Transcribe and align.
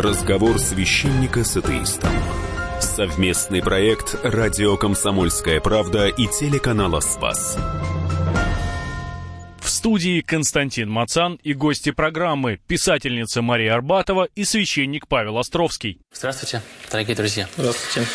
Разговор 0.00 0.60
священника 0.60 1.42
с 1.42 1.56
атеистом. 1.56 2.12
Совместный 2.80 3.60
проект 3.60 4.14
«Радио 4.22 4.76
Комсомольская 4.76 5.60
правда» 5.60 6.06
и 6.06 6.28
телеканала 6.28 7.00
«Спас». 7.00 7.58
В 9.58 9.68
студии 9.68 10.20
Константин 10.20 10.88
Мацан 10.88 11.40
и 11.42 11.52
гости 11.52 11.90
программы 11.90 12.60
писательница 12.68 13.42
Мария 13.42 13.74
Арбатова 13.74 14.28
и 14.36 14.44
священник 14.44 15.08
Павел 15.08 15.36
Островский. 15.36 15.98
Здравствуйте, 16.12 16.62
дорогие 16.92 17.16
друзья. 17.16 17.48
Здравствуйте. 17.56 18.08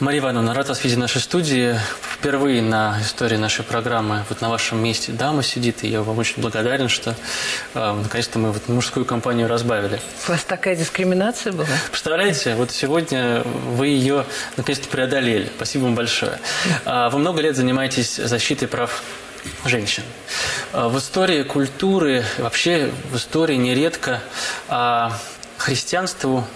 Мария 0.00 0.22
Ивановна, 0.22 0.54
рад 0.54 0.66
вас 0.66 0.82
видеть 0.82 0.96
в 0.96 1.00
нашей 1.00 1.20
студии. 1.20 1.78
Впервые 2.00 2.62
на 2.62 2.98
истории 3.02 3.36
нашей 3.36 3.66
программы 3.66 4.24
вот 4.30 4.40
на 4.40 4.48
вашем 4.48 4.82
месте 4.82 5.12
дама 5.12 5.42
сидит, 5.42 5.84
и 5.84 5.88
я 5.88 6.00
вам 6.00 6.16
очень 6.16 6.40
благодарен, 6.40 6.88
что 6.88 7.14
э, 7.74 8.00
наконец-то 8.02 8.38
мы 8.38 8.50
вот 8.50 8.66
мужскую 8.68 9.04
компанию 9.04 9.46
разбавили. 9.46 10.00
У 10.26 10.30
вас 10.30 10.42
такая 10.44 10.74
дискриминация 10.74 11.52
была? 11.52 11.66
Представляете, 11.90 12.54
вот 12.54 12.70
сегодня 12.70 13.42
вы 13.42 13.88
ее 13.88 14.24
наконец-то 14.56 14.88
преодолели. 14.88 15.50
Спасибо 15.54 15.82
вам 15.82 15.94
большое. 15.94 16.38
А, 16.86 17.10
вы 17.10 17.18
много 17.18 17.42
лет 17.42 17.54
занимаетесь 17.54 18.16
защитой 18.16 18.68
прав 18.68 19.02
женщин. 19.66 20.04
А, 20.72 20.88
в 20.88 20.96
истории 20.96 21.42
культуры, 21.42 22.24
вообще 22.38 22.90
в 23.12 23.16
истории 23.18 23.56
нередко 23.56 24.22
христианству 25.58 26.46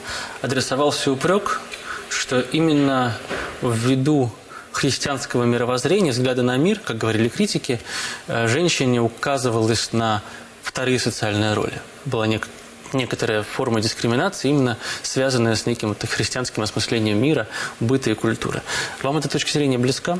адресовался 0.40 1.12
упрек– 1.12 1.60
что 2.14 2.40
именно 2.40 3.16
ввиду 3.62 4.32
христианского 4.72 5.44
мировоззрения, 5.44 6.12
взгляда 6.12 6.42
на 6.42 6.56
мир, 6.56 6.80
как 6.80 6.98
говорили 6.98 7.28
критики, 7.28 7.80
э, 8.26 8.48
женщине 8.48 9.00
указывалось 9.00 9.92
на 9.92 10.22
вторые 10.62 10.98
социальные 10.98 11.54
роли. 11.54 11.80
Была 12.04 12.26
нек 12.26 12.48
некоторая 12.92 13.42
форма 13.42 13.80
дискриминации, 13.80 14.50
именно 14.50 14.78
связанная 15.02 15.56
с 15.56 15.66
неким 15.66 15.88
вот 15.88 16.04
христианским 16.04 16.62
осмыслением 16.62 17.20
мира, 17.20 17.48
быта 17.80 18.10
и 18.10 18.14
культуры. 18.14 18.62
Вам 19.02 19.16
эта 19.16 19.28
точка 19.28 19.50
зрения 19.50 19.78
близка? 19.78 20.18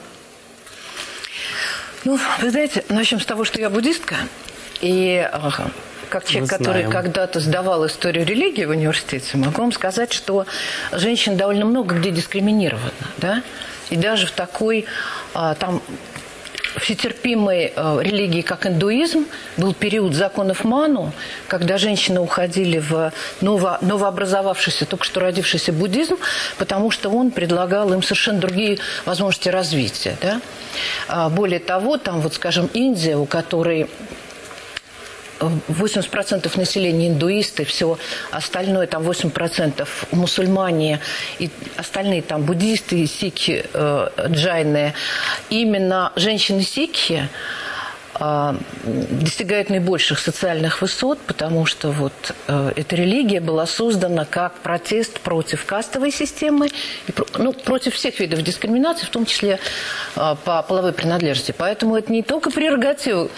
Ну, 2.04 2.18
вы 2.40 2.50
знаете, 2.50 2.84
начнем 2.88 3.20
с 3.20 3.26
того, 3.26 3.44
что 3.44 3.60
я 3.60 3.70
буддистка. 3.70 4.16
И 4.80 5.28
как 6.14 6.26
человек, 6.26 6.48
который 6.48 6.84
когда-то 6.84 7.40
сдавал 7.40 7.84
историю 7.88 8.24
религии 8.24 8.64
в 8.64 8.70
университете, 8.70 9.36
могу 9.36 9.62
вам 9.62 9.72
сказать, 9.72 10.12
что 10.12 10.46
женщин 10.92 11.36
довольно 11.36 11.64
много 11.64 11.96
где 11.96 12.12
дискриминировано, 12.12 12.92
да, 13.16 13.42
и 13.90 13.96
даже 13.96 14.28
в 14.28 14.30
такой 14.30 14.86
а, 15.34 15.54
там 15.56 15.82
всетерпимой 16.76 17.72
э, 17.74 17.98
религии, 18.00 18.42
как 18.42 18.66
индуизм, 18.66 19.26
был 19.56 19.74
период 19.74 20.14
законов 20.14 20.64
Ману, 20.64 21.12
когда 21.48 21.78
женщины 21.78 22.20
уходили 22.20 22.78
в 22.78 23.12
ново, 23.40 23.78
новообразовавшийся, 23.80 24.86
только 24.86 25.04
что 25.04 25.20
родившийся 25.20 25.72
буддизм, 25.72 26.16
потому 26.58 26.90
что 26.90 27.10
он 27.10 27.30
предлагал 27.30 27.92
им 27.92 28.02
совершенно 28.02 28.40
другие 28.40 28.78
возможности 29.04 29.48
развития. 29.48 30.16
Да? 30.20 30.40
А 31.08 31.28
более 31.28 31.60
того, 31.60 31.96
там, 31.96 32.20
вот, 32.20 32.34
скажем, 32.34 32.68
Индия, 32.72 33.16
у 33.16 33.26
которой 33.26 33.88
80% 35.40 36.58
населения 36.58 37.08
индуисты, 37.08 37.64
все 37.64 37.98
остальное, 38.30 38.86
там 38.86 39.02
8% 39.02 39.86
мусульмане 40.12 41.00
и 41.38 41.50
остальные 41.76 42.22
там 42.22 42.42
буддисты, 42.42 43.06
сикхи, 43.06 43.64
э, 43.72 44.08
джайны. 44.28 44.94
Именно 45.50 46.12
женщины-сикхи 46.16 47.28
достигают 48.14 49.70
наибольших 49.70 50.18
социальных 50.18 50.82
высот, 50.82 51.18
потому 51.20 51.66
что 51.66 51.90
вот 51.90 52.12
э, 52.46 52.72
эта 52.76 52.96
религия 52.96 53.40
была 53.40 53.66
создана 53.66 54.24
как 54.24 54.54
протест 54.60 55.20
против 55.20 55.64
кастовой 55.64 56.12
системы, 56.12 56.68
ну, 57.38 57.52
против 57.52 57.94
всех 57.94 58.20
видов 58.20 58.42
дискриминации, 58.42 59.06
в 59.06 59.10
том 59.10 59.26
числе 59.26 59.58
э, 60.16 60.36
по 60.44 60.62
половой 60.62 60.92
принадлежности. 60.92 61.54
Поэтому 61.56 61.96
это 61.96 62.12
не 62.12 62.22
только 62.22 62.50
прерогатива 62.50 63.28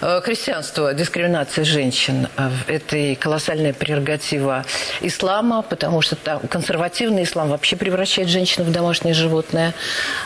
э, 0.00 0.20
христианства, 0.22 0.94
дискриминация 0.94 1.64
женщин, 1.64 2.28
а 2.36 2.50
это 2.66 2.96
и 2.96 3.14
колоссальная 3.14 3.74
прерогатива 3.74 4.64
ислама, 5.02 5.62
потому 5.62 6.00
что 6.00 6.16
там 6.16 6.40
консервативный 6.48 7.24
ислам 7.24 7.50
вообще 7.50 7.76
превращает 7.76 8.28
женщину 8.28 8.64
в 8.64 8.72
домашнее 8.72 9.12
животное, 9.14 9.74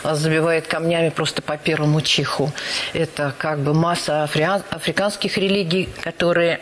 забивает 0.05 0.69
камнями 0.69 1.09
просто 1.09 1.43
по 1.43 1.57
первому 1.57 2.01
чиху. 2.01 2.53
Это 2.93 3.35
как 3.37 3.59
бы 3.59 3.75
масса 3.89 4.25
африканских 4.25 5.39
религий, 5.39 5.89
которые 6.03 6.61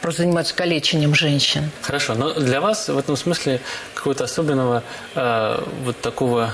просто 0.00 0.22
занимаются 0.22 0.54
калечением 0.56 1.14
женщин. 1.14 1.70
Хорошо, 1.82 2.14
но 2.14 2.32
для 2.34 2.60
вас 2.60 2.88
в 2.88 2.98
этом 2.98 3.16
смысле 3.16 3.60
какого-то 3.94 4.24
особенного 4.24 4.82
э, 5.14 5.62
вот 5.84 6.00
такого 6.00 6.52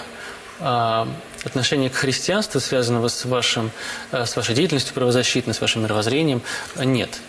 э, 0.61 1.07
отношения 1.45 1.89
к 1.89 1.95
христианству, 1.95 2.61
связанного 2.61 3.09
с, 3.09 3.25
вашим, 3.25 3.71
э, 4.13 4.27
с 4.27 4.37
вашей 4.37 4.55
деятельностью 4.55 4.95
правозащитной, 4.95 5.55
с 5.55 5.61
вашим 5.63 5.83
мировоззрением, 5.83 6.43
нет? 6.77 7.21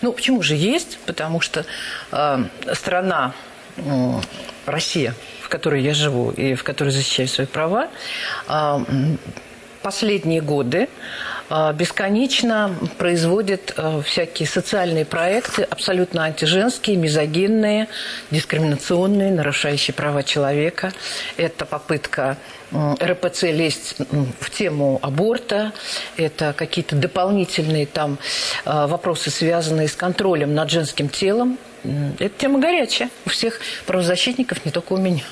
Ну, 0.00 0.12
почему 0.12 0.42
же 0.42 0.54
есть? 0.54 0.98
Потому 1.06 1.40
что 1.40 1.66
э, 2.12 2.44
страна 2.74 3.34
э, 3.76 3.82
Россия, 4.64 5.12
в 5.42 5.48
которой 5.48 5.82
я 5.82 5.92
живу 5.92 6.30
и 6.30 6.54
в 6.54 6.62
которой 6.62 6.90
защищаю 6.90 7.28
свои 7.28 7.46
права, 7.48 7.88
э, 8.48 8.78
последние 9.82 10.40
годы 10.40 10.88
бесконечно 11.72 12.74
производит 12.98 13.72
а, 13.76 14.02
всякие 14.02 14.46
социальные 14.46 15.04
проекты, 15.04 15.62
абсолютно 15.62 16.24
антиженские, 16.24 16.96
мизогинные, 16.96 17.88
дискриминационные, 18.30 19.32
нарушающие 19.32 19.94
права 19.94 20.22
человека. 20.22 20.92
Это 21.36 21.64
попытка 21.64 22.36
РПЦ 22.72 23.44
лезть 23.44 23.96
в 24.40 24.50
тему 24.50 24.98
аборта, 25.00 25.72
это 26.16 26.52
какие-то 26.52 26.96
дополнительные 26.96 27.86
там 27.86 28.18
а, 28.64 28.86
вопросы, 28.86 29.30
связанные 29.30 29.88
с 29.88 29.96
контролем 29.96 30.54
над 30.54 30.70
женским 30.70 31.08
телом. 31.08 31.58
Это 32.18 32.30
тема 32.36 32.58
горячая 32.58 33.08
у 33.24 33.30
всех 33.30 33.60
правозащитников, 33.86 34.64
не 34.64 34.72
только 34.72 34.94
у 34.94 34.96
меня. 34.96 35.22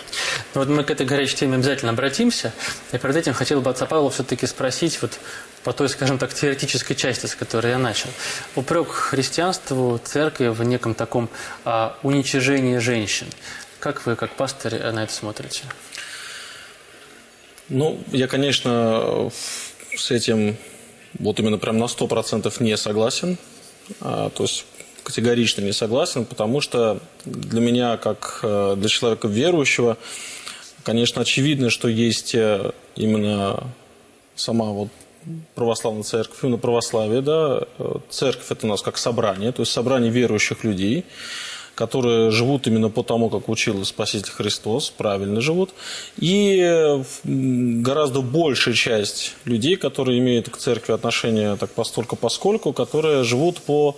Ну, 0.55 0.61
вот 0.61 0.69
мы 0.69 0.85
к 0.85 0.91
этой 0.91 1.05
горячей 1.05 1.37
теме 1.37 1.57
обязательно 1.57 1.91
обратимся. 1.91 2.53
И 2.93 2.99
перед 2.99 3.17
этим 3.17 3.35
хотел 3.35 3.61
бы 3.61 3.71
отца 3.71 3.85
Павла 3.85 4.11
все-таки 4.11 4.47
спросить, 4.47 5.03
вот 5.03 5.19
по 5.67 5.73
той, 5.73 5.89
скажем 5.89 6.17
так, 6.17 6.33
теоретической 6.33 6.95
части, 6.95 7.27
с 7.27 7.35
которой 7.35 7.73
я 7.73 7.79
начал. 7.79 8.09
Упрек 8.55 8.87
христианству, 8.87 9.99
церкви 9.99 10.47
в 10.47 10.63
неком 10.63 10.95
таком 10.95 11.29
а, 11.65 11.99
уничижении 12.05 12.79
женщин. 12.79 13.27
Как 13.81 14.07
вы, 14.07 14.15
как 14.15 14.37
пастырь, 14.37 14.81
на 14.93 15.03
это 15.03 15.13
смотрите? 15.13 15.65
Ну, 17.69 17.99
я, 18.13 18.29
конечно, 18.29 19.29
с 19.97 20.13
этим 20.13 20.57
вот 21.19 21.41
именно 21.41 21.59
прям 21.59 21.79
на 21.79 21.87
100% 21.87 22.63
не 22.63 22.77
согласен. 22.77 23.37
А, 24.01 24.31
то 24.31 24.45
есть 24.45 24.67
категорично 25.03 25.63
не 25.63 25.73
согласен, 25.73 26.27
потому 26.27 26.61
что 26.61 27.01
для 27.25 27.61
меня, 27.61 27.97
как 27.97 28.39
э, 28.45 28.77
для 28.79 28.89
человека 28.89 29.27
верующего, 29.27 29.99
конечно, 30.85 31.23
очевидно, 31.23 31.71
что 31.71 31.89
есть 31.89 32.37
э, 32.37 32.71
именно 32.95 33.65
сама 34.37 34.67
вот 34.67 34.91
православная 35.55 36.03
церковь, 36.03 36.39
именно 36.43 36.59
православие, 36.59 37.21
да, 37.21 37.63
церковь 38.09 38.51
это 38.51 38.67
у 38.67 38.71
нас 38.71 38.83
как 38.83 38.99
собрание, 38.99 39.53
то 39.53 39.63
есть 39.63 39.73
собрание 39.73 40.11
верующих 40.11 40.65
людей, 40.65 41.05
которые 41.75 42.31
живут 42.31 42.67
именно 42.67 42.89
по 42.89 43.03
тому, 43.03 43.29
как 43.29 43.49
учил 43.49 43.85
Спаситель 43.85 44.33
Христос, 44.33 44.91
правильно 44.91 45.41
живут, 45.41 45.71
и 46.17 47.03
гораздо 47.25 48.23
большая 48.23 48.75
часть 48.75 49.35
людей, 49.45 49.77
которые 49.77 50.19
имеют 50.19 50.49
к 50.49 50.57
церкви 50.57 50.93
отношение 50.93 51.57
так 51.57 51.71
постольку 51.71 52.17
поскольку, 52.17 52.73
которые 52.73 53.25
живут 53.25 53.59
по 53.59 53.97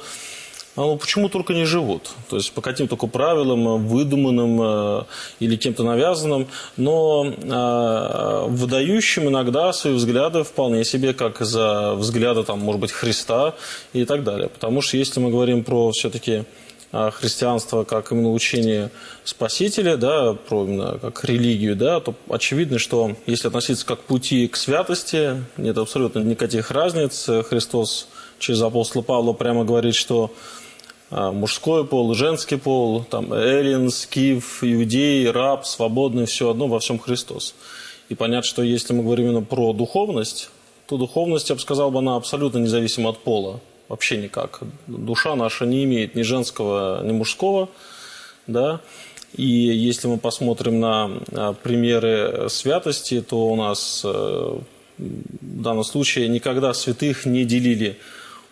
ну, 0.87 0.97
почему 0.97 1.29
только 1.29 1.55
не 1.55 1.65
живут? 1.65 2.11
То 2.31 2.37
есть 2.37 2.53
по 2.53 2.61
каким 2.61 2.87
только 2.87 3.09
правилам, 3.09 3.67
э, 3.67 3.77
выдуманным 3.79 4.61
э, 4.63 5.03
или 5.41 5.57
кем-то 5.57 5.83
навязанным, 5.83 6.47
но 6.77 7.27
э, 7.27 8.47
выдающим 8.49 9.29
иногда 9.29 9.73
свои 9.73 9.95
взгляды 9.95 10.45
вполне 10.45 10.85
себе, 10.85 11.15
как 11.15 11.41
за 11.41 11.95
взгляды, 11.95 12.45
там, 12.45 12.61
может 12.61 12.81
быть, 12.81 12.93
Христа 12.93 13.55
и 13.93 14.05
так 14.05 14.23
далее. 14.23 14.49
Потому 14.49 14.81
что 14.81 14.97
если 14.97 15.19
мы 15.19 15.31
говорим 15.31 15.65
про 15.65 15.91
все-таки 15.91 16.45
христианство 16.91 17.85
как 17.85 18.13
именно 18.13 18.33
учение 18.33 18.91
Спасителя, 19.25 19.97
да, 19.97 20.33
про 20.33 20.65
именно 20.65 20.99
как 20.99 21.23
религию, 21.25 21.77
да, 21.77 22.01
то 22.01 22.15
очевидно, 22.31 22.79
что 22.79 23.15
если 23.27 23.49
относиться 23.49 23.85
как 23.85 24.01
пути 24.05 24.49
к 24.49 24.57
святости, 24.57 25.45
нет 25.59 25.77
абсолютно 25.77 26.21
никаких 26.21 26.71
разниц. 26.71 27.29
Христос 27.49 28.09
через 28.39 28.63
апостола 28.63 29.03
Павла 29.03 29.33
прямо 29.33 29.65
говорит, 29.65 29.95
что 29.95 30.33
а, 30.33 30.58
мужской 31.11 31.87
пол, 31.87 32.15
женский 32.15 32.57
пол, 32.57 33.05
там, 33.05 33.33
эллин, 33.33 33.91
скиф, 33.91 34.63
иудей, 34.63 35.31
раб, 35.31 35.67
свободный, 35.67 36.27
все 36.27 36.51
одно, 36.51 36.67
во 36.69 36.79
всем 36.81 36.99
Христос. 36.99 37.55
И 38.09 38.15
понятно, 38.15 38.43
что 38.43 38.63
если 38.63 38.93
мы 38.93 39.03
говорим 39.03 39.27
именно 39.27 39.43
про 39.43 39.73
духовность, 39.73 40.51
то 40.87 40.97
духовность, 40.97 41.49
я 41.49 41.55
бы 41.55 41.61
сказал, 41.61 41.97
она 41.97 42.17
абсолютно 42.17 42.59
независима 42.59 43.11
от 43.11 43.19
пола. 43.19 43.61
Вообще 43.89 44.19
никак. 44.19 44.61
Душа 44.87 45.35
наша 45.35 45.65
не 45.67 45.85
имеет 45.85 46.15
ни 46.15 46.23
женского, 46.23 47.03
ни 47.05 47.13
мужского. 47.13 47.69
да, 48.47 48.81
и 49.35 49.45
если 49.47 50.09
мы 50.09 50.17
посмотрим 50.17 50.81
на 50.81 51.11
примеры 51.63 52.49
святости, 52.49 53.21
то 53.21 53.49
у 53.51 53.57
нас 53.57 54.03
э, 54.05 54.09
в 54.99 55.63
данном 55.63 55.85
случае 55.85 56.29
никогда 56.29 56.73
святых 56.73 57.27
не 57.27 57.45
делили 57.45 57.99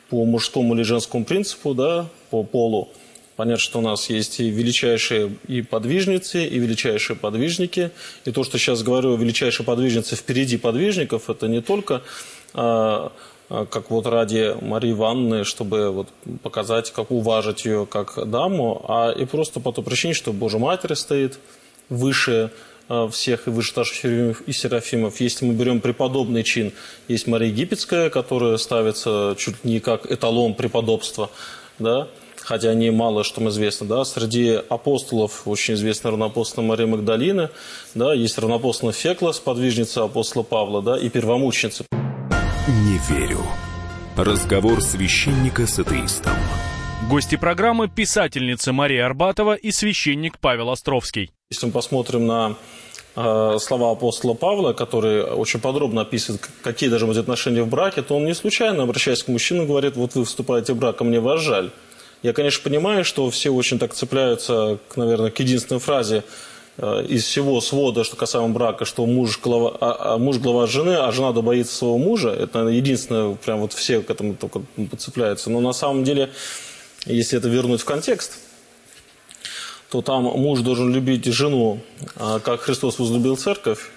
по 0.09 0.25
мужскому 0.25 0.75
или 0.75 0.83
женскому 0.83 1.25
принципу, 1.25 1.75
да, 1.75 2.07
по 2.31 2.43
полу. 2.43 2.89
Понятно, 3.37 3.61
что 3.61 3.81
у 3.81 3.83
нас 3.83 4.09
есть 4.09 4.41
и 4.41 4.49
величайшие 4.49 5.37
и 5.47 5.61
подвижницы, 5.61 6.47
и 6.47 6.59
величайшие 6.59 7.17
подвижники. 7.17 7.91
И 8.25 8.33
то, 8.33 8.45
что 8.45 8.59
сейчас 8.59 8.83
говорю, 8.83 9.15
величайшие 9.17 9.67
подвижницы 9.67 10.17
впереди 10.17 10.57
подвижников, 10.57 11.29
это 11.29 11.47
не 11.47 11.61
только 11.61 12.03
а, 12.55 13.13
а, 13.51 13.67
как 13.67 13.91
вот 13.91 14.07
ради 14.07 14.57
Марии 14.63 14.93
Ивановны, 14.93 15.45
чтобы 15.45 15.91
вот 15.91 16.09
показать, 16.43 16.91
как 16.93 17.11
уважить 17.11 17.67
ее 17.67 17.85
как 17.85 18.27
даму, 18.29 18.83
а 18.89 19.11
и 19.11 19.27
просто 19.27 19.61
по 19.61 19.71
той 19.71 19.85
причине, 19.85 20.15
что 20.15 20.33
Божья 20.33 20.59
Матерь 20.59 20.95
стоит 20.95 21.39
выше 21.91 22.51
всех 23.11 23.49
и 23.49 23.51
выше 23.51 23.75
даже 23.75 23.95
Херувимов 23.95 24.43
и 24.43 24.53
Серафимов. 24.53 25.21
Если 25.21 25.45
мы 25.45 25.55
берем 25.55 25.81
преподобный 25.81 26.43
чин, 26.43 26.73
есть 27.09 27.27
Мария 27.27 27.51
Египетская, 27.51 28.11
которая 28.11 28.57
ставится 28.57 29.35
чуть 29.39 29.65
не 29.65 29.81
как 29.81 30.11
эталон 30.11 30.55
преподобства, 30.55 31.31
да, 31.79 32.09
хотя 32.47 32.75
не 32.75 32.91
мало, 32.91 33.25
что 33.25 33.41
нам 33.41 33.51
известно, 33.51 33.87
да, 33.87 34.05
среди 34.05 34.61
апостолов 34.69 35.43
очень 35.47 35.75
известна 35.75 36.11
равноапостольная 36.13 36.69
Мария 36.69 36.87
Магдалина, 36.87 37.51
да, 37.95 38.15
есть 38.15 38.39
равноапостольная 38.39 38.95
Фекла, 38.95 39.33
сподвижница 39.33 40.05
апостола 40.05 40.43
Павла, 40.43 40.83
да, 40.83 40.99
и 40.99 41.09
первомученица. 41.09 41.85
Не 42.69 42.99
верю. 43.09 43.41
Разговор 44.17 44.81
священника 44.81 45.67
с 45.67 45.79
атеистом. 45.79 46.33
Гости 47.11 47.37
программы– 47.37 47.89
писательница 47.95 48.73
Мария 48.73 49.05
Арбатова 49.05 49.55
и 49.55 49.71
священник 49.71 50.39
Павел 50.39 50.71
Островский. 50.71 51.31
Если 51.51 51.67
мы 51.67 51.73
посмотрим 51.73 52.27
на 52.27 52.57
э, 53.15 53.57
слова 53.61 53.93
апостола 53.93 54.35
Павла, 54.35 54.73
который 54.73 55.23
очень 55.23 55.61
подробно 55.61 56.03
описывает, 56.03 56.49
какие 56.63 56.89
должны 56.89 57.09
быть 57.09 57.19
отношения 57.19 57.63
в 57.63 57.69
браке, 57.69 58.03
то 58.03 58.17
он 58.17 58.25
не 58.25 58.35
случайно, 58.35 58.83
обращаясь 58.83 59.23
к 59.23 59.29
мужчине, 59.29 59.65
говорит, 59.65 59.97
вот 59.97 60.15
вы 60.15 60.25
вступаете 60.25 60.73
в 60.73 60.77
брак, 60.77 61.01
а 61.01 61.05
мне 61.05 61.21
вас 61.21 61.41
жаль. 61.41 61.71
Я, 62.23 62.33
конечно, 62.33 62.63
понимаю, 62.63 63.05
что 63.05 63.31
все 63.31 63.51
очень 63.51 63.79
так 63.79 63.95
цепляются, 63.95 64.79
наверное, 64.97 65.31
к 65.31 65.39
единственной 65.41 65.81
фразе– 65.81 66.25
Э, 66.79 67.03
из 67.09 67.25
всего 67.25 67.61
свода, 67.63 68.05
что 68.05 68.17
касаемо 68.17 68.49
брака, 68.49 68.85
что 68.85 69.07
муж 69.07 69.41
глава, 69.41 69.77
а, 69.81 70.15
а 70.15 70.19
муж 70.19 70.37
глава 70.37 70.67
жены, 70.67 70.97
а 70.97 71.11
жена 71.11 71.33
боится 71.33 71.75
своего 71.75 71.97
мужа, 71.97 72.29
это 72.29 72.59
наверное, 72.59 72.77
единственное, 72.77 73.35
прям 73.35 73.61
вот 73.61 73.73
все 73.73 74.03
к 74.03 74.11
этому 74.11 74.35
только 74.35 74.61
подцепляются. 74.91 75.49
Но 75.49 75.61
на 75.61 75.73
самом 75.73 76.05
деле, 76.05 76.31
если 77.07 77.39
это 77.39 77.49
вернуть 77.49 77.81
в 77.81 77.87
контекст, 77.87 78.39
то 79.91 80.03
там 80.03 80.25
муж 80.25 80.61
должен 80.61 80.93
любить 80.93 81.25
жену, 81.27 81.81
а, 82.17 82.41
как 82.41 82.61
Христос 82.61 82.99
возлюбил 82.99 83.37
церковь, 83.37 83.91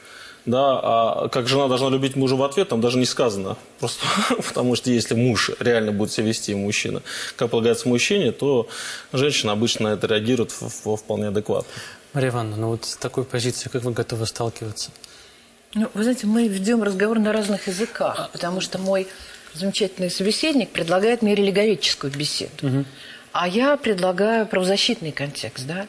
да, 0.45 0.79
а 0.81 1.29
как 1.29 1.47
жена 1.47 1.67
должна 1.67 1.89
любить 1.89 2.15
мужа 2.15 2.35
в 2.35 2.43
ответ, 2.43 2.69
там 2.69 2.81
даже 2.81 2.97
не 2.97 3.05
сказано. 3.05 3.57
Просто 3.79 4.05
потому 4.47 4.75
что 4.75 4.91
если 4.91 5.15
муж 5.15 5.51
реально 5.59 5.91
будет 5.91 6.11
себя 6.11 6.27
вести, 6.27 6.55
мужчина, 6.55 7.01
как 7.35 7.51
полагается 7.51 7.87
мужчине, 7.87 8.31
то 8.31 8.67
женщина 9.13 9.51
обычно 9.51 9.89
на 9.89 9.93
это 9.93 10.07
реагирует 10.07 10.51
вполне 10.51 11.27
адекватно. 11.27 11.71
Мария 12.13 12.31
Ивановна, 12.31 12.57
ну 12.57 12.67
вот 12.69 12.85
с 12.85 12.95
такой 12.95 13.23
позицией, 13.23 13.71
как 13.71 13.83
вы 13.83 13.91
готовы 13.91 14.25
сталкиваться? 14.25 14.91
Ну, 15.75 15.87
вы 15.93 16.03
знаете, 16.03 16.25
мы 16.25 16.47
ведем 16.47 16.81
разговор 16.81 17.19
на 17.19 17.31
разных 17.31 17.67
языках, 17.67 18.31
потому 18.31 18.59
что 18.59 18.79
мой 18.79 19.07
замечательный 19.53 20.09
собеседник 20.09 20.69
предлагает 20.69 21.21
мне 21.21 21.35
религоведческую 21.35 22.11
беседу. 22.11 22.51
Угу. 22.63 22.85
А 23.31 23.47
я 23.47 23.77
предлагаю 23.77 24.45
правозащитный 24.45 25.11
контекст, 25.11 25.65
да. 25.67 25.87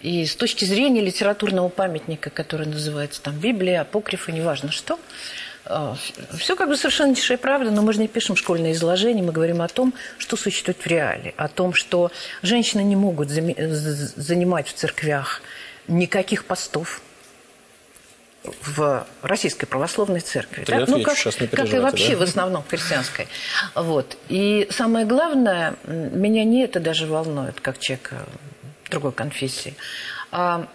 И 0.00 0.24
с 0.26 0.36
точки 0.36 0.64
зрения 0.64 1.00
литературного 1.00 1.68
памятника, 1.68 2.30
который 2.30 2.66
называется 2.66 3.20
там 3.20 3.36
Библия, 3.36 3.80
апокрифы, 3.80 4.30
неважно 4.30 4.70
что, 4.70 4.98
а, 5.64 5.96
все 6.38 6.54
как 6.54 6.68
бы 6.68 6.76
совершенно 6.76 7.14
чистая 7.14 7.36
правда, 7.36 7.70
но 7.70 7.82
мы 7.82 7.92
же 7.92 8.00
не 8.00 8.08
пишем 8.08 8.36
школьное 8.36 8.72
изложение, 8.72 9.24
мы 9.24 9.32
говорим 9.32 9.60
о 9.60 9.68
том, 9.68 9.92
что 10.16 10.36
существует 10.36 10.78
в 10.80 10.86
реале, 10.86 11.34
о 11.36 11.48
том, 11.48 11.74
что 11.74 12.12
женщины 12.42 12.82
не 12.82 12.96
могут 12.96 13.28
занимать 13.28 14.68
в 14.68 14.74
церквях 14.74 15.42
никаких 15.88 16.44
постов 16.44 17.02
в 18.62 19.06
Российской 19.22 19.66
Православной 19.66 20.20
Церкви. 20.20 20.64
Да? 20.66 20.84
Ну, 20.86 21.02
как, 21.02 21.16
как 21.52 21.72
и 21.72 21.78
вообще 21.78 22.12
да? 22.12 22.18
в 22.18 22.22
основном 22.22 22.64
христианской. 22.68 23.28
Вот. 23.74 24.16
И 24.28 24.68
самое 24.70 25.06
главное, 25.06 25.74
меня 25.86 26.44
не 26.44 26.64
это 26.64 26.80
даже 26.80 27.06
волнует, 27.06 27.60
как 27.60 27.78
человека 27.78 28.26
другой 28.90 29.12
конфессии, 29.12 29.74
а 30.30 30.68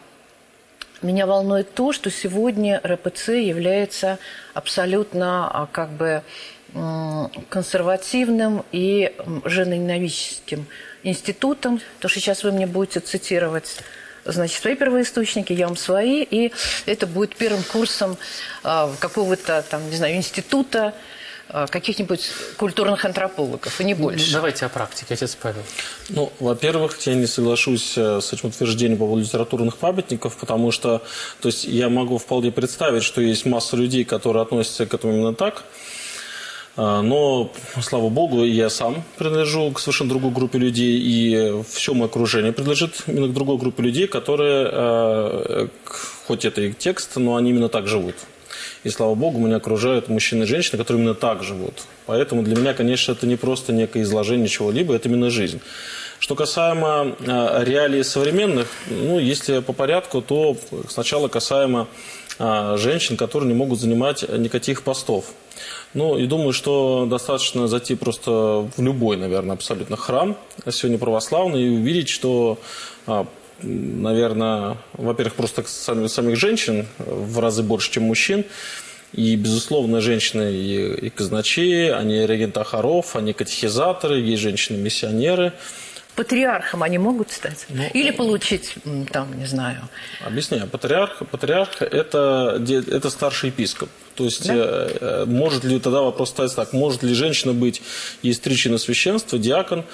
меня 1.01 1.25
волнует 1.25 1.73
то, 1.73 1.91
что 1.91 2.09
сегодня 2.09 2.79
РПЦ 2.85 3.29
является 3.29 4.19
абсолютно 4.53 5.49
а, 5.49 5.67
как 5.67 5.89
бы 5.89 6.23
консервативным 7.49 8.65
и 8.71 9.15
женоненавистским 9.45 10.65
институтом. 11.03 11.81
То, 11.99 12.07
что 12.07 12.19
сейчас 12.19 12.43
вы 12.43 12.51
мне 12.51 12.65
будете 12.65 12.99
цитировать 12.99 13.79
значит, 14.25 14.61
свои 14.61 14.75
первоисточники, 14.75 15.53
я 15.53 15.67
вам 15.67 15.77
свои, 15.77 16.23
и 16.23 16.51
это 16.85 17.07
будет 17.07 17.35
первым 17.35 17.63
курсом 17.63 18.17
а, 18.63 18.91
какого-то 18.99 19.63
там, 19.69 19.89
не 19.89 19.95
знаю, 19.95 20.15
института 20.15 20.93
Э, 21.49 21.67
каких-нибудь 21.69 22.31
культурных 22.57 23.05
антропологов, 23.05 23.79
и 23.79 23.83
не 23.83 23.93
больше. 23.93 24.33
Давайте 24.33 24.65
о 24.65 24.69
практике, 24.69 25.13
отец 25.13 25.37
Павел. 25.39 25.61
Ну, 26.09 26.33
во-первых, 26.39 26.97
я 27.05 27.13
не 27.13 27.27
соглашусь 27.27 27.93
э, 27.95 28.21
с 28.21 28.33
этим 28.33 28.49
утверждением 28.49 28.97
по 28.97 29.05
поводу 29.05 29.21
литературных 29.21 29.77
памятников, 29.77 30.35
потому 30.37 30.71
что, 30.71 31.03
то 31.41 31.49
есть, 31.49 31.65
я 31.65 31.89
могу 31.89 32.17
вполне 32.17 32.51
представить, 32.51 33.03
что 33.03 33.21
есть 33.21 33.45
масса 33.45 33.75
людей, 33.75 34.03
которые 34.03 34.41
относятся 34.41 34.87
к 34.87 34.93
этому 34.95 35.13
именно 35.13 35.35
так, 35.35 35.65
но, 36.75 37.51
слава 37.81 38.09
богу, 38.09 38.43
я 38.43 38.69
сам 38.69 39.03
принадлежу 39.17 39.71
к 39.71 39.79
совершенно 39.79 40.09
другой 40.09 40.31
группе 40.31 40.57
людей, 40.57 40.99
и 40.99 41.63
все 41.69 41.93
мое 41.93 42.05
окружение 42.05 42.51
принадлежит 42.51 43.03
именно 43.05 43.27
к 43.27 43.33
другой 43.33 43.57
группе 43.57 43.83
людей, 43.83 44.07
которые, 44.07 45.69
хоть 46.25 46.45
это 46.45 46.61
и 46.61 46.73
текст, 46.73 47.15
но 47.15 47.35
они 47.35 47.51
именно 47.51 47.69
так 47.69 47.87
живут. 47.87 48.15
И 48.83 48.89
слава 48.89 49.15
богу, 49.15 49.39
меня 49.39 49.57
окружают 49.57 50.09
мужчины 50.09 50.43
и 50.43 50.47
женщины, 50.47 50.77
которые 50.77 51.01
именно 51.03 51.15
так 51.15 51.43
живут. 51.43 51.83
Поэтому 52.05 52.43
для 52.43 52.55
меня, 52.55 52.73
конечно, 52.73 53.11
это 53.13 53.27
не 53.27 53.35
просто 53.35 53.71
некое 53.71 54.01
изложение 54.01 54.47
чего-либо, 54.47 54.95
это 54.95 55.09
именно 55.09 55.29
жизнь. 55.29 55.61
Что 56.19 56.35
касаемо 56.35 57.15
э, 57.19 57.63
реалий 57.65 58.03
современных, 58.03 58.67
ну, 58.89 59.19
если 59.19 59.59
по 59.59 59.73
порядку, 59.73 60.21
то 60.21 60.57
сначала 60.89 61.27
касаемо 61.27 61.87
женщин, 62.77 63.15
которые 63.15 63.47
не 63.47 63.53
могут 63.53 63.79
занимать 63.79 64.27
никаких 64.27 64.81
постов. 64.81 65.25
Ну, 65.93 66.17
и 66.17 66.25
думаю, 66.25 66.53
что 66.53 67.05
достаточно 67.09 67.67
зайти 67.67 67.95
просто 67.95 68.31
в 68.75 68.81
любой, 68.81 69.17
наверное, 69.17 69.55
абсолютно 69.55 69.97
храм, 69.97 70.35
сегодня 70.69 70.97
православный, 70.97 71.63
и 71.63 71.69
увидеть, 71.69 72.09
что 72.09 72.57
э, 73.07 73.25
наверное, 73.63 74.77
во-первых, 74.93 75.35
просто 75.35 75.63
самих 75.67 76.35
женщин 76.35 76.87
в 76.97 77.39
разы 77.39 77.63
больше, 77.63 77.91
чем 77.91 78.03
мужчин. 78.03 78.45
И, 79.13 79.35
безусловно, 79.35 80.01
женщины 80.01 80.51
и, 80.53 81.05
и 81.05 81.09
казначеи, 81.09 81.89
они 81.89 82.25
регенты 82.25 82.63
хоров, 82.63 83.15
они 83.15 83.33
катехизаторы, 83.33 84.19
есть 84.19 84.41
женщины-миссионеры. 84.41 85.53
Патриархом 86.15 86.83
они 86.83 86.97
могут 86.99 87.31
стать? 87.31 87.65
Ну, 87.69 87.83
Или 87.93 88.11
получить, 88.11 88.75
там, 89.11 89.37
не 89.37 89.45
знаю... 89.45 89.89
Объясняю. 90.23 90.67
Патриарх, 90.67 91.23
патриарх 91.31 91.81
это, 91.81 92.63
это 92.67 93.09
старший 93.09 93.49
епископ. 93.49 93.89
То 94.15 94.25
есть, 94.25 94.47
да? 94.47 94.53
э, 94.55 94.97
э 95.01 95.25
может 95.25 95.63
ли, 95.63 95.79
тогда 95.79 96.01
вопрос 96.01 96.29
ставится 96.29 96.57
так, 96.57 96.73
может 96.73 97.01
ли 97.01 97.15
женщина 97.15 97.53
быть, 97.53 97.81
есть 98.21 98.43
три 98.43 98.55
чина 98.55 98.77
священства, 98.77 99.39
диакон, 99.39 99.85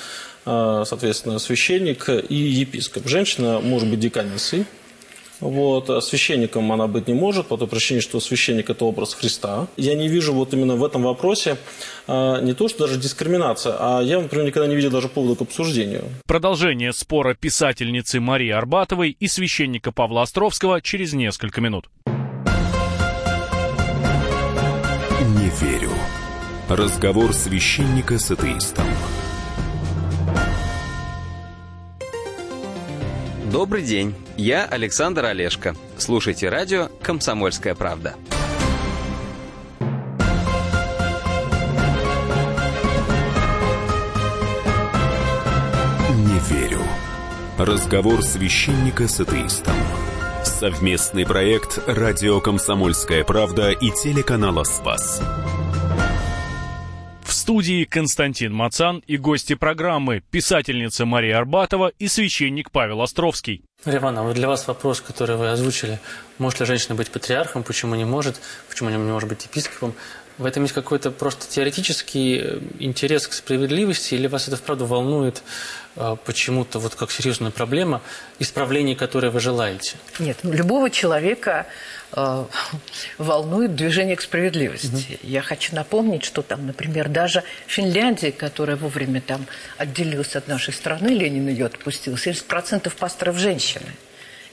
э, 0.45 0.83
соответственно, 0.85 1.39
священник 1.39 2.09
и 2.09 2.35
епископ. 2.35 3.07
Женщина 3.07 3.59
может 3.59 3.89
быть 3.89 4.01
деканисой, 4.01 4.65
вот. 5.39 5.89
А 5.89 6.01
священником 6.01 6.72
она 6.72 6.88
быть 6.88 7.08
не 7.08 7.13
может, 7.13 7.48
по 7.48 7.58
той 7.58 7.67
причине, 7.67 8.01
что 8.01 8.19
священник– 8.19 8.69
это 8.72 8.86
образ 8.86 9.13
Христа. 9.13 9.67
Я 9.77 9.96
не 9.96 10.08
вижу 10.08 10.34
вот 10.34 10.53
именно 10.53 10.75
в 10.75 10.84
этом 10.84 11.03
вопросе 11.03 11.58
а, 12.08 12.41
не 12.41 12.53
то, 12.53 12.67
что 12.67 12.88
даже 12.88 13.00
дискриминация, 13.00 13.75
а 13.79 14.01
я, 14.01 14.19
например, 14.19 14.48
никогда 14.48 14.67
не 14.67 14.75
видел 14.75 14.91
даже 14.91 15.10
повода 15.10 15.36
к 15.36 15.41
обсуждению. 15.41 16.03
Продолжение 16.25 16.93
спора 16.93 17.34
писательницы 17.34 18.19
Марии 18.19 18.51
Арбатовой 18.51 19.15
и 19.19 19.27
священника 19.27 19.91
Павла 19.91 20.24
Островского 20.24 20.81
через 20.81 21.13
несколько 21.13 21.62
минут. 21.62 21.89
Не 25.19 25.50
верю. 25.62 25.91
Разговор 26.69 27.34
священника 27.34 28.19
с 28.19 28.31
атеистом. 28.31 28.86
Добрый 33.51 33.81
день, 33.81 34.13
я 34.37 34.65
Александр 34.65 35.25
Олешко. 35.25 35.75
Слушайте 35.97 36.49
радио 36.49 36.87
«Комсомольская 37.01 37.73
правда». 37.73 38.13
Не 46.09 46.39
верю. 46.47 46.81
Разговор 47.57 48.21
священника 48.21 49.07
с 49.07 49.19
атеистом. 49.19 49.73
Совместный 50.43 51.25
проект 51.25 51.79
«Радио 51.87 52.39
Комсомольская 52.41 53.23
правда» 53.23 53.71
и 53.71 53.89
телеканала 53.89 54.63
«Спас». 54.63 55.23
Студии 57.49 57.83
Константин 57.83 58.53
Мацан 58.53 59.01
и 59.07 59.17
гости 59.17 59.55
программы 59.55 60.21
писательница 60.29 61.07
Мария 61.07 61.35
Арбатова 61.39 61.91
и 61.97 62.07
священник 62.07 62.69
Павел 62.69 63.01
Островский. 63.01 63.63
Мария 63.85 63.99
Ивановна, 63.99 64.35
для 64.35 64.47
вас 64.47 64.67
вопрос, 64.67 65.01
который 65.01 65.35
вы 65.35 65.49
озвучили. 65.49 65.99
Может 66.37 66.59
ли 66.59 66.67
женщина 66.67 66.93
быть 66.93 67.09
патриархом, 67.09 67.63
почему 67.63 67.95
не 67.95 68.05
может, 68.05 68.39
почему 68.69 68.91
не 68.91 68.97
может 68.99 69.27
быть 69.27 69.45
епископом? 69.45 69.95
В 70.39 70.46
этом 70.46 70.63
есть 70.63 70.74
какой-то 70.74 71.12
просто 71.12 71.50
теоретический 71.50 72.39
э, 72.39 72.60
интерес 72.79 73.27
к 73.27 73.34
справедливости, 73.34 74.15
или 74.15 74.25
вас 74.27 74.48
это 74.48 74.55
вправду 74.55 74.86
волнует 74.86 75.43
э, 75.98 76.15
почему-то 76.24 76.79
вот 76.79 76.96
как 76.96 77.12
серьезная 77.12 77.51
проблема, 77.51 78.01
исправление 78.39 78.96
которой 78.96 79.31
вы 79.31 79.41
желаете? 79.41 79.98
Нет, 80.17 80.38
ну, 80.43 80.53
любого 80.53 80.89
человека 80.89 81.67
э, 82.13 82.46
волнует 83.17 83.75
движение 83.75 84.15
к 84.15 84.22
справедливости. 84.22 84.88
Угу. 84.88 85.19
Я 85.24 85.41
хочу 85.41 85.75
напомнить, 85.75 86.24
что 86.24 86.41
там, 86.41 86.65
например, 86.67 87.10
даже 87.10 87.43
Финляндия, 87.67 88.31
которая 88.31 88.77
вовремя 88.77 89.19
там 89.19 89.46
отделилась 89.77 90.38
от 90.38 90.48
нашей 90.48 90.74
страны, 90.74 91.10
Ленин 91.10 91.50
ее 91.50 91.65
отпустил, 91.65 92.13
70% 92.13 92.89
пасторов 92.98 93.38
женщины. 93.38 93.91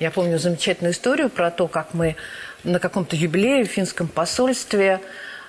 Я 0.00 0.11
помню 0.11 0.40
замечательную 0.40 0.95
историю 0.95 1.31
про 1.31 1.52
то, 1.52 1.69
как 1.69 1.95
мы 1.95 2.16
на 2.64 2.81
каком-то 2.81 3.14
юбилее 3.14 3.64
в 3.64 3.69
финском 3.69 4.09
посольстве 4.09 5.00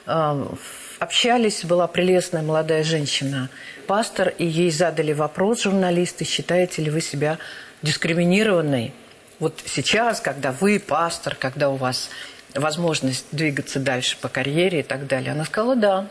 общались, 0.07 1.63
была 1.65 1.87
прелестная 1.87 2.41
молодая 2.41 2.83
женщина, 2.83 3.49
пастор, 3.87 4.29
и 4.29 4.45
ей 4.45 4.71
задали 4.71 5.13
вопрос 5.13 5.63
журналисты, 5.63 6.25
считаете 6.25 6.81
ли 6.81 6.89
вы 6.89 7.01
себя 7.01 7.37
дискриминированной? 7.81 8.93
Вот 9.39 9.61
сейчас, 9.65 10.19
когда 10.19 10.51
вы 10.51 10.79
пастор, 10.79 11.35
когда 11.35 11.69
у 11.69 11.75
вас 11.75 12.09
возможность 12.55 13.25
двигаться 13.31 13.79
дальше 13.79 14.17
по 14.19 14.29
карьере 14.29 14.79
и 14.79 14.83
так 14.83 15.07
далее, 15.07 15.33
она 15.33 15.45
сказала 15.45 15.75
«да». 15.75 16.07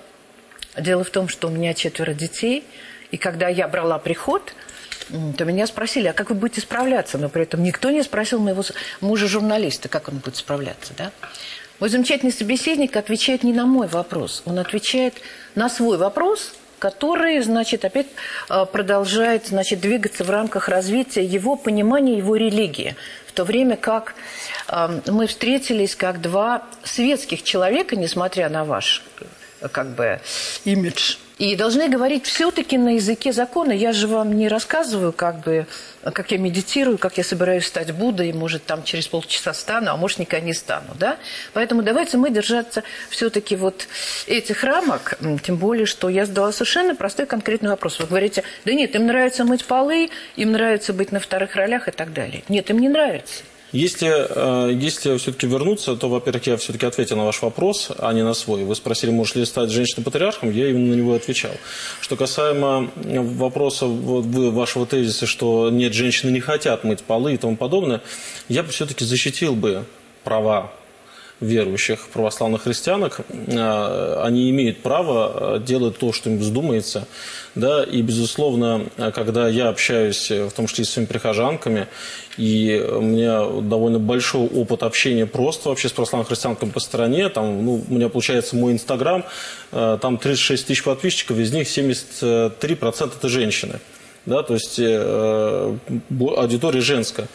Дело 0.77 1.05
в 1.05 1.11
том, 1.11 1.29
что 1.29 1.49
у 1.49 1.51
меня 1.51 1.73
четверо 1.73 2.13
детей, 2.13 2.63
и 3.11 3.17
когда 3.17 3.49
я 3.49 3.67
брала 3.67 3.99
приход, 3.99 4.55
то 5.37 5.45
меня 5.45 5.67
спросили, 5.67 6.09
а 6.09 6.13
как 6.13 6.31
вы 6.31 6.37
будете 6.37 6.61
справляться? 6.61 7.19
Но 7.19 7.29
при 7.29 7.43
этом 7.43 7.63
никто 7.63 7.91
не 7.91 8.03
спросил 8.03 8.41
моего 8.41 8.63
мужа-журналиста, 9.01 9.89
как 9.89 10.09
он 10.09 10.19
будет 10.19 10.37
справляться, 10.37 10.93
да? 10.97 11.13
Мой 11.79 11.91
замечательный 11.91 12.33
собеседник 12.33 12.97
отвечает 12.97 13.43
не 13.43 13.53
на 13.53 13.67
мой 13.67 13.87
вопрос, 13.87 14.43
он 14.47 14.59
отвечает 14.59 15.15
на 15.55 15.69
свой 15.69 15.99
вопрос, 15.99 16.55
который, 16.79 17.41
значит, 17.41 17.85
опять 17.85 18.07
э, 18.49 18.67
продолжает, 18.71 19.47
значит, 19.47 19.81
двигаться 19.81 20.25
в 20.25 20.31
рамках 20.31 20.69
развития 20.69 21.25
его 21.25 21.57
понимания, 21.57 22.17
его 22.19 22.37
религии. 22.37 22.97
В 23.27 23.33
то 23.33 23.45
время 23.45 23.77
как 23.77 24.15
э, 24.69 25.01
мы 25.07 25.27
встретились 25.27 25.97
как 25.97 26.21
два 26.21 26.65
светских 26.83 27.43
человека, 27.43 27.97
несмотря 27.97 28.49
на 28.49 28.65
ваш, 28.65 29.03
э, 29.61 29.69
как 29.69 29.89
бы, 29.95 30.21
имидж 30.65 31.17
и 31.39 31.55
должны 31.55 31.89
говорить 31.89 32.25
все-таки 32.25 32.79
на 32.79 32.95
языке 32.95 33.33
закона. 33.33 33.73
Я 33.73 33.93
же 33.93 34.09
вам 34.09 34.37
не 34.37 34.49
рассказываю, 34.49 35.13
как 35.13 35.41
бы, 35.41 35.67
как 36.03 36.31
я 36.31 36.39
медитирую, 36.39 36.97
как 36.97 37.19
я 37.19 37.25
собираюсь 37.25 37.67
стать 37.67 37.93
Буддой, 37.93 38.33
может, 38.33 38.65
там 38.65 38.83
через 38.85 39.07
полчаса 39.07 39.53
стану, 39.53 39.91
а 39.91 39.97
может, 39.97 40.19
никогда 40.19 40.47
не 40.47 40.55
стану, 40.55 40.95
да? 40.99 41.19
Поэтому 41.53 41.83
давайте 41.83 42.17
мы 42.17 42.31
держаться 42.31 42.83
все-таки 43.11 43.55
вот 43.55 43.87
этих 44.27 44.65
рамок, 44.65 45.19
тем 45.43 45.57
более, 45.57 45.87
что 45.87 46.09
я 46.09 46.25
задала 46.25 46.53
совершенно 46.53 46.95
простой 46.95 47.27
конкретный 47.27 47.69
вопрос. 47.69 47.99
Вы 47.99 48.07
говорите, 48.07 48.43
да 48.65 48.73
нет, 48.73 48.95
им 48.95 49.07
нравится 49.07 49.45
мыть 49.45 49.65
полы, 49.65 50.11
им 50.37 50.53
нравится 50.53 50.95
быть 50.95 51.13
на 51.13 51.21
вторых 51.21 51.55
ролях 51.55 51.89
и 51.89 51.91
так 51.91 52.15
далее. 52.15 52.45
Нет, 52.49 52.71
им 52.71 52.79
не 52.79 52.89
нравится. 52.89 53.43
Если, 53.73 54.09
э, 54.09 54.73
если 54.73 55.17
все-таки 55.19 55.47
вернуться, 55.47 55.97
то, 55.97 56.09
во-первых, 56.09 56.47
я 56.47 56.57
все-таки 56.57 56.87
ответил 56.87 57.17
на 57.17 57.25
ваш 57.25 57.43
вопрос, 57.43 57.91
а 57.99 58.13
не 58.13 58.23
на 58.23 58.33
свой. 58.35 58.65
Вы 58.65 58.75
спросили, 58.75 59.11
может 59.11 59.37
ли 59.37 59.45
стать 59.45 59.71
женщиной-патриархом, 59.71 60.51
я 60.51 60.71
именно 60.71 60.95
на 60.95 60.99
него 60.99 61.15
отвечал. 61.15 61.53
Что 62.01 62.17
касаемо 62.17 62.91
вопроса 62.95 63.87
вашего 63.87 64.87
тезиса, 64.87 65.27
что 65.27 65.71
нет, 65.71 65.95
женщины 65.95 66.31
не 66.31 66.41
хотят 66.41 66.85
мыть 66.85 67.03
полы 67.03 67.35
и 67.35 67.37
тому 67.37 67.57
подобное, 67.57 68.03
я 68.49 68.63
бы 68.63 68.71
все-таки 68.71 69.05
защитил 69.05 69.55
бы 69.55 69.85
права 70.23 70.73
верующих 71.41 72.09
православных 72.09 72.63
христианок, 72.63 73.21
э, 73.29 74.21
они 74.23 74.49
имеют 74.51 74.83
право 74.83 75.57
э, 75.57 75.61
делать 75.61 75.99
то, 75.99 76.13
что 76.13 76.31
им 76.31 76.39
вздумается. 76.39 77.07
Да, 77.57 77.83
и, 77.83 78.03
безусловно, 78.03 78.85
когда 79.15 79.49
я 79.49 79.71
общаюсь, 79.71 80.31
в 80.31 80.51
том 80.51 80.67
числе 80.67 80.83
и 80.83 80.87
с 80.87 80.91
своими 80.91 81.07
прихожанками, 81.09 81.89
и 82.37 82.87
у 82.87 83.01
меня 83.01 83.47
довольно 83.63 83.99
большой 83.99 84.47
опыт 84.47 84.83
общения 84.83 85.25
просто 85.25 85.71
вообще 85.71 85.89
с 85.89 85.93
православным 85.93 86.27
христианками 86.27 86.71
по 86.71 86.81
стране. 86.81 87.31
Там, 87.31 87.65
ну, 87.65 87.83
у 87.89 87.95
меня 87.95 88.11
получается 88.11 88.57
мой 88.57 88.75
Инстаграм, 88.75 89.25
э, 89.73 89.99
там 90.03 90.19
36 90.19 90.67
тысяч 90.67 90.85
подписчиков, 90.85 91.39
из 91.39 91.51
них 91.51 91.67
73% 91.67 93.13
это 93.17 93.29
женщины. 93.31 93.81
Да, 94.27 94.43
то 94.43 94.53
есть 94.53 94.79
э, 94.79 95.77
аудитория 96.37 96.81
женская 96.83 97.27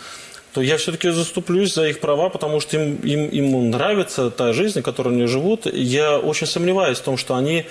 то 0.54 0.62
я 0.62 0.76
все-таки 0.76 1.10
заступлюсь 1.12 1.74
за 1.74 1.88
их 1.88 2.02
права, 2.02 2.28
потому 2.28 2.60
что 2.60 2.78
им, 2.78 2.96
им, 2.98 3.30
им 3.30 3.70
нравится 3.70 4.30
та 4.30 4.52
жизнь, 4.52 4.82
в 4.82 4.84
которой 4.84 5.14
они 5.14 5.26
живут. 5.26 5.66
Я 5.66 6.20
очень 6.20 6.46
сомневаюсь 6.46 6.98
в 6.98 7.04
том, 7.04 7.16
что 7.16 7.36
они 7.36 7.66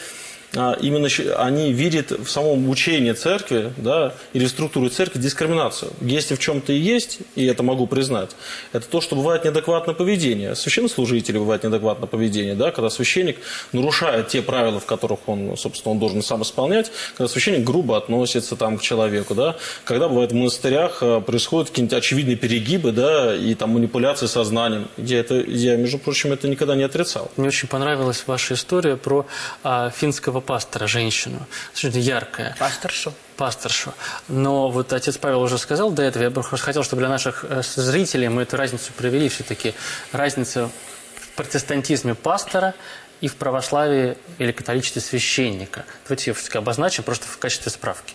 именно 0.52 1.08
они 1.36 1.72
видят 1.72 2.10
в 2.10 2.28
самом 2.28 2.68
учении 2.68 3.12
церкви 3.12 3.72
да, 3.76 4.14
или 4.32 4.46
структуре 4.46 4.88
церкви 4.88 5.20
дискриминацию. 5.20 5.92
Если 6.00 6.34
в 6.34 6.38
чем-то 6.40 6.72
и 6.72 6.78
есть, 6.78 7.18
и 7.36 7.46
это 7.46 7.62
могу 7.62 7.86
признать, 7.86 8.30
это 8.72 8.86
то, 8.86 9.00
что 9.00 9.16
бывает 9.16 9.44
неадекватное 9.44 9.94
поведение. 9.94 10.54
Священнослужители 10.54 11.38
бывает 11.38 11.62
неадекватное 11.62 12.08
поведение, 12.08 12.54
да, 12.54 12.72
когда 12.72 12.90
священник 12.90 13.38
нарушает 13.72 14.28
те 14.28 14.42
правила, 14.42 14.80
в 14.80 14.86
которых 14.86 15.20
он, 15.28 15.56
собственно, 15.56 15.92
он 15.92 15.98
должен 15.98 16.22
сам 16.22 16.42
исполнять, 16.42 16.90
когда 17.16 17.28
священник 17.28 17.64
грубо 17.64 17.96
относится 17.96 18.56
там, 18.56 18.78
к 18.78 18.82
человеку, 18.82 19.34
да, 19.34 19.56
когда 19.84 20.08
бывает 20.08 20.32
в 20.32 20.34
монастырях 20.34 20.98
а, 21.02 21.20
происходят 21.20 21.70
какие-нибудь 21.70 21.96
очевидные 21.96 22.36
перегибы 22.36 22.92
да, 22.92 23.36
и 23.36 23.54
там 23.54 23.70
манипуляции 23.70 24.26
сознанием. 24.26 24.88
Я, 24.96 25.20
это, 25.20 25.36
я, 25.36 25.76
между 25.76 25.98
прочим, 25.98 26.32
это 26.32 26.48
никогда 26.48 26.74
не 26.74 26.82
отрицал. 26.82 27.30
Мне 27.36 27.48
очень 27.48 27.68
понравилась 27.68 28.24
ваша 28.26 28.54
история 28.54 28.96
про 28.96 29.26
а, 29.62 29.90
финского 29.90 30.39
первого 30.40 30.58
пастора, 30.58 30.86
женщину, 30.86 31.38
совершенно 31.74 32.02
яркая. 32.02 32.56
Пасторшу. 32.58 33.12
Пасторшу. 33.36 33.92
Но 34.28 34.70
вот 34.70 34.92
отец 34.92 35.16
Павел 35.18 35.42
уже 35.42 35.58
сказал 35.58 35.90
до 35.92 36.02
этого, 36.02 36.24
я 36.24 36.30
бы 36.30 36.42
хотел, 36.42 36.82
чтобы 36.82 37.00
для 37.00 37.08
наших 37.08 37.44
э, 37.48 37.62
зрителей 37.62 38.28
мы 38.28 38.42
эту 38.42 38.56
разницу 38.56 38.92
провели 38.96 39.28
все-таки. 39.28 39.74
Разница 40.12 40.70
в 41.14 41.36
протестантизме 41.36 42.14
пастора 42.14 42.74
и 43.22 43.28
в 43.28 43.34
православии 43.34 44.16
или 44.38 44.52
католичестве 44.52 45.00
священника. 45.02 45.84
Давайте 46.08 46.30
ее 46.30 46.58
обозначим 46.58 47.04
просто 47.04 47.26
в 47.26 47.38
качестве 47.38 47.70
справки. 47.70 48.14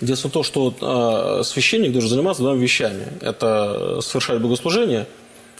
Дело 0.00 0.16
в 0.16 0.30
том, 0.30 0.44
что 0.44 0.74
э, 1.40 1.44
священник 1.44 1.92
должен 1.92 2.10
заниматься 2.10 2.42
двумя 2.42 2.62
вещами. 2.62 3.06
Это 3.20 4.00
совершать 4.00 4.40
богослужение– 4.40 5.06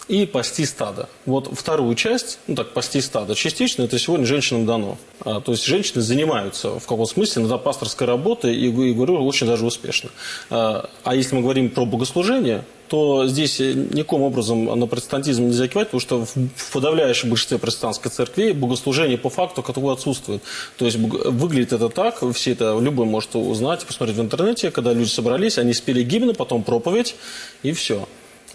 и 0.09 0.25
пасти 0.25 0.65
стадо. 0.65 1.09
Вот 1.25 1.51
вторую 1.53 1.95
часть, 1.97 2.39
ну 2.47 2.55
так, 2.55 2.73
пасти 2.73 3.01
стадо, 3.01 3.35
частично 3.35 3.83
это 3.83 3.99
сегодня 3.99 4.27
женщинам 4.27 4.67
дано. 4.67 4.99
А, 5.21 5.41
то 5.41 5.53
есть 5.53 5.65
женщины 5.65 6.01
занимаются 6.01 6.79
в 6.79 6.87
каком 6.87 7.07
смысле 7.07 7.43
иногда 7.43 7.59
пасторской 7.59 8.07
работой 8.07 8.55
и, 8.55 8.67
и 8.67 8.93
говорю, 8.93 9.25
очень 9.25 9.47
даже 9.47 9.67
успешно. 9.67 10.11
А, 10.51 10.89
а 11.03 11.15
если 11.15 11.35
мы 11.35 11.43
говорим 11.43 11.71
про 11.71 11.85
богослужение, 11.85 12.65
то 12.89 13.27
здесь 13.27 13.59
никаким 13.59 14.23
образом 14.23 14.65
на 14.65 14.87
протестантизм 14.87 15.47
нельзя 15.47 15.67
кивать, 15.67 15.89
потому 15.89 16.01
что 16.01 16.25
в 16.25 16.73
подавляющем 16.73 17.29
большинстве 17.29 17.59
протестантской 17.59 18.13
церкви 18.13 18.53
богослужение 18.53 19.19
по 19.19 19.29
факту 19.29 19.63
которого 19.65 19.93
отсутствует. 19.93 20.41
То 20.79 20.85
есть 20.85 20.97
выглядит 20.97 21.73
это 21.73 21.89
так, 21.89 22.23
все 22.33 22.53
это 22.53 22.79
любой 22.81 23.07
может 23.07 23.35
узнать, 23.35 23.85
посмотреть 23.85 24.19
в 24.19 24.21
интернете, 24.21 24.71
когда 24.71 24.93
люди 24.93 25.09
собрались, 25.09 25.59
они 25.59 25.75
спели 25.75 26.05
гимны, 26.05 26.33
потом 26.33 26.63
проповедь, 26.63 27.17
и 27.65 27.73
все 27.73 28.07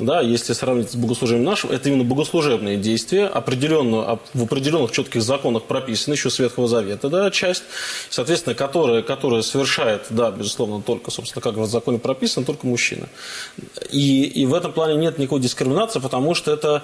да, 0.05 0.22
если 0.22 0.53
сравнить 0.53 0.91
с 0.91 0.96
богослужением 0.96 1.46
нашим, 1.46 1.72
это 1.72 1.89
именно 1.89 2.03
богослужебные 2.03 2.77
действия, 2.77 3.25
определенно, 3.25 4.20
в 4.34 4.43
определенных 4.43 4.91
четких 4.91 5.22
законах 5.22 5.63
прописаны, 5.63 6.13
еще 6.13 6.29
Светхого 6.29 6.67
Завета, 6.67 7.10
да, 7.10 7.29
часть, 7.31 7.63
соответственно, 8.10 8.55
которая, 8.55 9.01
которая 9.01 9.41
совершает, 9.41 10.05
да, 10.10 10.31
безусловно, 10.31 10.81
только, 10.81 11.12
собственно, 11.12 11.41
как 11.41 11.55
в 11.55 11.65
законе 11.65 12.00
прописано, 12.00 12.46
только 12.46 12.67
мужчина. 12.67 13.08
И, 13.91 14.24
и 14.24 14.46
в 14.46 14.53
этом 14.53 14.74
плане 14.74 14.96
нет 14.96 15.17
никакой 15.17 15.39
дискриминации, 15.39 16.00
потому 16.00 16.34
что 16.34 16.51
это, 16.51 16.84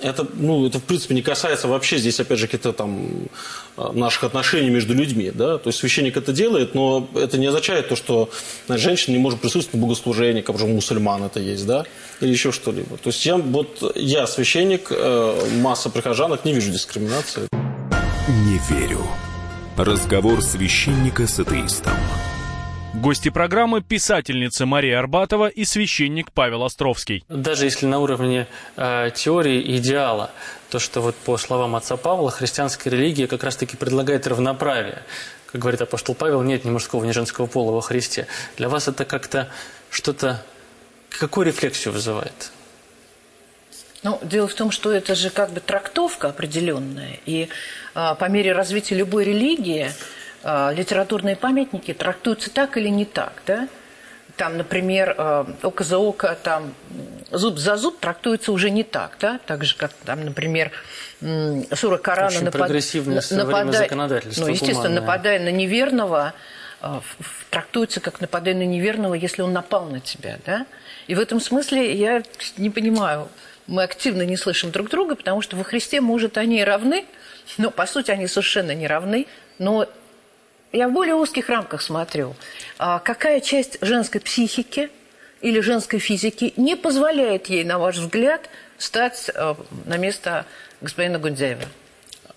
это, 0.00 0.26
ну, 0.34 0.66
это, 0.66 0.78
в 0.78 0.84
принципе, 0.84 1.14
не 1.14 1.22
касается 1.22 1.68
вообще 1.68 1.98
здесь, 1.98 2.20
опять 2.20 2.38
же, 2.38 2.46
каких-то 2.46 2.72
там 2.72 3.28
наших 3.76 4.24
отношений 4.24 4.70
между 4.70 4.94
людьми, 4.94 5.30
да, 5.34 5.58
то 5.58 5.68
есть 5.68 5.78
священник 5.78 6.16
это 6.16 6.32
делает, 6.32 6.74
но 6.74 7.08
это 7.14 7.38
не 7.38 7.46
означает 7.46 7.88
то, 7.88 7.96
что 7.96 8.30
женщина 8.68 9.14
не 9.14 9.20
может 9.20 9.40
присутствовать 9.40 9.80
на 9.80 9.86
богослужении, 9.86 10.42
как 10.42 10.58
же 10.58 10.66
мусульман 10.66 11.24
это 11.24 11.40
есть, 11.40 11.66
да, 11.66 11.84
или 12.20 12.30
еще 12.30 12.52
что-либо. 12.52 12.96
То 12.96 13.10
есть 13.10 13.24
я, 13.26 13.36
вот, 13.36 13.92
я 13.96 14.26
священник, 14.26 14.88
э, 14.90 15.48
масса 15.60 15.90
прихожанок, 15.90 16.44
не 16.44 16.52
вижу 16.52 16.70
дискриминации. 16.70 17.48
Не 18.28 18.60
верю. 18.70 19.06
Разговор 19.76 20.42
священника 20.42 21.26
с 21.26 21.38
атеистом. 21.38 21.94
Гости 23.00 23.28
программы– 23.28 23.80
писательница 23.88 24.66
Мария 24.66 24.98
Арбатова 24.98 25.46
и 25.46 25.64
священник 25.64 26.32
Павел 26.32 26.64
Островский. 26.64 27.24
Даже 27.28 27.66
если 27.66 27.86
на 27.86 28.00
уровне 28.00 28.48
э, 28.76 29.10
теории 29.14 29.76
идеала, 29.76 30.32
то, 30.68 30.80
что 30.80 31.00
вот 31.00 31.14
по 31.14 31.36
словам 31.38 31.76
отца 31.76 31.96
Павла, 31.96 32.32
христианская 32.32 32.90
религия 32.90 33.28
как 33.28 33.44
раз-таки 33.44 33.76
предлагает 33.76 34.26
равноправие. 34.26 35.02
Как 35.46 35.60
говорит 35.60 35.80
апостол 35.80 36.16
Павел, 36.16 36.42
нет 36.42 36.64
ни 36.64 36.70
мужского, 36.70 37.04
ни 37.04 37.12
женского 37.12 37.46
пола 37.46 37.70
во 37.70 37.82
Христе. 37.82 38.26
Для 38.56 38.68
вас 38.68 38.88
это 38.88 39.04
как-то 39.04 39.48
что-то... 39.90 40.42
Какую 41.08 41.46
рефлексию 41.46 41.94
вызывает? 41.94 42.50
Ну, 44.02 44.18
дело 44.22 44.48
в 44.48 44.54
том, 44.54 44.72
что 44.72 44.90
это 44.90 45.14
же 45.14 45.30
как 45.30 45.52
бы 45.52 45.60
трактовка 45.60 46.28
определенная. 46.28 47.20
И 47.26 47.48
а, 47.94 48.16
по 48.16 48.24
мере 48.24 48.52
развития 48.52 48.96
любой 48.96 49.24
религии 49.24 49.92
литературные 50.44 51.36
памятники 51.36 51.92
трактуются 51.92 52.50
так 52.50 52.76
или 52.76 52.88
не 52.88 53.04
так, 53.04 53.42
да? 53.46 53.68
Там, 54.36 54.56
например, 54.56 55.16
а, 55.18 55.52
око 55.62 55.82
за 55.82 55.98
око, 55.98 56.38
там, 56.40 56.72
зуб 57.32 57.58
за 57.58 57.76
зуб 57.76 57.98
трактуется 57.98 58.52
уже 58.52 58.70
не 58.70 58.84
так, 58.84 59.16
да? 59.20 59.40
Так 59.46 59.64
же, 59.64 59.76
как, 59.76 59.92
там, 60.04 60.24
например, 60.24 60.70
сура 61.74 61.98
Корана 61.98 62.28
Очень 62.28 62.44
напад... 62.44 62.60
Ну, 64.36 64.46
естественно, 64.46 65.00
нападая 65.00 65.40
на 65.40 65.50
неверного, 65.50 66.34
а, 66.80 67.02
трактуется 67.50 67.98
как 67.98 68.20
нападая 68.20 68.54
на 68.54 68.64
неверного, 68.64 69.14
если 69.14 69.42
он 69.42 69.52
напал 69.52 69.86
на 69.86 69.98
тебя, 69.98 70.38
да? 70.46 70.66
И 71.08 71.16
в 71.16 71.20
этом 71.20 71.40
смысле 71.40 71.92
я 71.96 72.22
не 72.56 72.70
понимаю, 72.70 73.28
мы 73.66 73.82
активно 73.82 74.22
не 74.22 74.36
слышим 74.36 74.70
друг 74.70 74.88
друга, 74.88 75.16
потому 75.16 75.42
что 75.42 75.56
во 75.56 75.64
Христе, 75.64 76.00
может, 76.00 76.38
они 76.38 76.60
и 76.60 76.64
равны, 76.64 77.06
но, 77.56 77.72
по 77.72 77.86
сути, 77.86 78.12
они 78.12 78.28
совершенно 78.28 78.72
не 78.72 78.86
равны. 78.86 79.26
Но 79.58 79.88
я 80.72 80.88
в 80.88 80.92
более 80.92 81.14
узких 81.14 81.48
рамках 81.48 81.82
смотрю. 81.82 82.34
А 82.78 82.98
какая 82.98 83.40
часть 83.40 83.78
женской 83.80 84.20
психики 84.20 84.90
или 85.40 85.60
женской 85.60 85.98
физики 85.98 86.52
не 86.56 86.76
позволяет 86.76 87.48
ей, 87.48 87.64
на 87.64 87.78
ваш 87.78 87.96
взгляд, 87.96 88.48
стать 88.76 89.30
э, 89.34 89.54
на 89.86 89.96
место 89.96 90.46
господина 90.80 91.18
Гундяева? 91.18 91.64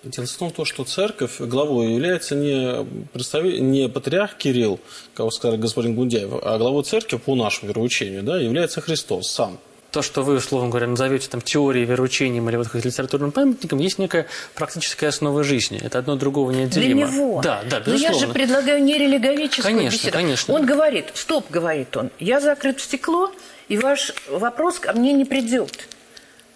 Дело 0.03 0.25
в 0.25 0.51
том, 0.51 0.65
что 0.65 0.83
церковь 0.83 1.39
главой 1.39 1.93
является 1.93 2.33
не, 2.33 2.83
представитель, 3.13 3.69
не 3.69 3.87
патриарх 3.87 4.35
Кирилл, 4.35 4.79
как 5.13 5.31
сказал 5.31 5.59
господин 5.59 5.93
Гундяев, 5.93 6.31
а 6.41 6.57
главой 6.57 6.83
церкви 6.83 7.17
по 7.17 7.35
нашему 7.35 7.69
вероучению 7.69 8.23
да, 8.23 8.39
является 8.39 8.81
Христос 8.81 9.29
сам 9.29 9.59
то, 9.91 10.01
что 10.01 10.23
вы, 10.23 10.35
условно 10.35 10.69
говоря, 10.69 10.87
назовете 10.87 11.27
там 11.27 11.41
теорией, 11.41 11.85
вероучением 11.85 12.49
или 12.49 12.55
вот 12.55 12.69
как 12.69 12.83
литературным 12.83 13.31
памятником, 13.31 13.79
есть 13.79 13.99
некая 13.99 14.25
практическая 14.55 15.07
основа 15.07 15.43
жизни. 15.43 15.79
Это 15.83 15.99
одно 15.99 16.15
другого 16.15 16.51
неотделимо. 16.51 17.07
Для 17.07 17.17
него. 17.17 17.41
Да, 17.41 17.61
да, 17.69 17.79
безусловно. 17.81 18.07
Но 18.07 18.13
я 18.13 18.13
же 18.13 18.27
предлагаю 18.33 18.83
нерелиговическую 18.83 19.63
конечно, 19.75 19.97
беседу. 19.97 20.13
Конечно, 20.13 20.53
Он 20.53 20.65
говорит, 20.65 21.11
стоп, 21.13 21.51
говорит 21.51 21.95
он, 21.97 22.09
я 22.19 22.39
закрыт 22.39 22.79
в 22.79 22.83
стекло, 22.83 23.31
и 23.67 23.77
ваш 23.77 24.13
вопрос 24.29 24.79
ко 24.79 24.93
мне 24.93 25.11
не 25.11 25.25
придет. 25.25 25.87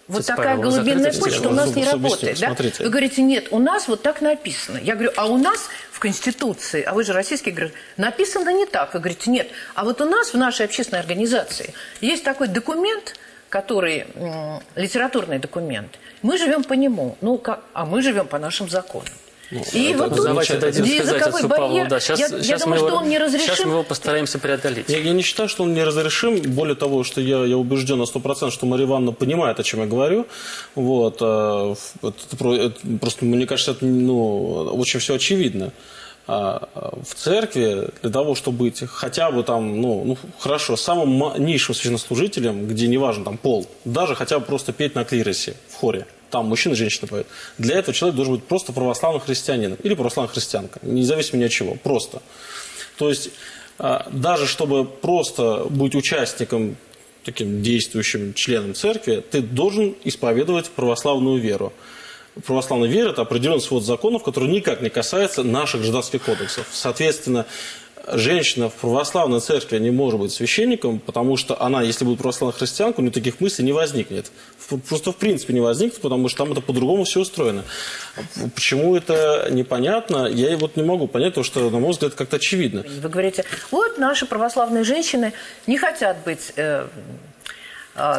Вот 0.08 0.18
Отец 0.18 0.26
такая 0.28 0.56
Павел, 0.56 0.70
глубинная 0.70 1.12
почта 1.12 1.48
у 1.48 1.52
нас 1.52 1.74
не 1.74 1.84
работает. 1.84 2.38
Да? 2.38 2.56
Вы 2.78 2.88
говорите, 2.88 3.22
нет, 3.22 3.48
у 3.50 3.58
нас 3.58 3.88
вот 3.88 4.02
так 4.02 4.20
написано. 4.20 4.78
Я 4.78 4.94
говорю, 4.94 5.10
а 5.16 5.26
у 5.26 5.36
нас 5.36 5.68
в 5.90 5.98
Конституции, 5.98 6.82
а 6.82 6.94
вы 6.94 7.02
же 7.02 7.12
российский 7.12 7.50
гражданин, 7.50 7.82
написано 7.96 8.50
не 8.50 8.66
так. 8.66 8.94
Вы 8.94 9.00
говорите, 9.00 9.30
нет. 9.30 9.48
А 9.74 9.84
вот 9.84 10.00
у 10.00 10.04
нас 10.04 10.32
в 10.32 10.38
нашей 10.38 10.64
общественной 10.66 11.00
организации 11.00 11.74
есть 12.00 12.24
такой 12.24 12.48
документ– 12.48 13.14
который 13.48 14.06
литературный 14.74 15.38
документ, 15.38 15.98
мы 16.22 16.38
живем 16.38 16.64
по 16.64 16.74
нему, 16.74 17.16
ну, 17.20 17.38
как, 17.38 17.60
а 17.72 17.84
мы 17.84 18.02
живем 18.02 18.26
по 18.26 18.38
нашим 18.38 18.68
законам. 18.68 19.12
Ну, 19.50 19.62
и 19.72 19.94
вот 19.94 20.14
тут 20.14 20.24
давайте 20.24 20.58
дадим 20.58 20.84
сказать 20.84 21.22
отцу 21.22 21.48
Павлу. 21.48 21.86
Да, 21.88 22.00
сейчас, 22.00 22.18
я, 22.18 22.28
сейчас, 22.28 22.46
я 22.46 22.58
думаю, 22.58 22.78
его, 22.78 22.88
что 22.88 22.98
он 22.98 23.08
не 23.08 23.18
разрешим. 23.18 23.46
Сейчас 23.46 23.64
мы 23.64 23.72
его 23.72 23.82
постараемся 23.84 24.38
преодолеть. 24.40 24.88
Я, 24.88 24.98
я 24.98 25.12
не 25.12 25.22
считаю, 25.22 25.48
что 25.48 25.62
он 25.62 25.72
неразрешим. 25.72 26.42
Более 26.42 26.74
того, 26.74 27.04
что 27.04 27.20
я, 27.20 27.44
я 27.44 27.56
убежден 27.56 27.98
на 27.98 28.04
100%, 28.04 28.50
что 28.50 28.66
Мария 28.66 28.86
Ивановна 28.86 29.12
понимает, 29.12 29.60
о 29.60 29.62
чем 29.62 29.80
я 29.80 29.86
говорю. 29.86 30.26
Вот, 30.74 31.18
э, 31.20 31.74
это, 32.02 32.54
это, 32.54 32.98
просто, 33.00 33.24
мне 33.24 33.46
кажется, 33.46 33.70
это 33.72 33.84
ну, 33.84 34.64
очень 34.74 34.98
все 34.98 35.14
очевидно. 35.14 35.72
А, 36.28 36.68
в 37.08 37.14
церкви 37.14 37.88
для 38.02 38.10
того, 38.10 38.34
чтобы 38.34 38.58
быть 38.58 38.82
хотя 38.88 39.30
бы 39.30 39.44
там, 39.44 39.80
ну, 39.80 40.02
ну 40.04 40.18
хорошо, 40.38 40.76
самым 40.76 41.44
низшим 41.44 41.74
священнослужителем, 41.74 42.66
где 42.66 42.88
не 42.88 42.98
важен 42.98 43.22
там 43.22 43.38
пол, 43.38 43.68
даже 43.84 44.16
хотя 44.16 44.40
бы 44.40 44.44
просто 44.44 44.72
петь 44.72 44.96
на 44.96 45.04
клиросе 45.04 45.54
в 45.68 45.76
хоре, 45.76 46.04
там 46.30 46.46
мужчина 46.46 46.72
и 46.72 46.76
женщина 46.76 47.06
поют. 47.06 47.28
Для 47.58 47.78
этого 47.78 47.94
человек 47.94 48.16
должен 48.16 48.34
быть 48.34 48.44
просто 48.44 48.72
православным 48.72 49.20
христианином 49.20 49.78
или 49.84 49.94
православная 49.94 50.32
христианка, 50.32 50.80
независимо 50.82 51.40
ни 51.40 51.44
от 51.44 51.52
чего, 51.52 51.76
просто. 51.76 52.20
То 52.98 53.08
есть 53.08 53.30
а, 53.78 54.08
даже 54.10 54.48
чтобы 54.48 54.84
просто 54.84 55.66
быть 55.70 55.94
участником 55.94 56.76
таким 57.22 57.62
действующим 57.62 58.34
членом 58.34 58.74
церкви, 58.74 59.22
ты 59.30 59.42
должен 59.42 59.94
исповедовать 60.02 60.70
православную 60.70 61.40
веру 61.40 61.72
православной 62.44 62.88
веры 62.88 63.10
это 63.10 63.22
определенный 63.22 63.60
свод 63.60 63.84
законов, 63.84 64.22
который 64.22 64.48
никак 64.48 64.80
не 64.82 64.90
касается 64.90 65.42
наших 65.42 65.80
гражданских 65.80 66.22
кодексов. 66.22 66.66
Соответственно, 66.72 67.46
женщина 68.12 68.68
в 68.68 68.74
православной 68.74 69.40
церкви 69.40 69.78
не 69.78 69.90
может 69.90 70.20
быть 70.20 70.32
священником, 70.32 70.98
потому 70.98 71.36
что 71.36 71.60
она, 71.60 71.82
если 71.82 72.04
будет 72.04 72.18
православной 72.18 72.56
христианкой, 72.56 73.00
у 73.00 73.02
нее 73.02 73.12
таких 73.12 73.40
мыслей 73.40 73.64
не 73.64 73.72
возникнет. 73.72 74.30
Просто 74.88 75.12
в 75.12 75.16
принципе 75.16 75.54
не 75.54 75.60
возникнет, 75.60 76.00
потому 76.00 76.28
что 76.28 76.38
там 76.38 76.52
это 76.52 76.60
по-другому 76.60 77.04
все 77.04 77.20
устроено. 77.20 77.64
Почему 78.54 78.96
это 78.96 79.48
непонятно, 79.50 80.26
я 80.26 80.56
вот 80.56 80.76
не 80.76 80.82
могу 80.82 81.06
понять, 81.08 81.30
потому 81.30 81.44
что, 81.44 81.70
на 81.70 81.78
мой 81.78 81.90
взгляд, 81.92 82.14
как-то 82.14 82.36
очевидно. 82.36 82.84
Вы 83.02 83.08
говорите, 83.08 83.44
вот 83.70 83.98
наши 83.98 84.26
православные 84.26 84.84
женщины 84.84 85.32
не 85.66 85.78
хотят 85.78 86.18
быть 86.24 86.52
э, 86.56 86.86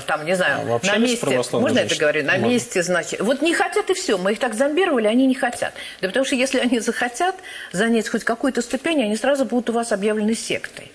там, 0.06 0.26
не 0.26 0.36
знаю, 0.36 0.62
а 0.82 0.86
на 0.86 0.98
месте, 0.98 1.44
можно 1.54 1.80
это 1.80 1.96
говорить, 1.96 2.26
на 2.26 2.34
можно. 2.34 2.48
месте, 2.48 2.84
значит, 2.84 3.22
вот 3.22 3.42
не 3.42 3.54
хотят 3.54 3.90
и 3.90 3.94
все, 3.94 4.18
мы 4.18 4.34
их 4.34 4.40
так 4.40 4.54
зомбировали, 4.54 5.08
они 5.08 5.28
не 5.28 5.36
хотят. 5.36 5.74
Да 6.02 6.08
потому 6.08 6.26
что 6.26 6.36
если 6.36 6.60
они 6.60 6.80
захотят 6.80 7.36
занять 7.72 8.10
хоть 8.10 8.24
какую-то 8.24 8.62
ступень, 8.62 9.04
они 9.04 9.16
сразу 9.16 9.46
будут 9.46 9.70
у 9.70 9.74
вас 9.74 9.92
объявлены 9.92 10.34
сектой. 10.34 10.92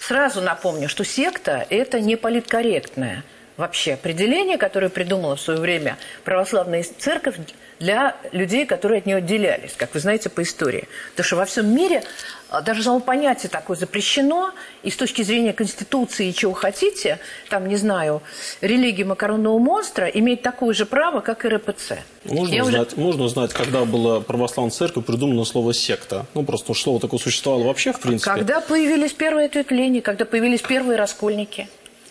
Сразу 0.00 0.40
напомню, 0.40 0.88
что 0.88 1.04
секта– 1.04 1.66
это 1.70 2.00
не 2.00 2.16
политкорректное 2.16 3.24
вообще 3.58 3.94
определение, 3.94 4.56
которое 4.56 4.88
придумала 4.88 5.36
в 5.36 5.40
свое 5.40 5.58
время 5.58 5.98
православная 6.24 6.84
церковь 6.98 7.34
для 7.78 8.16
людей, 8.32 8.64
которые 8.64 8.98
от 8.98 9.06
нее 9.06 9.16
отделялись, 9.16 9.74
как 9.76 9.94
вы 9.94 10.00
знаете 10.00 10.30
по 10.30 10.42
истории. 10.42 10.88
Потому 11.10 11.26
что 11.26 11.36
во 11.36 11.44
всем 11.44 11.74
мире 11.74 12.02
а, 12.02 12.37
даже 12.62 12.82
само 12.82 13.00
понятие 13.00 13.50
такое 13.50 13.76
запрещено, 13.76 14.52
и 14.82 14.90
с 14.90 14.96
точки 14.96 15.22
зрения 15.22 15.52
Конституции 15.52 16.30
чего 16.30 16.54
хотите, 16.54 17.18
там, 17.50 17.68
не 17.68 17.76
знаю, 17.76 18.22
религия 18.62 19.04
макаронного 19.04 19.58
монстра 19.58 20.06
имеет 20.06 20.40
такое 20.42 20.74
же 20.74 20.86
право, 20.86 21.20
как 21.20 21.44
и 21.44 21.48
РПЦ. 21.48 21.98
Можно, 22.24 22.54
Я 22.54 22.64
узнать, 22.64 22.92
уже... 22.94 23.00
можно 23.00 23.24
узнать, 23.24 23.52
когда 23.52 23.84
была 23.84 24.20
православная 24.20 24.70
церковь 24.70 25.04
придумано 25.04 25.44
слово 25.44 25.74
«секта»? 25.74 26.24
Ну, 26.34 26.42
просто 26.42 26.72
слово 26.72 27.00
такое 27.00 27.20
существовало 27.20 27.64
вообще, 27.64 27.92
в 27.92 28.00
принципе. 28.00 28.30
Когда 28.30 28.60
появились 28.62 29.12
первые 29.12 29.46
ответвления, 29.46 30.00
когда 30.00 30.24
появились 30.24 30.62
первые 30.62 30.96
раскольники. 30.96 31.68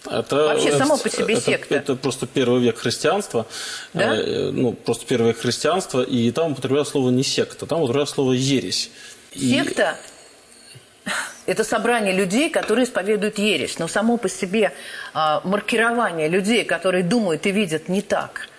Это, 0.10 0.36
Вообще 0.36 0.78
само 0.78 0.98
по 0.98 1.10
себе 1.10 1.34
это, 1.34 1.44
секта. 1.44 1.76
Это, 1.76 1.96
просто 1.96 2.28
первый 2.28 2.62
век 2.62 2.78
христианства. 2.78 3.46
Да? 3.94 4.16
Э, 4.16 4.52
ну, 4.52 4.72
просто 4.72 5.06
первый 5.06 5.30
век 5.30 5.40
христианства. 5.40 6.02
И 6.02 6.32
там 6.32 6.54
употребляют 6.54 6.88
слово 6.88 7.10
не 7.10 7.24
секта, 7.24 7.66
там 7.66 7.80
употребляют 7.80 8.10
слово 8.10 8.32
ересь. 8.32 8.90
Секта 9.36 9.98
это 11.48 11.64
собрание 11.64 12.14
людей, 12.14 12.50
которые 12.50 12.86
исповедуют 12.86 13.40
ересь. 13.40 13.80
Но 13.80 13.88
само 13.88 14.18
по 14.18 14.30
себе 14.30 14.74
а, 15.14 15.42
маркирование 15.44 16.28
людей, 16.28 16.64
которые 16.64 17.04
думают 17.04 17.46
и 17.48 17.52
видят 17.52 17.90
не 17.90 18.02
так, 18.02 18.50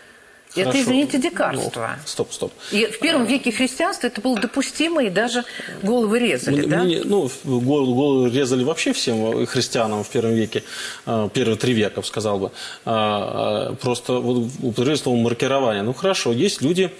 Хорошо. 0.54 0.70
это, 0.70 0.80
извините, 0.80 1.18
дикарство. 1.18 1.96
Ну, 1.96 2.02
стоп, 2.06 2.32
стоп. 2.32 2.52
И 2.72 2.86
в 2.86 2.98
первом 2.98 3.26
веке 3.26 3.52
христианства 3.52 4.06
это 4.06 4.20
было 4.20 4.38
допустимо, 4.40 5.04
и 5.04 5.10
даже 5.10 5.44
головы 5.82 6.18
резали, 6.18 6.60
мне, 6.60 6.66
да? 6.66 6.82
Мне, 6.82 7.02
ну, 7.04 7.30
головы, 7.44 7.94
головы 7.94 8.30
резали 8.30 8.64
вообще 8.64 8.92
всем 8.92 9.46
христианам 9.46 10.02
в 10.02 10.08
первом 10.08 10.32
веке, 10.32 10.62
а, 11.04 11.28
первые 11.28 11.56
три 11.56 11.74
века, 11.74 12.02
сказал 12.02 12.38
бы. 12.38 12.50
А, 12.84 13.74
просто 13.74 14.14
вот 14.14 14.50
употребили 14.62 14.96
слово 14.96 15.16
маркирование. 15.16 15.82
Ну, 15.82 15.92
хорошо, 15.92 16.32
есть 16.32 16.62
люди, 16.62 16.90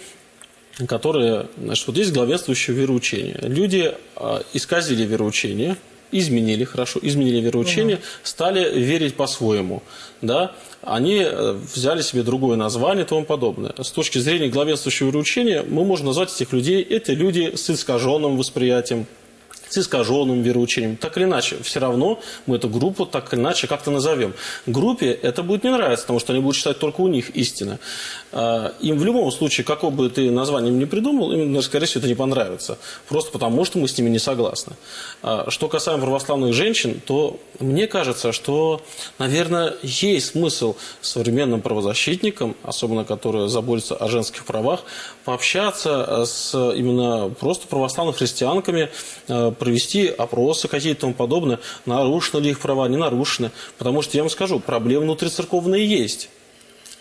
которые, 0.86 1.46
значит, 1.56 1.86
вот 1.86 1.96
есть 1.96 2.12
главенствующее 2.12 2.76
вероучение. 2.76 3.38
Люди 3.42 3.94
э, 4.16 4.40
исказили 4.52 5.04
вероучение, 5.04 5.76
изменили, 6.12 6.64
хорошо, 6.64 7.00
изменили 7.02 7.40
вероучение, 7.40 7.96
угу. 7.96 8.04
стали 8.22 8.78
верить 8.78 9.14
по-своему, 9.14 9.82
да, 10.22 10.52
они 10.82 11.22
э, 11.22 11.58
взяли 11.74 12.02
себе 12.02 12.22
другое 12.22 12.56
название 12.56 13.04
и 13.04 13.08
тому 13.08 13.24
подобное. 13.24 13.74
С 13.76 13.90
точки 13.90 14.18
зрения 14.18 14.48
главенствующего 14.48 15.08
вероучения 15.08 15.64
мы 15.68 15.84
можем 15.84 16.06
назвать 16.06 16.34
этих 16.34 16.52
людей, 16.52 16.82
это 16.82 17.12
люди 17.12 17.54
с 17.56 17.68
искаженным 17.70 18.36
восприятием 18.36 19.06
с 19.68 19.78
искаженным 19.78 20.42
вероучением. 20.42 20.96
Так 20.96 21.16
или 21.16 21.24
иначе, 21.24 21.56
все 21.62 21.80
равно 21.80 22.20
мы 22.46 22.56
эту 22.56 22.68
группу 22.68 23.06
так 23.06 23.32
или 23.32 23.40
иначе 23.40 23.66
как-то 23.66 23.90
назовем. 23.90 24.34
Группе 24.66 25.10
это 25.10 25.42
будет 25.42 25.64
не 25.64 25.70
нравиться, 25.70 26.04
потому 26.04 26.20
что 26.20 26.32
они 26.32 26.42
будут 26.42 26.56
считать 26.56 26.78
только 26.78 27.00
у 27.00 27.08
них 27.08 27.30
истина. 27.30 27.78
А, 28.32 28.74
им 28.80 28.98
в 28.98 29.04
любом 29.04 29.30
случае, 29.32 29.64
какое 29.64 29.90
бы 29.90 30.08
ты 30.10 30.30
название 30.30 30.72
им 30.72 30.78
не 30.78 30.86
придумал, 30.86 31.32
им, 31.32 31.60
скорее 31.62 31.86
всего, 31.86 32.00
это 32.00 32.08
не 32.08 32.14
понравится. 32.14 32.78
Просто 33.08 33.30
потому, 33.30 33.64
что 33.64 33.78
мы 33.78 33.88
с 33.88 33.96
ними 33.96 34.10
не 34.10 34.18
согласны. 34.18 34.74
А, 35.22 35.46
что 35.50 35.68
касаемо 35.68 36.02
православных 36.02 36.54
женщин, 36.54 37.00
то 37.04 37.38
мне 37.60 37.86
кажется, 37.86 38.32
что, 38.32 38.82
наверное, 39.18 39.74
есть 39.82 40.32
смысл 40.32 40.76
современным 41.00 41.60
правозащитникам, 41.60 42.56
особенно 42.62 43.04
которые 43.04 43.48
заботятся 43.48 43.96
о 43.96 44.08
женских 44.08 44.44
правах, 44.44 44.80
пообщаться 45.24 46.24
с 46.26 46.54
именно 46.72 47.28
просто 47.28 47.66
православными 47.66 48.16
христианками, 48.16 48.90
а, 49.28 49.50
провести 49.58 50.06
опросы 50.06 50.68
какие-то 50.68 50.98
и 50.98 51.00
тому 51.00 51.14
подобное, 51.14 51.60
нарушены 51.86 52.42
ли 52.42 52.50
их 52.50 52.60
права, 52.60 52.88
не 52.88 52.96
нарушены. 52.96 53.50
Потому 53.76 54.02
что 54.02 54.16
я 54.16 54.22
вам 54.22 54.30
скажу, 54.30 54.60
проблемы 54.60 55.04
внутрицерковные 55.04 55.86
есть. 55.86 56.30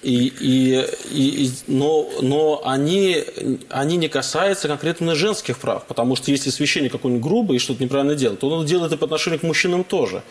И, 0.04 0.32
и, 0.40 0.86
и, 1.10 1.52
но 1.66 2.08
но 2.22 2.62
они, 2.64 3.24
они 3.70 3.98
не 3.98 4.10
касаются 4.10 4.68
конкретно 4.68 5.16
женских 5.16 5.58
прав, 5.58 5.88
потому 5.88 6.16
что 6.16 6.30
если 6.30 6.52
священник 6.52 6.92
какой-нибудь 6.92 7.24
грубый 7.24 7.56
и 7.58 7.60
что-то 7.60 7.84
неправильно 7.84 8.14
делает, 8.14 8.40
то 8.40 8.48
он 8.48 8.66
делает 8.66 8.92
это 8.92 8.98
по 8.98 9.06
отношению 9.06 9.40
к 9.40 9.44
мужчинам 9.44 9.84
тоже. 9.84 10.22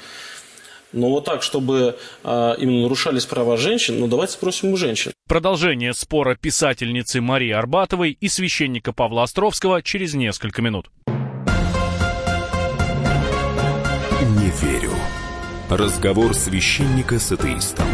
Но 0.92 1.10
вот 1.10 1.24
так, 1.24 1.42
чтобы 1.42 1.98
а, 2.22 2.54
именно 2.54 2.82
нарушались 2.82 3.26
права 3.26 3.56
женщин, 3.56 3.98
ну 3.98 4.06
давайте 4.06 4.34
спросим 4.34 4.72
у 4.72 4.76
женщин. 4.76 5.12
Продолжение 5.28 5.92
спора 5.92 6.36
писательницы 6.36 7.20
Марии 7.20 7.50
Арбатовой 7.50 8.16
и 8.18 8.28
священника 8.28 8.92
Павла 8.92 9.24
Островского 9.24 9.82
через 9.82 10.14
несколько 10.14 10.62
минут. 10.62 10.90
Не 14.36 14.50
верю. 14.50 14.92
Разговор 15.70 16.34
священника 16.34 17.18
с 17.18 17.32
атеистом. 17.32 17.88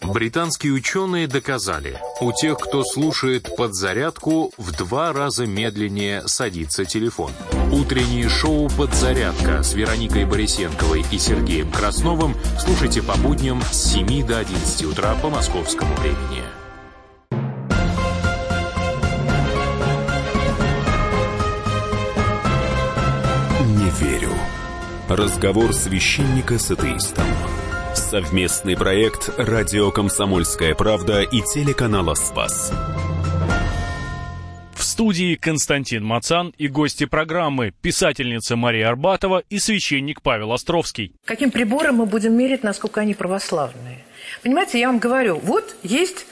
Британские 0.00 0.72
ученые 0.72 1.26
доказали, 1.26 1.98
у 2.22 2.32
тех, 2.32 2.58
кто 2.58 2.82
слушает 2.82 3.54
подзарядку, 3.54 4.50
в 4.56 4.72
два 4.72 5.12
раза 5.12 5.44
медленнее 5.44 6.26
садится 6.26 6.86
телефон. 6.86 7.32
Утреннее 7.70 8.30
шоу 8.30 8.70
«Подзарядка» 8.70 9.62
с 9.62 9.74
Вероникой 9.74 10.24
Борисенковой 10.24 11.04
и 11.10 11.18
Сергеем 11.18 11.70
Красновым 11.70 12.34
слушайте 12.58 13.02
по 13.02 13.14
будням 13.18 13.60
с 13.60 13.92
7 13.92 14.26
до 14.26 14.38
11 14.38 14.84
утра 14.84 15.14
по 15.16 15.28
московскому 15.28 15.94
времени. 15.96 16.42
Верю. 24.04 24.32
Разговор 25.08 25.72
священника 25.72 26.58
с 26.58 26.70
атеистом. 26.70 27.24
Совместный 27.94 28.76
проект 28.76 29.30
«Радио 29.38 29.90
Комсомольская 29.90 30.74
правда» 30.74 31.22
и 31.22 31.40
телеканала 31.40 32.14
«Спас». 32.14 32.72
В 34.74 34.82
студии 34.82 35.36
Константин 35.36 36.04
Мацан 36.04 36.52
и 36.58 36.68
гости 36.68 37.06
программы 37.06 37.72
писательница 37.80 38.56
Мария 38.56 38.88
Арбатова 38.88 39.42
и 39.48 39.58
священник 39.58 40.20
Павел 40.20 40.52
Островский. 40.52 41.12
Каким 41.24 41.50
прибором 41.50 41.96
мы 41.96 42.06
будем 42.06 42.34
мерить, 42.36 42.62
насколько 42.62 43.00
они 43.00 43.14
православные? 43.14 44.04
Понимаете, 44.42 44.78
я 44.80 44.88
вам 44.88 44.98
говорю, 44.98 45.38
вот 45.42 45.76
есть, 45.82 46.26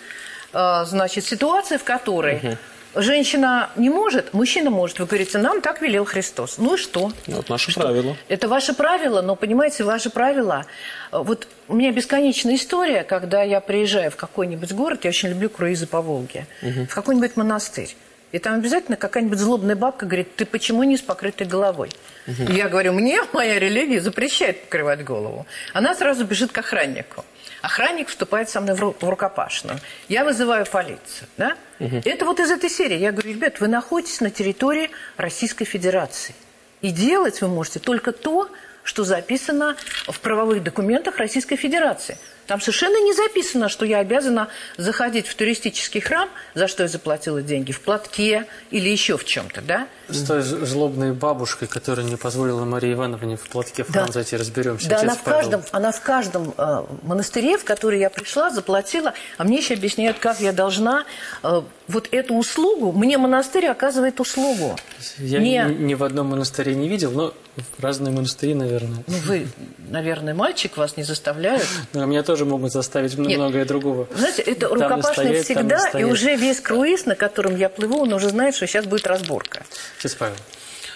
э, 0.53 0.85
значит, 0.85 1.25
ситуация, 1.25 1.79
в 1.79 1.85
которой 1.85 2.37
угу. 2.37 2.57
Женщина 2.95 3.71
не 3.77 3.91
может, 3.91 4.35
мужчина 4.35 4.71
может. 4.71 4.99
Вы 4.99 5.07
говорите, 5.07 5.39
нам 5.39 5.61
так 5.61 5.81
велел 5.81 6.05
Христос. 6.05 6.59
Ну 6.59 6.75
и 6.75 6.77
что? 6.77 7.13
Вот 7.27 7.49
наше 7.49 7.71
что? 7.71 7.81
правило. 7.81 8.17
Это 8.29 8.49
ваше 8.49 8.75
правило, 8.75 9.23
но, 9.23 9.37
понимаете, 9.37 9.85
ваши 9.85 10.11
правила... 10.11 10.67
Вот 11.11 11.47
у 11.69 11.75
меня 11.75 11.93
бесконечная 11.93 12.55
история, 12.55 13.05
когда 13.05 13.43
я 13.43 13.61
приезжаю 13.61 14.11
в 14.11 14.17
какой-нибудь 14.17 14.73
город, 14.73 15.05
я 15.05 15.11
очень 15.11 15.29
люблю 15.29 15.51
круизы 15.51 15.87
по 15.87 16.01
Волге, 16.01 16.47
угу. 16.63 16.87
в 16.87 16.95
какой-нибудь 16.95 17.37
монастырь. 17.37 17.95
И 18.33 18.39
там 18.39 18.55
обязательно 18.55 18.97
какая-нибудь 18.97 19.39
злобная 19.39 19.77
бабка 19.77 20.07
говорит, 20.07 20.35
ты 20.37 20.47
почему 20.47 20.83
не 20.85 20.97
с 20.97 21.03
покрытой 21.03 21.47
головой? 21.47 21.91
Угу. 22.27 22.53
Я 22.53 22.69
говорю, 22.69 22.95
мне 22.95 23.21
моя 23.35 23.59
религия 23.59 24.01
запрещает 24.01 24.63
покрывать 24.63 25.05
голову. 25.05 25.47
Она 25.75 25.95
сразу 25.95 26.25
бежит 26.25 26.51
к 26.51 26.59
охраннику. 26.59 27.27
Охранник 27.63 28.09
вступает 28.09 28.51
со 28.51 28.61
мной 28.61 28.75
в 28.75 29.09
рукопашную. 29.09 29.79
Я 30.09 30.25
вызываю 30.25 30.67
полицию. 30.67 31.29
Да? 31.37 31.57
Угу. 31.79 32.03
Это 32.05 32.25
вот 32.27 32.41
из 32.41 32.51
этой 32.51 32.69
серии. 32.69 32.99
Я 32.99 33.13
говорю, 33.13 33.31
ребят, 33.31 33.61
вы 33.61 33.69
находитесь 33.69 34.21
на 34.21 34.31
территории 34.31 34.91
Российской 35.17 35.65
Федерации. 35.65 36.35
И 36.81 36.91
делать 36.91 37.41
вы 37.41 37.47
можете 37.47 37.79
только 37.79 38.11
то, 38.11 38.51
что 38.83 39.05
записано 39.05 39.77
в 40.09 40.19
правовых 40.19 40.65
документах 40.65 41.19
Российской 41.19 41.55
Федерации. 41.55 42.19
Там 42.53 42.61
совершенно 42.61 43.03
не 43.03 43.15
записано, 43.15 43.71
что 43.71 43.87
я 43.87 44.01
обязана 44.01 44.49
заходить 44.77 45.27
в 45.27 45.35
туристический 45.35 46.03
храм, 46.03 46.29
за 46.53 46.69
что 46.69 46.83
я 46.83 46.89
заплатила 46.91 47.41
деньги, 47.41 47.73
в 47.73 47.81
платке 47.81 48.45
или 48.71 48.91
еще 48.91 49.17
в 49.17 49.25
чем-то, 49.25 49.63
да? 49.63 49.89
С 50.09 50.23
той 50.27 50.43
злобной 50.43 51.13
бабушкой, 51.13 51.67
которая 51.67 52.05
не 52.05 52.17
позволила 52.17 52.67
Марии 52.67 52.93
Ивановне 52.93 53.39
в 53.39 53.49
платке 53.49 53.85
в 53.85 53.91
храм 53.91 54.09
да. 54.09 54.13
зайти, 54.13 54.37
разберемся. 54.37 54.87
Да, 54.91 55.01
она 55.01 55.15
в, 55.15 55.23
каждом, 55.23 55.63
она 55.71 55.93
в 55.93 56.03
каждом 56.03 56.53
э, 56.59 56.85
монастыре, 57.05 57.57
в 57.57 57.65
который 57.65 58.01
я 58.01 58.11
пришла, 58.11 58.51
заплатила, 58.51 59.15
а 59.39 59.45
мне 59.45 59.57
еще 59.57 59.73
объясняют, 59.73 60.19
как 60.19 60.39
я 60.41 60.53
должна 60.53 61.07
э, 61.43 61.63
вот 61.89 62.09
эту 62.11 62.35
услугу, 62.35 62.93
мне 62.93 63.17
монастырь 63.19 63.67
оказывает 63.67 64.21
услугу. 64.21 64.77
Я 65.17 65.39
не... 65.39 65.75
ни, 65.75 65.95
в 65.95 66.05
одном 66.05 66.29
монастыре 66.29 66.75
не 66.75 66.89
видел, 66.89 67.13
но 67.13 67.35
разные 67.79 68.13
монастыри, 68.13 68.55
наверное. 68.55 69.05
Ну, 69.07 69.17
вы, 69.27 69.47
наверное, 69.89 70.35
мальчик, 70.35 70.77
вас 70.77 70.97
не 70.97 71.03
заставляют. 71.03 71.67
Но 71.93 72.07
меня 72.07 72.23
тоже 72.23 72.42
могут 72.45 72.73
заставить 72.73 73.17
Нет. 73.17 73.39
многое 73.39 73.65
другого. 73.65 74.09
Знаете, 74.15 74.43
это 74.43 74.69
там 74.69 74.75
рукопашное 74.75 75.43
всегда, 75.43 75.89
и 75.91 76.05
уже 76.05 76.37
весь 76.37 76.61
круиз, 76.61 77.07
на 77.07 77.15
котором 77.15 77.57
я 77.57 77.69
плыву, 77.69 78.01
он 78.01 78.13
уже 78.13 78.29
знает, 78.31 78.55
что 78.55 78.67
сейчас 78.67 78.87
будет 78.87 79.07
разборка. 79.07 79.65
Сейчас, 79.99 80.15
Павел. 80.15 80.37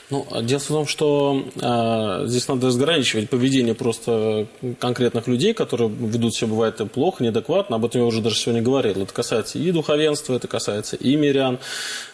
Ну, 0.08 0.24
дело 0.42 0.60
в 0.60 0.68
том, 0.68 0.86
что 0.86 1.44
э, 1.60 2.28
здесь 2.28 2.46
надо 2.46 2.68
разграничивать 2.68 3.28
поведение 3.28 3.74
просто 3.74 4.46
конкретных 4.78 5.26
людей, 5.26 5.52
которые 5.52 5.88
ведут 5.90 6.32
себя, 6.32 6.48
бывает, 6.48 6.80
плохо, 6.92 7.24
неадекватно. 7.24 7.74
Об 7.74 7.84
этом 7.86 8.02
я 8.02 8.06
уже 8.06 8.20
даже 8.20 8.36
сегодня 8.36 8.62
говорил. 8.62 9.02
Это 9.02 9.12
касается 9.12 9.58
и 9.58 9.72
духовенства, 9.72 10.34
это 10.34 10.46
касается 10.46 10.94
и 10.94 11.16
мирян, 11.16 11.58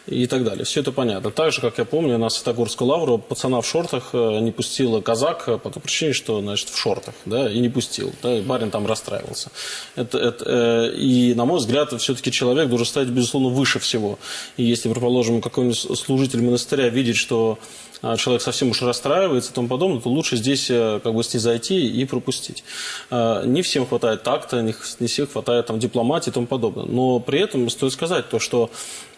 и 0.07 0.25
так 0.25 0.43
далее. 0.43 0.65
Все 0.65 0.81
это 0.81 0.91
понятно. 0.91 1.29
Так 1.29 1.53
же, 1.53 1.61
как 1.61 1.77
я 1.77 1.85
помню, 1.85 2.17
на 2.17 2.29
Святогорскую 2.29 2.87
лавру 2.87 3.19
пацана 3.19 3.61
в 3.61 3.67
шортах 3.67 4.09
э, 4.13 4.39
не 4.39 4.51
пустила 4.51 4.99
казак 5.01 5.45
по 5.61 5.69
той 5.69 5.79
причине, 5.79 6.13
что, 6.13 6.41
значит, 6.41 6.69
в 6.69 6.77
шортах, 6.77 7.13
да, 7.25 7.47
и 7.47 7.59
не 7.59 7.69
пустил. 7.69 8.11
Да, 8.23 8.35
и 8.35 8.41
барин 8.41 8.71
там 8.71 8.87
расстраивался. 8.87 9.51
Это, 9.95 10.17
это, 10.17 10.45
э, 10.47 10.95
и, 10.95 11.35
на 11.35 11.45
мой 11.45 11.59
взгляд, 11.59 11.93
все-таки 12.01 12.31
человек 12.31 12.69
должен 12.69 12.87
стоять, 12.87 13.09
безусловно, 13.09 13.49
выше 13.49 13.77
всего. 13.77 14.17
И 14.57 14.63
если, 14.63 14.89
предположим, 14.89 15.41
какой-нибудь 15.41 15.99
служитель 15.99 16.41
монастыря 16.41 16.89
видит, 16.89 17.17
что 17.17 17.59
а, 17.63 17.82
человек 18.17 18.41
совсем 18.41 18.69
уж 18.69 18.81
расстраивается 18.81 19.51
и 19.51 19.55
тому 19.55 19.67
подобное, 19.67 20.01
то 20.01 20.09
лучше 20.09 20.35
здесь 20.35 20.69
э, 20.69 20.99
как 21.01 21.13
бы 21.13 21.23
снизойти 21.23 21.87
и 21.87 22.05
пропустить. 22.05 22.63
А, 23.09 23.43
не 23.45 23.61
всем 23.61 23.85
хватает 23.85 24.23
такта, 24.23 24.61
не 24.61 25.07
всем 25.07 25.27
хватает 25.27 25.67
там, 25.67 25.79
дипломатии 25.79 26.29
и 26.29 26.33
тому 26.33 26.45
подобное. 26.45 26.85
Но 26.85 27.19
при 27.19 27.39
этом 27.39 27.69
стоит 27.69 27.93
сказать 27.93 28.29
то, 28.29 28.39
что 28.39 28.69
а, 28.69 28.69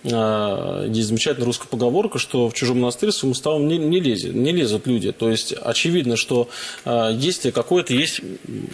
есть 0.06 1.08
замечательная 1.08 1.46
русская 1.46 1.68
поговорка, 1.68 2.20
что 2.20 2.48
в 2.50 2.54
чужом 2.54 2.82
монастырь 2.82 3.12
своим 3.12 3.32
уставом 3.32 3.68
не, 3.68 3.78
не, 3.78 4.00
лезет, 4.00 4.36
не 4.36 4.52
лезут 4.52 4.86
люди. 4.86 5.12
То 5.12 5.30
есть 5.30 5.54
очевидно, 5.54 6.16
что 6.16 6.48
если 6.86 7.52
какое-то 7.52 7.94
есть, 7.94 8.22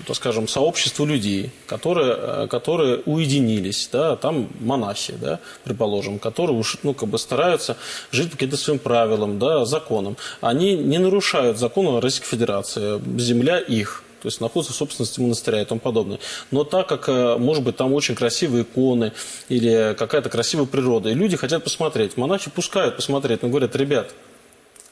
так 0.05 0.15
скажем, 0.15 0.47
сообщество 0.47 1.05
людей, 1.05 1.51
которые, 1.67 2.47
которые 2.47 3.01
уединились, 3.05 3.87
да, 3.91 4.15
там 4.17 4.49
монахи, 4.59 5.13
да, 5.19 5.39
предположим, 5.63 6.19
которые 6.19 6.57
уж, 6.57 6.77
ну, 6.83 6.93
как 6.93 7.07
бы 7.07 7.17
стараются 7.17 7.77
жить 8.11 8.31
по 8.31 8.33
каким-то 8.33 8.57
своим 8.57 8.79
правилам, 8.79 9.39
да, 9.39 9.65
законам, 9.65 10.17
они 10.41 10.75
не 10.75 10.97
нарушают 10.97 11.57
законы 11.57 12.01
Российской 12.01 12.27
Федерации, 12.27 13.01
земля 13.17 13.59
их 13.59 14.03
то 14.21 14.27
есть 14.27 14.39
находится 14.39 14.73
в 14.73 14.75
собственности 14.75 15.19
монастыря 15.19 15.61
и 15.61 15.65
тому 15.65 15.79
подобное. 15.79 16.19
Но 16.51 16.63
так 16.63 16.87
как, 16.87 17.09
э, 17.09 17.37
может 17.37 17.63
быть, 17.63 17.75
там 17.75 17.93
очень 17.93 18.15
красивые 18.15 18.63
иконы 18.63 19.13
или 19.49 19.95
какая-то 19.97 20.29
красивая 20.29 20.65
природа, 20.65 21.09
и 21.09 21.13
люди 21.13 21.35
хотят 21.35 21.63
посмотреть, 21.63 22.17
монахи 22.17 22.51
пускают 22.51 22.95
посмотреть, 22.95 23.41
но 23.41 23.49
говорят, 23.49 23.75
ребят, 23.75 24.13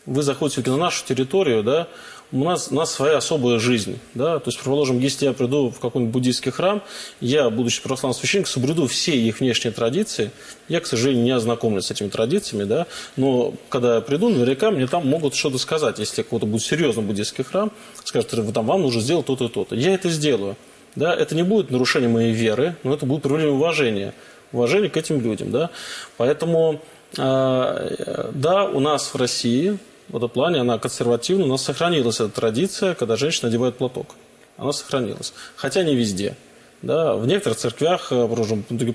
вы 0.09 0.23
заходите 0.23 0.69
на 0.69 0.77
нашу 0.77 1.05
территорию, 1.05 1.63
да, 1.63 1.87
у 2.31 2.43
нас, 2.43 2.67
у 2.71 2.75
нас 2.75 2.91
своя 2.91 3.17
особая 3.17 3.59
жизнь. 3.59 3.99
Да? 4.13 4.39
То 4.39 4.49
есть, 4.49 4.57
предположим, 4.57 4.99
если 4.99 5.25
я 5.25 5.33
приду 5.33 5.69
в 5.69 5.79
какой-нибудь 5.79 6.13
буддийский 6.13 6.51
храм, 6.51 6.83
я, 7.21 7.49
будучи 7.49 7.81
православным 7.81 8.19
священником, 8.19 8.51
соблюду 8.51 8.87
все 8.87 9.15
их 9.15 9.39
внешние 9.39 9.71
традиции. 9.71 10.31
Я, 10.67 10.79
к 10.79 10.85
сожалению, 10.85 11.23
не 11.23 11.31
ознакомлюсь 11.31 11.85
с 11.85 11.91
этими 11.91 12.09
традициями, 12.09 12.65
да? 12.65 12.85
но 13.17 13.53
когда 13.69 13.95
я 13.95 14.01
приду, 14.01 14.29
наверняка 14.29 14.69
мне 14.69 14.87
там 14.87 15.07
могут 15.07 15.33
что-то 15.33 15.57
сказать. 15.57 15.97
Если 15.99 16.21
какой-то 16.21 16.45
будет 16.45 16.61
серьезный 16.61 17.03
буддийский 17.03 17.43
храм, 17.43 17.71
скажут, 18.03 18.53
там, 18.53 18.65
вам 18.65 18.81
нужно 18.81 19.01
сделать 19.01 19.25
то-то 19.25 19.45
и 19.45 19.49
то-то. 19.49 19.75
Я 19.75 19.93
это 19.93 20.09
сделаю. 20.09 20.55
Да? 20.95 21.13
Это 21.15 21.35
не 21.35 21.43
будет 21.43 21.71
нарушением 21.71 22.13
моей 22.13 22.31
веры, 22.31 22.75
но 22.83 22.93
это 22.93 23.05
будет 23.05 23.23
проявлением 23.23 23.55
уважения. 23.55 24.13
Уважение 24.51 24.89
к 24.89 24.97
этим 24.97 25.21
людям. 25.21 25.51
Да? 25.51 25.71
Поэтому 26.17 26.81
э, 27.17 28.31
да, 28.33 28.65
у 28.65 28.79
нас 28.79 29.13
в 29.13 29.15
России 29.15 29.79
в 30.09 30.17
этом 30.17 30.29
плане 30.29 30.61
она 30.61 30.77
консервативна, 30.79 31.45
у 31.45 31.47
нас 31.47 31.63
сохранилась 31.63 32.19
эта 32.19 32.29
традиция, 32.29 32.95
когда 32.95 33.15
женщина 33.15 33.49
одевает 33.49 33.77
платок. 33.77 34.15
Она 34.57 34.73
сохранилась. 34.73 35.33
Хотя 35.55 35.83
не 35.83 35.95
везде. 35.95 36.35
Да, 36.81 37.15
в 37.15 37.27
некоторых 37.27 37.57
церквях 37.57 38.11
э, 38.11 38.27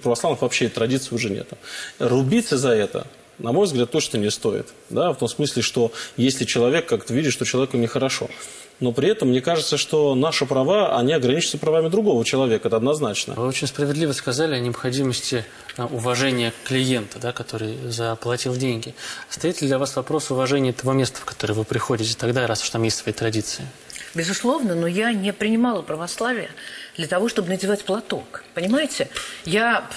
православных 0.02 0.42
вообще 0.42 0.68
традиции 0.68 1.14
уже 1.14 1.30
нет. 1.30 1.48
Рубиться 1.98 2.56
за 2.56 2.70
это, 2.70 3.06
на 3.38 3.52
мой 3.52 3.66
взгляд, 3.66 3.90
точно 3.90 4.18
не 4.18 4.30
стоит. 4.30 4.68
Да, 4.90 5.12
в 5.12 5.18
том 5.18 5.28
смысле, 5.28 5.62
что 5.62 5.92
если 6.16 6.44
человек 6.44 6.86
как-то 6.86 7.12
видит, 7.12 7.32
что 7.32 7.44
человеку 7.44 7.76
нехорошо. 7.76 8.28
Но 8.80 8.92
при 8.92 9.08
этом 9.08 9.28
мне 9.28 9.40
кажется, 9.40 9.76
что 9.76 10.14
наши 10.14 10.46
права, 10.46 10.98
они 10.98 11.12
ограничиваются 11.12 11.58
правами 11.58 11.88
другого 11.88 12.24
человека, 12.24 12.68
это 12.68 12.76
однозначно. 12.76 13.34
Вы 13.34 13.46
очень 13.46 13.68
справедливо 13.68 14.12
сказали 14.12 14.56
о 14.56 14.58
необходимости 14.58 15.44
а, 15.76 15.86
уважения 15.86 16.52
клиента, 16.64 17.18
да, 17.20 17.32
который 17.32 17.76
заплатил 17.88 18.56
деньги. 18.56 18.94
Стоит 19.28 19.60
ли 19.62 19.68
для 19.68 19.78
вас 19.78 19.94
вопрос 19.94 20.30
уважения 20.30 20.72
того 20.72 20.92
места, 20.92 21.20
в 21.20 21.24
которое 21.24 21.54
вы 21.54 21.64
приходите 21.64 22.16
тогда, 22.16 22.46
раз 22.46 22.62
уж 22.62 22.70
там 22.70 22.82
есть 22.82 22.96
свои 22.96 23.12
традиции? 23.12 23.64
Безусловно, 24.14 24.74
но 24.74 24.86
я 24.86 25.12
не 25.12 25.32
принимала 25.32 25.82
православие 25.82 26.50
для 26.96 27.06
того, 27.06 27.28
чтобы 27.28 27.48
надевать 27.48 27.84
платок. 27.84 28.44
Понимаете? 28.54 29.08
Я... 29.44 29.88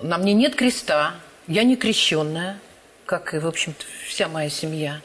На 0.00 0.16
мне 0.16 0.32
нет 0.32 0.54
креста, 0.54 1.16
я 1.48 1.64
не 1.64 1.74
крещенная, 1.74 2.60
как 3.04 3.34
и, 3.34 3.38
в 3.38 3.46
общем-то, 3.48 3.84
вся 4.06 4.28
моя 4.28 4.48
семья 4.48 5.00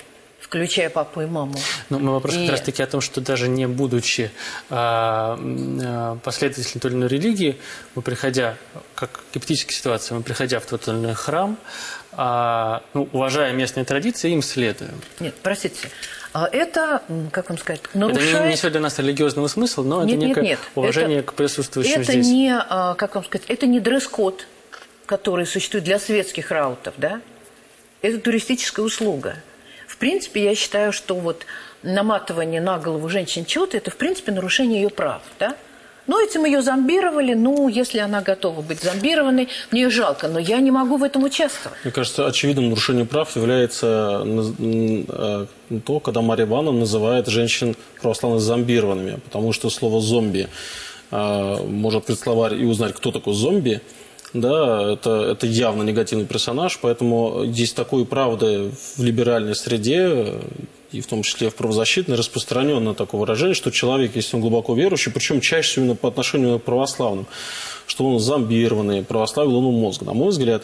включая 0.54 0.92
папу 0.92 1.22
и 1.22 1.26
маму. 1.26 1.56
Ну, 1.89 1.98
мой 1.98 2.13
вопрос 2.13 2.36
и... 2.36 2.42
как 2.42 2.52
раз-таки 2.52 2.84
о 2.84 2.86
том, 2.86 3.02
что 3.02 3.22
даже 3.22 3.48
не 3.48 3.68
будучи 3.68 4.30
а, 4.70 5.36
последователем 6.24 6.80
той 6.80 6.92
или 6.92 6.98
иной 6.98 7.10
религии, 7.10 7.58
мы 7.96 8.04
приходя, 8.04 8.56
как 8.94 9.22
гипотетическая 9.34 9.76
ситуация, 9.76 10.16
мы 10.16 10.22
приходя 10.22 10.60
в 10.60 10.68
тот 10.68 10.88
или 10.88 10.94
иной 10.94 11.16
храм, 11.16 11.58
а, 12.12 12.84
ну, 12.94 13.10
уважая 13.13 13.52
местные 13.54 13.84
традиции, 13.84 14.30
им 14.32 14.44
следуем. 14.44 15.02
Нет, 15.20 15.34
простите, 15.42 15.89
это, 16.52 17.02
как 17.32 17.50
вам 17.50 17.58
сказать, 17.58 17.82
нарушает... 17.96 18.30
Это 18.30 18.44
не 18.44 18.52
несет 18.52 18.72
для 18.74 18.82
нас 18.82 19.00
религиозного 19.00 19.48
смысла, 19.48 19.82
но 19.82 20.04
нет, 20.04 20.18
это 20.18 20.28
некое 20.28 20.42
нет, 20.42 20.50
нет. 20.52 20.60
уважение 20.76 21.20
это, 21.20 21.32
к 21.32 21.34
присутствующим 21.34 22.02
это 22.02 22.12
здесь. 22.12 22.28
Это 22.28 22.28
не, 22.28 22.63
как 22.96 23.16
вам 23.16 23.26
сказать, 23.26 23.48
это 23.48 23.66
не 23.66 23.80
дресс-код, 23.80 24.46
который 25.08 25.48
существует 25.48 25.84
для 25.84 25.98
светских 25.98 26.52
раутов, 26.52 26.94
да? 26.98 27.22
Это 28.04 28.20
туристическая 28.20 28.86
услуга. 28.86 29.38
В 29.93 29.97
принципе, 29.97 30.43
я 30.43 30.56
считаю, 30.56 30.91
что 30.91 31.13
вот 31.13 31.45
наматывание 31.84 32.60
на 32.60 32.79
голову 32.79 33.10
женщин 33.10 33.45
чего-то, 33.45 33.77
это, 33.77 33.91
в 33.91 33.95
принципе, 33.95 34.32
нарушение 34.32 34.82
ее 34.82 34.89
прав, 34.89 35.21
да? 35.39 35.56
Ну, 36.08 36.19
этим 36.19 36.45
ее 36.45 36.63
зомбировали. 36.63 37.36
Ну, 37.36 37.67
если 37.67 37.99
она 37.99 38.21
готова 38.21 38.62
быть 38.62 38.82
зомбированной, 38.82 39.49
мне 39.69 39.84
ее 39.84 39.89
жалко. 39.91 40.27
Но 40.27 40.39
я 40.39 40.60
не 40.62 40.71
могу 40.71 40.97
в 40.97 41.03
этом 41.03 41.23
участвовать. 41.23 41.77
Мне 41.84 41.93
кажется, 41.93 42.25
очевидным 42.25 42.69
нарушением 42.69 43.06
прав 43.06 43.36
является 43.36 44.25
э, 44.25 45.45
то, 45.86 45.99
когда 45.99 46.21
Мария 46.21 46.47
Ивановна 46.47 46.79
называет 46.79 47.27
женщин 47.27 47.75
православно 48.01 48.39
зомбированными. 48.39 49.19
Потому 49.25 49.53
что 49.53 49.69
слово 49.69 50.01
«зомби» 50.01 50.49
э, 51.12 51.58
можно 51.67 51.99
открыть 51.99 52.19
словарь 52.19 52.56
и 52.56 52.65
узнать, 52.65 52.95
кто 52.95 53.12
такой 53.12 53.36
зомби. 53.36 53.79
Да, 54.34 54.91
это, 54.91 55.12
это 55.32 55.46
явно 55.46 55.84
негативный 55.84 56.26
персонаж, 56.26 56.80
поэтому 56.82 57.43
есть 57.43 57.76
такой 57.76 58.04
правды 58.04 58.72
в 58.96 59.04
либеральной 59.04 59.56
среде, 59.56 60.39
и 60.91 61.02
в 61.02 61.08
том 61.08 61.22
числе 61.22 61.50
в 61.50 61.56
правозащитной, 61.56 62.15
распространено 62.15 62.96
такое 62.96 63.22
выражение, 63.22 63.54
что 63.54 63.72
человек, 63.72 64.15
если 64.15 64.36
он 64.36 64.41
глубоко 64.41 64.74
верующий, 64.74 65.12
причем 65.12 65.39
чаще 65.39 65.69
всего 65.69 65.86
именно 65.86 65.96
по 65.96 66.08
отношению 66.08 66.60
к 66.60 66.63
православным, 66.63 67.28
что 67.86 68.06
он 68.06 68.19
зомбированный, 68.19 69.04
православил 69.04 69.58
он 69.58 69.65
мозг. 69.65 70.02
На 70.02 70.13
мой 70.13 70.30
взгляд, 70.30 70.63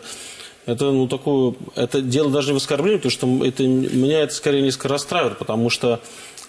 это, 0.65 0.91
ну, 0.91 1.07
такое, 1.07 1.53
это 1.75 2.01
дело 2.01 2.31
даже 2.31 2.49
не 2.49 2.53
в 2.53 2.57
оскорблении, 2.57 2.97
потому 2.97 3.11
что 3.11 3.45
это, 3.45 3.63
меня 3.67 4.21
это 4.21 4.33
скорее 4.33 4.61
несколько 4.61 4.87
расстраивает, 4.87 5.37
потому 5.37 5.69
что 5.69 5.99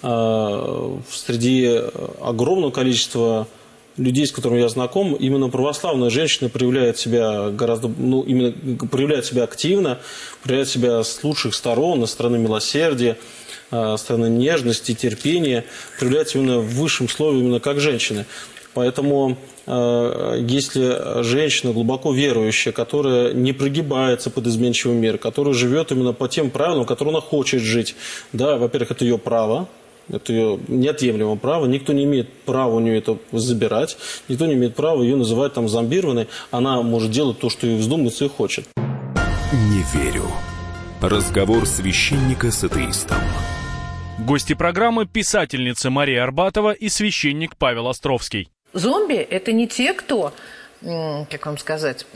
э, 0.02 0.98
среди 1.11 1.80
огромного 2.20 2.70
количества 2.70 3.46
людей, 4.00 4.26
с 4.26 4.32
которыми 4.32 4.60
я 4.60 4.68
знаком, 4.68 5.14
именно 5.14 5.48
православная 5.48 6.10
женщина 6.10 6.48
проявляет 6.48 6.98
себя 6.98 7.50
гораздо, 7.50 7.88
ну, 7.88 8.22
именно 8.22 8.52
проявляет 8.88 9.26
себя 9.26 9.44
активно, 9.44 9.98
проявляет 10.42 10.68
себя 10.68 11.04
с 11.04 11.22
лучших 11.22 11.54
сторон, 11.54 12.00
на 12.00 12.06
стороны 12.06 12.38
милосердия, 12.38 13.18
э, 13.70 13.96
стороны 13.98 14.26
нежности, 14.26 14.94
терпения, 14.94 15.64
проявляет 15.98 16.34
именно 16.34 16.58
в 16.58 16.74
высшем 16.74 17.08
слове, 17.08 17.40
именно 17.40 17.60
как 17.60 17.80
женщины. 17.80 18.26
Поэтому 18.72 19.36
э, 19.66 20.38
если 20.48 21.22
женщина 21.22 21.72
глубоко 21.72 22.12
верующая, 22.12 22.72
которая 22.72 23.32
не 23.32 23.52
прогибается 23.52 24.30
под 24.30 24.46
изменчивый 24.46 24.96
мир, 24.96 25.18
которая 25.18 25.54
живет 25.54 25.90
именно 25.92 26.12
по 26.12 26.28
тем 26.28 26.50
правилам, 26.50 26.86
которые 26.86 27.12
она 27.12 27.20
хочет 27.20 27.62
жить, 27.62 27.96
да, 28.32 28.56
во-первых, 28.56 28.92
это 28.92 29.04
ее 29.04 29.18
право, 29.18 29.68
это 30.12 30.33
ее 30.33 30.59
неотъемлемое 30.68 31.37
право. 31.37 31.66
Никто 31.66 31.92
не 31.92 32.05
имеет 32.05 32.33
права 32.44 32.75
у 32.75 32.81
нее 32.81 32.99
это 32.99 33.18
забирать. 33.33 33.96
Никто 34.29 34.46
не 34.46 34.55
имеет 34.55 34.75
права 34.75 35.03
ее 35.03 35.16
называть 35.16 35.55
там 35.55 35.68
зомбированной. 35.68 36.29
Она 36.51 36.83
может 36.83 37.11
делать 37.11 37.38
то, 37.38 37.49
что 37.49 37.66
ей 37.66 37.79
вздумается 37.79 38.25
и 38.25 38.29
хочет. 38.29 38.66
Не 38.77 39.83
верю. 39.94 40.25
Разговор 41.01 41.66
священника 41.66 42.51
с 42.51 42.64
атеистом. 42.64 43.18
Гости 44.18 44.55
программы– 44.55 45.07
писательница 45.12 45.90
Мария 45.90 46.23
Арбатова 46.23 46.73
и 46.73 46.88
священник 46.88 47.57
Павел 47.57 47.88
Островский. 47.88 48.51
Зомби– 48.75 49.14
это 49.31 49.53
не 49.53 49.66
те, 49.66 49.94
кто, 49.94 50.35
как 50.83 51.46
вам 51.46 51.57
сказать, 51.57 52.07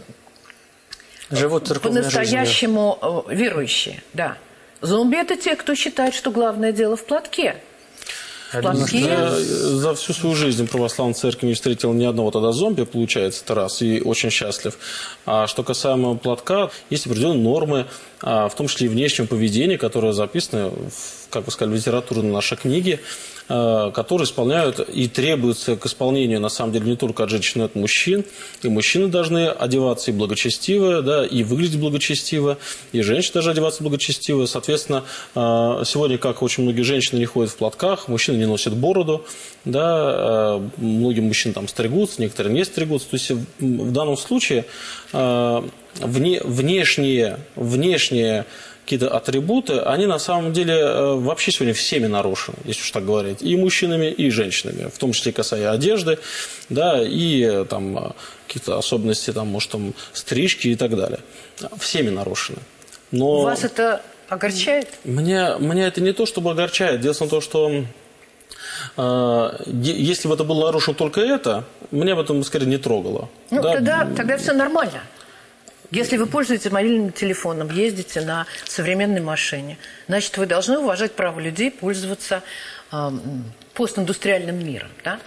живут 1.30 1.80
по-настоящему 1.80 2.98
э, 3.28 3.34
верующие. 3.34 4.02
Да. 4.12 4.36
Зомби– 4.82 5.16
это 5.18 5.36
те, 5.36 5.56
кто 5.56 5.74
считает, 5.74 6.14
что 6.14 6.30
главное 6.30 6.72
дело 6.72 6.96
в 6.96 7.06
платке– 7.06 7.56
Плохие. 8.60 9.04
Я 9.04 9.30
за 9.30 9.94
всю 9.94 10.12
свою 10.12 10.36
жизнь 10.36 10.66
в 10.66 10.70
православной 10.70 11.14
церкви 11.14 11.46
не 11.46 11.54
встретил 11.54 11.92
ни 11.92 12.04
одного 12.04 12.30
тогда 12.30 12.52
зомби, 12.52 12.84
получается, 12.84 13.42
это 13.44 13.54
раз, 13.54 13.82
и 13.82 14.00
очень 14.00 14.30
счастлив. 14.30 14.78
А 15.26 15.46
что 15.46 15.62
касаемо 15.62 16.16
платка, 16.16 16.70
есть 16.90 17.06
определенные 17.06 17.42
нормы, 17.42 17.86
а, 18.22 18.48
в 18.48 18.54
том 18.54 18.68
числе 18.68 18.86
и 18.86 18.90
внешнего 18.90 19.26
поведения, 19.26 19.78
которые 19.78 20.12
записаны, 20.12 20.70
в, 20.70 21.23
как 21.34 21.46
вы 21.46 21.52
сказали, 21.52 21.74
в 21.74 21.76
литературной 21.76 22.32
нашей 22.32 22.56
книге, 22.56 23.00
Э, 23.46 23.90
которые 23.92 24.24
исполняют 24.24 24.80
и 24.80 25.06
требуются 25.06 25.76
к 25.76 25.84
исполнению, 25.84 26.40
на 26.40 26.48
самом 26.48 26.72
деле, 26.72 26.86
не 26.86 26.96
только 26.96 27.24
от 27.24 27.30
женщин, 27.30 27.52
но 27.56 27.64
и 27.64 27.66
от 27.66 27.74
мужчин. 27.74 28.24
И 28.62 28.68
мужчины 28.68 29.08
должны 29.08 29.48
одеваться 29.48 30.10
и 30.10 30.14
благочестиво, 30.14 31.02
да, 31.02 31.26
и 31.26 31.42
выглядеть 31.42 31.78
благочестиво, 31.78 32.56
и 32.92 33.02
женщины 33.02 33.34
даже 33.34 33.50
одеваться 33.50 33.82
благочестиво. 33.82 34.46
Соответственно, 34.46 35.04
э, 35.34 35.38
сегодня, 35.84 36.16
как 36.16 36.42
очень 36.42 36.62
многие 36.62 36.82
женщины 36.82 37.18
не 37.18 37.26
ходят 37.26 37.50
в 37.50 37.56
платках, 37.56 38.08
мужчины 38.08 38.38
не 38.38 38.46
носят 38.46 38.74
бороду, 38.74 39.26
да, 39.66 40.14
э, 40.16 40.68
многие 40.78 41.20
мужчины 41.20 41.52
там 41.52 41.68
стригутся, 41.68 42.22
некоторые 42.22 42.54
не 42.54 42.64
стригутся. 42.64 43.10
То 43.10 43.16
есть 43.16 43.30
в 43.30 43.92
данном 43.92 44.16
случае 44.16 44.64
вне, 45.12 46.40
внешние, 46.42 47.40
внешние 47.56 48.46
какие-то 48.84 49.16
атрибуты, 49.16 49.78
они 49.78 50.06
на 50.06 50.18
самом 50.18 50.52
деле 50.52 50.74
э, 50.74 51.14
вообще 51.14 51.50
сегодня 51.52 51.72
всеми 51.72 52.06
нарушены, 52.06 52.56
если 52.64 52.82
уж 52.82 52.90
так 52.90 53.04
говорить, 53.04 53.40
и 53.40 53.56
мужчинами, 53.56 54.06
и 54.06 54.30
женщинами, 54.30 54.90
в 54.90 54.98
том 54.98 55.12
числе 55.12 55.32
касая 55.32 55.70
одежды, 55.70 56.18
да, 56.68 57.02
и 57.02 57.42
э, 57.42 57.64
там 57.64 57.96
э, 57.96 58.10
какие-то 58.46 58.76
особенности, 58.76 59.32
там, 59.32 59.48
может, 59.48 59.70
там, 59.70 59.94
стрижки 60.12 60.68
и 60.68 60.76
так 60.76 60.94
далее. 60.96 61.20
Всеми 61.78 62.10
нарушены. 62.10 62.58
Но... 63.10 63.42
Вас 63.42 63.64
это 63.64 64.02
огорчает? 64.28 64.88
Меня, 65.04 65.56
меня 65.58 65.86
это 65.86 66.02
не 66.02 66.12
то, 66.12 66.26
чтобы 66.26 66.50
огорчает. 66.50 67.00
Дело 67.00 67.14
в 67.14 67.28
том, 67.28 67.40
что 67.40 67.84
если 69.66 70.28
бы 70.28 70.34
это 70.34 70.44
было 70.44 70.66
нарушено 70.66 70.94
только 70.94 71.20
это, 71.20 71.64
меня 71.90 72.14
бы 72.16 72.22
это, 72.22 72.42
скорее, 72.42 72.66
не 72.66 72.78
трогало. 72.78 73.28
Ну, 73.50 73.62
да? 73.62 73.72
тогда, 73.72 74.08
тогда 74.16 74.36
все 74.36 74.52
нормально. 74.52 75.00
Если 75.94 76.16
вы 76.16 76.26
пользуетесь 76.26 76.70
мобильным 76.72 77.12
телефоном, 77.12 77.70
ездите 77.70 78.20
на 78.20 78.46
современной 78.64 79.20
машине, 79.20 79.78
значит, 80.08 80.36
вы 80.36 80.46
должны 80.46 80.78
уважать 80.78 81.12
право 81.12 81.38
людей 81.38 81.70
пользоваться 81.70 82.42
э, 82.90 83.10
постиндустриальным 83.74 84.58
миром. 84.58 84.88
Да? 85.04 85.20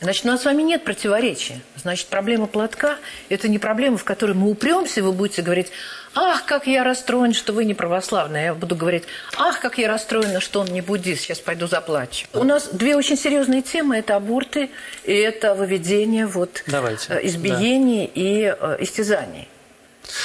Значит, 0.00 0.26
у 0.26 0.28
нас 0.28 0.42
с 0.42 0.44
вами 0.44 0.60
нет 0.60 0.84
противоречия. 0.84 1.60
Значит, 1.76 2.08
проблема 2.08 2.46
платка– 2.46 2.98
это 3.30 3.48
не 3.48 3.58
проблема, 3.58 3.96
в 3.96 4.04
которой 4.04 4.32
мы 4.32 4.50
упремся, 4.50 5.00
и 5.00 5.02
вы 5.02 5.12
будете 5.12 5.40
говорить, 5.40 5.68
ах, 6.14 6.44
как 6.44 6.66
я 6.66 6.84
расстроен, 6.84 7.32
что 7.32 7.54
вы 7.54 7.64
не 7.64 7.72
православный. 7.72 8.40
А 8.40 8.44
я 8.44 8.54
буду 8.54 8.76
говорить, 8.76 9.04
ах, 9.38 9.60
как 9.60 9.78
я 9.78 9.88
расстроена, 9.88 10.40
что 10.40 10.60
он 10.60 10.66
не 10.66 10.82
буддист, 10.82 11.22
сейчас 11.22 11.40
пойду 11.40 11.68
заплачу. 11.68 12.26
У 12.34 12.44
нас 12.44 12.68
две 12.70 12.96
очень 12.96 13.16
серьезные 13.16 13.62
темы– 13.62 13.96
это 13.98 14.16
аборты 14.16 14.68
и 15.04 15.14
это 15.14 15.54
выведение 15.54 16.26
вот, 16.26 16.64
Давайте. 16.66 17.14
Э, 17.14 17.26
избиений 17.26 18.10
да. 18.14 18.20
и 18.20 18.56
э, 18.60 18.76
истязаний. 18.80 19.48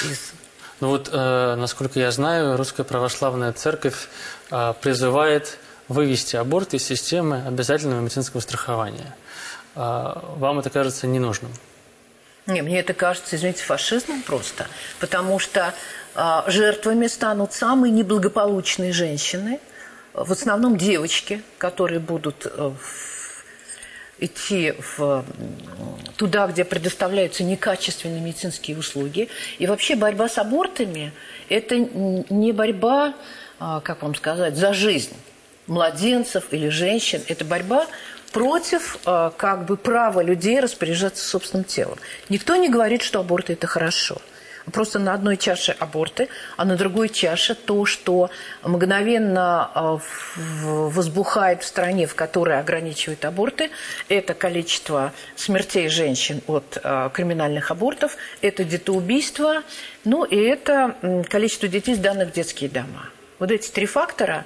Из... 0.03 0.31
Ну 0.79 0.89
вот, 0.89 1.09
э, 1.11 1.55
насколько 1.55 1.99
я 1.99 2.11
знаю, 2.11 2.57
Русская 2.57 2.83
Православная 2.83 3.53
Церковь 3.53 4.07
э, 4.51 4.73
призывает 4.81 5.57
вывести 5.87 6.35
аборт 6.35 6.73
из 6.73 6.85
системы 6.85 7.43
обязательного 7.45 8.01
медицинского 8.01 8.41
страхования– 8.41 9.15
а, 9.75 10.35
вам 10.37 10.59
это 10.59 10.69
кажется 10.69 11.07
ненужным? 11.07 11.53
Не, 12.47 12.61
мне 12.61 12.79
это 12.79 12.93
кажется, 12.93 13.35
извините, 13.35 13.63
фашизмом 13.63 14.23
просто. 14.23 14.67
Потому 14.99 15.39
что 15.39 15.73
а, 16.15 16.43
жертвами 16.47 17.07
станут 17.07 17.53
самые 17.53 17.91
неблагополучные 17.91 18.91
женщины, 18.91 19.59
в 20.13 20.31
основном 20.31 20.77
девочки, 20.77 21.43
которые 21.59 21.99
будут 21.99 22.45
э, 22.45 22.71
идти 24.19 24.73
в, 24.97 25.25
туда, 26.17 26.47
где 26.47 26.63
предоставляются 26.63 27.43
некачественные 27.43 28.21
медицинские 28.21 28.77
услуги. 28.77 29.29
И 29.57 29.67
вообще 29.67 29.95
борьба 29.95 30.29
с 30.29 30.37
абортами– 30.37 31.11
это 31.49 31.77
не 31.77 32.51
борьба, 32.51 33.13
а, 33.59 33.81
как 33.81 34.01
вам 34.03 34.15
сказать, 34.15 34.55
за 34.55 34.73
жизнь 34.73 35.15
младенцев 35.67 36.45
или 36.51 36.69
женщин. 36.69 37.21
Это 37.27 37.45
борьба 37.45 37.87
против 38.31 38.97
а, 39.05 39.31
как 39.31 39.65
бы 39.65 39.77
права 39.77 40.21
людей 40.21 40.59
распоряжаться 40.59 41.27
собственным 41.27 41.63
телом. 41.63 41.97
Никто 42.29 42.55
не 42.55 42.69
говорит, 42.69 43.01
что 43.01 43.19
аборт– 43.19 43.49
это 43.51 43.67
хорошо– 43.67 44.21
Просто 44.73 44.99
на 44.99 45.13
одной 45.13 45.37
чаше 45.37 45.75
аборты, 45.79 46.29
а 46.57 46.65
на 46.65 46.75
другой 46.75 47.09
чаше 47.09 47.55
то, 47.55 47.85
что 47.85 48.29
мгновенно 48.63 49.69
а, 49.73 49.99
возбухает 50.35 51.63
в 51.63 51.65
стране, 51.65 52.07
в 52.07 52.15
которой 52.15 52.59
ограничивают 52.59 53.23
аборты, 53.25 53.71
это 54.09 54.33
количество 54.33 55.13
смертей 55.35 55.87
женщин 55.87 56.41
от 56.47 56.77
а, 56.83 57.09
криминальных 57.09 57.71
абортов, 57.71 58.17
это 58.41 58.63
детоубийство, 58.63 59.63
ну 60.03 60.23
и 60.23 60.35
это 60.35 60.95
количество 61.29 61.67
детей, 61.67 61.95
сданных 61.95 62.29
в 62.29 62.33
детские 62.33 62.69
дома. 62.69 63.09
Вот 63.39 63.51
эти 63.51 63.69
три 63.71 63.85
фактора 63.85 64.45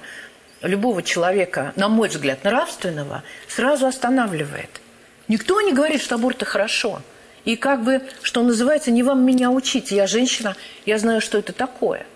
любого 0.62 1.02
человека, 1.02 1.72
на 1.76 1.88
мой 1.88 2.08
взгляд, 2.08 2.44
нравственного, 2.44 3.22
сразу 3.48 3.86
останавливает. 3.86 4.80
Никто 5.28 5.60
не 5.60 5.72
говорит, 5.72 6.00
что 6.00 6.14
аборты 6.14 6.44
хорошо– 6.44 7.02
и 7.44 7.56
как 7.56 7.84
бы, 7.84 8.02
что 8.22 8.42
называется, 8.42 8.90
не 8.90 9.02
вам 9.02 9.24
меня 9.24 9.50
учить. 9.50 9.90
Я 9.90 10.06
женщина, 10.06 10.56
я 10.86 10.98
знаю, 10.98 11.20
что 11.20 11.38
это 11.38 11.52
такое. 11.52 12.06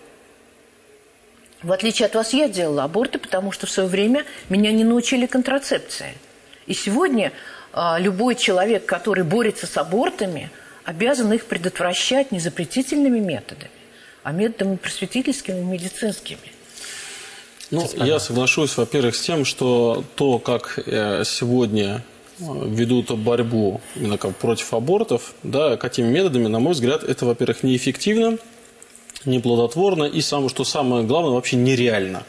В 1.61 1.71
отличие 1.71 2.05
от 2.05 2.15
вас, 2.15 2.33
я 2.33 2.47
делала 2.47 2.85
аборты, 2.85 3.19
потому 3.19 3.51
что 3.51 3.67
в 3.67 3.69
свое 3.69 3.89
время 3.89 4.25
меня 4.47 4.71
не 4.71 4.83
научили 4.83 5.25
контрацепции. 5.25 6.17
И 6.67 6.73
сегодня 6.73 7.31
а, 7.73 7.99
любой 7.99 8.35
человек, 8.35 8.85
который 8.85 9.23
борется 9.23 9.67
с 9.67 9.77
абортами, 9.77 10.51
обязан 10.85 11.31
их 11.33 11.45
предотвращать 11.45 12.31
не 12.31 12.39
запретительными 12.39 13.19
методами, 13.19 13.71
а 14.23 14.31
методами 14.31 14.77
просветительскими 14.77 15.59
и 15.59 15.63
медицинскими. 15.63 16.39
Ну, 17.71 17.87
я 17.97 18.19
соглашусь, 18.19 18.77
во-первых, 18.77 19.15
с 19.15 19.21
тем, 19.21 19.45
что 19.45 20.03
то, 20.15 20.39
как 20.39 20.79
э, 20.83 21.23
сегодня 21.23 22.03
ведут 22.39 23.11
борьбу 23.11 23.81
именно 23.95 24.17
как 24.17 24.35
против 24.35 24.73
абортов, 24.73 25.33
да, 25.43 25.77
какими 25.77 26.07
методами, 26.07 26.47
на 26.47 26.59
мой 26.59 26.73
взгляд, 26.73 27.03
это, 27.03 27.25
во-первых, 27.25 27.63
неэффективно, 27.63 28.37
неплодотворно 29.25 30.05
и, 30.05 30.21
самое, 30.21 30.49
что 30.49 30.63
самое 30.63 31.03
главное, 31.03 31.31
вообще 31.31 31.57
нереально. 31.57 32.23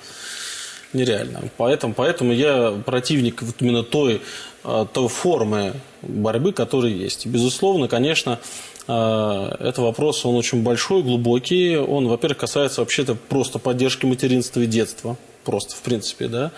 Нереально. 0.93 1.43
Поэтому, 1.57 1.95
поэтому 1.95 2.33
я 2.33 2.73
противник 2.85 3.43
вот 3.43 3.57
именно 3.61 3.85
той, 3.85 4.23
а, 4.65 4.87
той 4.87 5.09
формы 5.09 5.75
борьбы, 6.03 6.53
которая 6.53 6.91
есть. 6.91 7.27
Безусловно, 7.27 7.87
конечно, 7.87 8.41
а, 8.89 9.57
это 9.61 9.83
вопрос, 9.83 10.27
он 10.27 10.35
очень 10.35 10.65
большой, 10.65 11.05
глубокий. 11.05 11.77
Он, 11.77 12.09
во-первых, 12.09 12.39
касается 12.39 12.81
вообще-то 12.81 13.15
просто 13.15 13.61
поддержки 13.61 14.05
материнства 14.05 14.61
и 14.61 14.67
детства. 14.67 15.17
Просто, 15.45 15.77
в 15.77 15.83
принципе, 15.83 16.27
да 16.27 16.51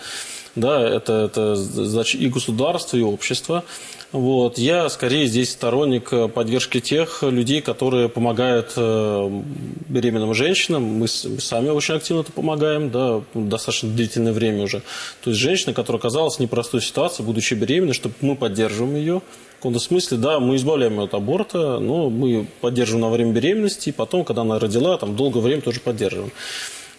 да, 0.55 0.81
это, 0.81 1.13
это 1.13 1.55
значит, 1.55 2.21
и 2.21 2.27
государство, 2.27 2.97
и 2.97 3.01
общество. 3.01 3.63
Вот. 4.11 4.59
Я 4.59 4.89
скорее 4.89 5.25
здесь 5.25 5.51
сторонник 5.51 6.11
поддержки 6.33 6.79
тех 6.79 7.23
людей, 7.23 7.61
которые 7.61 8.09
помогают 8.09 8.73
э, 8.75 9.41
беременным 9.89 10.35
женщинам. 10.35 10.83
Мы 10.83 11.07
сами 11.07 11.69
очень 11.69 11.95
активно 11.95 12.21
это 12.21 12.31
помогаем, 12.31 12.91
да, 12.91 13.21
достаточно 13.33 13.89
длительное 13.89 14.31
время 14.31 14.63
уже. 14.63 14.83
То 15.23 15.31
есть 15.31 15.41
женщина, 15.41 15.73
которая 15.73 15.99
оказалась 15.99 16.35
в 16.35 16.39
непростой 16.39 16.83
ситуации, 16.83 17.23
будучи 17.23 17.55
беременной, 17.55 17.93
чтобы 17.93 18.13
мы 18.21 18.35
поддерживаем 18.35 18.95
ее. 18.95 19.21
В 19.53 19.55
каком-то 19.63 19.79
смысле, 19.79 20.17
да, 20.17 20.39
мы 20.39 20.57
избавляем 20.57 20.99
ее 20.99 21.05
от 21.05 21.13
аборта, 21.15 21.79
но 21.79 22.11
мы 22.11 22.45
поддерживаем 22.61 23.07
на 23.07 23.09
время 23.09 23.31
беременности, 23.31 23.89
и 23.89 23.91
потом, 23.93 24.25
когда 24.25 24.41
она 24.41 24.59
родила, 24.59 24.95
там 24.97 25.15
долгое 25.15 25.39
время 25.39 25.61
тоже 25.61 25.79
поддерживаем. 25.79 26.31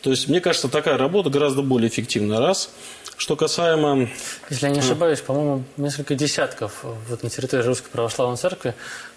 То 0.05 0.11
есть, 0.11 0.29
мне 0.29 0.40
кажется, 0.40 0.69
такая 0.69 0.99
работа 0.99 1.31
гораздо 1.31 1.62
более 1.62 1.88
эффективна. 1.88 2.38
Раз– 2.38 2.71
что 3.17 3.37
касаемо... 3.37 4.09
Если 4.51 4.67
я 4.67 4.73
не 4.73 4.81
ошибаюсь, 4.81 5.21
по-моему, 5.21 5.64
несколько 5.77 6.14
десятков 6.14 6.85
вот 7.09 7.23
на 7.23 7.31
территории 7.31 7.62
Русской 7.62 7.88
Православной 7.88 8.37
Церкви 8.37 8.75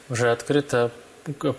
уже 0.10 0.32
открыто 0.32 0.92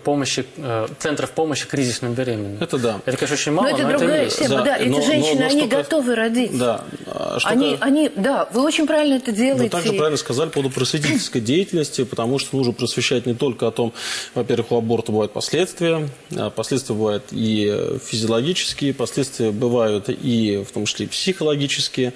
помощи, 0.03 0.45
э, 0.57 0.87
центров 0.99 1.31
помощи 1.31 1.67
кризисным 1.67 2.13
беременным. 2.13 2.61
Это 2.61 2.77
да. 2.77 3.01
Это, 3.05 3.17
конечно, 3.17 3.35
очень 3.35 3.51
мало, 3.51 3.69
но 3.69 3.77
это 3.77 3.83
но 3.83 3.97
другая 3.97 4.25
это 4.25 4.35
тема, 4.35 4.55
да. 4.57 4.63
да. 4.63 4.77
Эти 4.77 4.89
но, 4.89 5.01
женщины, 5.01 5.35
но, 5.35 5.39
но 5.41 5.47
они 5.47 5.67
готовы 5.67 6.15
родить. 6.15 6.57
Да. 6.57 6.83
А 7.07 7.37
они, 7.43 7.77
они, 7.79 8.11
да, 8.15 8.47
вы 8.51 8.61
очень 8.63 8.87
правильно 8.87 9.15
это 9.15 9.31
делаете. 9.31 9.63
Вы 9.63 9.69
также 9.69 9.93
правильно 9.93 10.17
сказали 10.17 10.49
по 10.49 10.55
поводу 10.55 10.73
просветительской 10.73 11.41
деятельности, 11.41 12.03
потому 12.03 12.39
что 12.39 12.57
нужно 12.57 12.73
просвещать 12.73 13.25
не 13.25 13.33
только 13.33 13.67
о 13.67 13.71
том, 13.71 13.93
во-первых, 14.35 14.71
у 14.71 14.77
аборта 14.77 15.11
бывают 15.11 15.33
последствия, 15.33 16.09
а 16.35 16.49
последствия 16.49 16.95
бывают 16.95 17.25
и 17.31 17.97
физиологические, 18.03 18.93
последствия 18.93 19.51
бывают 19.51 20.09
и 20.09 20.63
в 20.67 20.71
том 20.71 20.85
числе 20.85 21.05
и 21.05 21.09
психологические. 21.09 22.13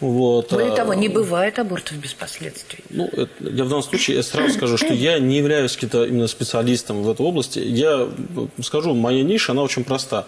Вот. 0.00 0.52
Более 0.52 0.72
а, 0.72 0.76
того, 0.76 0.94
не 0.94 1.08
бывает 1.08 1.58
абортов 1.58 1.96
без 1.98 2.14
последствий. 2.14 2.84
Ну, 2.90 3.06
это, 3.06 3.30
я 3.40 3.64
в 3.64 3.68
данном 3.68 3.82
случае 3.82 4.16
я 4.16 4.22
сразу 4.22 4.54
скажу, 4.54 4.76
что 4.76 4.92
я 4.92 5.18
не 5.18 5.38
являюсь 5.38 5.72
каким-то 5.72 6.04
именно 6.04 6.26
специалистом 6.26 6.93
в 7.02 7.10
этой 7.10 7.24
области. 7.24 7.58
Я 7.58 8.08
скажу, 8.62 8.94
моя 8.94 9.22
ниша, 9.22 9.52
она 9.52 9.62
очень 9.62 9.84
проста. 9.84 10.26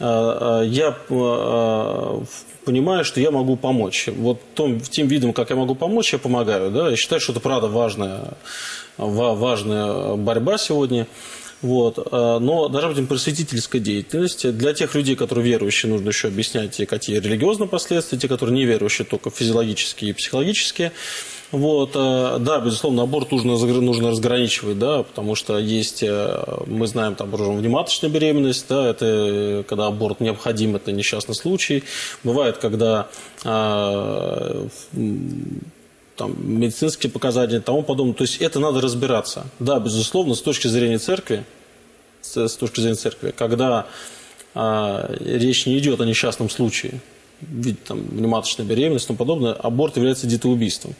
А, 0.00 0.60
а, 0.60 0.62
я 0.62 0.92
понимаю, 2.64 3.04
что 3.04 3.20
я 3.20 3.30
могу 3.30 3.56
помочь. 3.56 4.08
Вот 4.14 4.40
том, 4.54 4.80
тем 4.80 5.08
видом, 5.08 5.32
как 5.32 5.50
я 5.50 5.56
могу 5.56 5.74
помочь, 5.74 6.12
я 6.12 6.18
помогаю. 6.18 6.70
Да? 6.70 6.90
Я 6.90 6.96
считаю, 6.96 7.20
что 7.20 7.32
это 7.32 7.40
правда 7.40 7.68
важная, 7.68 8.34
важная 8.96 10.14
борьба 10.14 10.58
сегодня. 10.58 11.06
Вот. 11.60 11.96
Но 12.12 12.68
должна 12.68 12.90
быть 12.90 13.08
просветительская 13.08 13.80
деятельность. 13.80 14.48
Для 14.56 14.74
тех 14.74 14.94
людей, 14.94 15.16
которые 15.16 15.44
верующие, 15.44 15.90
нужно 15.90 16.10
еще 16.10 16.28
объяснять, 16.28 16.80
какие 16.86 17.18
религиозные 17.18 17.68
последствия, 17.68 18.16
те, 18.16 18.28
которые 18.28 18.54
не 18.54 18.64
верующие, 18.64 19.04
только 19.04 19.30
физиологические 19.30 20.10
и 20.10 20.14
психологические. 20.14 20.92
Вот, 21.50 21.92
э, 21.94 22.36
да, 22.40 22.60
безусловно, 22.60 23.04
аборт 23.04 23.32
нужно, 23.32 23.56
нужно 23.56 24.10
разграничивать, 24.10 24.78
да, 24.78 25.02
потому 25.02 25.34
что 25.34 25.58
есть, 25.58 26.02
э, 26.02 26.44
мы 26.66 26.86
знаем, 26.86 27.14
там, 27.14 27.30
внематочная 27.30 28.10
беременность, 28.10 28.66
да, 28.68 28.90
это 28.90 29.06
э, 29.06 29.62
когда 29.66 29.86
аборт 29.86 30.20
необходим, 30.20 30.76
это 30.76 30.92
несчастный 30.92 31.34
случай. 31.34 31.84
Бывает, 32.22 32.58
когда 32.58 33.08
а, 33.44 34.66
там, 36.16 36.34
медицинские 36.38 37.10
показания 37.10 37.58
и 37.58 37.60
тому 37.60 37.82
подобное. 37.82 38.14
То 38.14 38.24
есть 38.24 38.42
это 38.42 38.60
надо 38.60 38.80
разбираться. 38.80 39.46
Да, 39.58 39.78
безусловно, 39.78 40.34
с 40.34 40.42
точки 40.42 40.66
зрения 40.66 40.98
церкви, 40.98 41.44
с 42.20 42.56
точки 42.56 42.80
зрения 42.80 42.96
церкви, 42.96 43.32
когда 43.36 43.86
а, 44.54 45.10
речь 45.20 45.64
не 45.64 45.78
идет 45.78 46.00
о 46.00 46.04
несчастном 46.04 46.50
случае, 46.50 47.00
ведь 47.40 47.84
там 47.84 48.00
внематочная 48.00 48.66
беременность 48.66 49.04
и 49.04 49.08
тому 49.08 49.16
подобное, 49.16 49.52
аборт 49.52 49.96
является 49.96 50.26
детоубийством. 50.26 50.94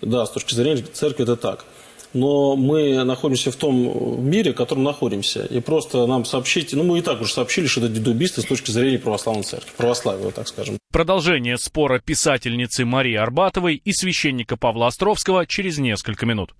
Да, 0.00 0.26
с 0.26 0.30
точки 0.30 0.54
зрения 0.54 0.82
церкви 0.92 1.24
это 1.24 1.36
так. 1.36 1.64
Но 2.12 2.54
мы 2.54 3.02
находимся 3.02 3.50
в 3.50 3.56
том 3.56 4.24
мире, 4.24 4.52
в 4.52 4.54
котором 4.54 4.84
находимся. 4.84 5.44
И 5.46 5.60
просто 5.60 6.06
нам 6.06 6.24
сообщите, 6.24 6.76
ну 6.76 6.84
мы 6.84 7.00
и 7.00 7.02
так 7.02 7.20
уже 7.20 7.32
сообщили, 7.32 7.66
что 7.66 7.80
это 7.80 7.88
дедубийство 7.88 8.40
с 8.40 8.44
точки 8.44 8.70
зрения 8.70 9.00
православной 9.00 9.42
церкви, 9.42 9.70
православия, 9.76 10.30
так 10.30 10.46
скажем. 10.46 10.78
Продолжение 10.92 11.58
спора 11.58 11.98
писательницы 11.98 12.84
Марии 12.84 13.16
Арбатовой 13.16 13.82
и 13.84 13.92
священника 13.92 14.56
Павла 14.56 14.86
Островского 14.86 15.44
через 15.44 15.78
несколько 15.78 16.24
минут. 16.24 16.54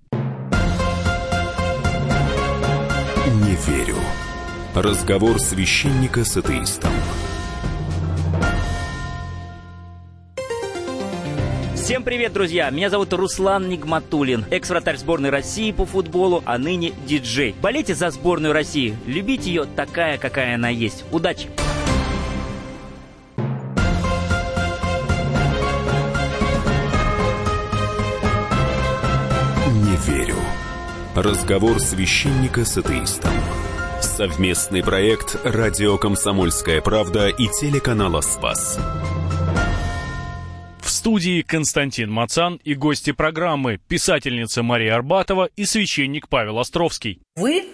Не 3.25 3.55
верю. 3.65 3.95
Разговор 4.75 5.39
священника 5.39 6.25
с 6.25 6.35
атеистом. 6.35 6.91
Всем 11.85 12.01
привет, 12.01 12.33
друзья! 12.33 12.71
Меня 12.71 12.89
зовут 12.89 13.13
Руслан 13.13 13.69
Нигматулин, 13.69 14.45
экс-вратарь 14.49 14.97
сборной 14.97 15.29
России 15.29 15.71
по 15.71 15.85
футболу, 15.85 16.41
а 16.43 16.57
ныне 16.57 16.93
диджей. 17.05 17.53
Болейте 17.61 17.93
за 17.93 18.09
сборную 18.09 18.53
России, 18.53 18.97
любите 19.05 19.51
ее 19.51 19.65
такая, 19.65 20.17
какая 20.17 20.55
она 20.55 20.69
есть. 20.69 21.05
Удачи! 21.11 21.47
Не 29.67 29.95
верю. 30.07 30.37
Разговор 31.13 31.79
священника 31.79 32.65
с 32.65 32.79
атеистом. 32.79 33.29
Совместный 34.01 34.81
проект 34.81 35.37
«Радио 35.43 35.99
Комсомольская 35.99 36.81
правда» 36.81 37.27
и 37.27 37.47
телеканала 37.47 38.21
«Спас» 38.21 38.79
студии 41.05 41.43
Константин 41.43 42.11
Мацан 42.11 42.59
и 42.63 42.73
гости 42.73 43.11
программы 43.11 43.79
писательница 43.87 44.63
Мария 44.63 44.95
Арбатова 44.95 45.51
и 45.55 45.63
священник 45.63 46.27
Павел 46.27 46.57
Островский. 46.57 47.21
Вы, 47.35 47.67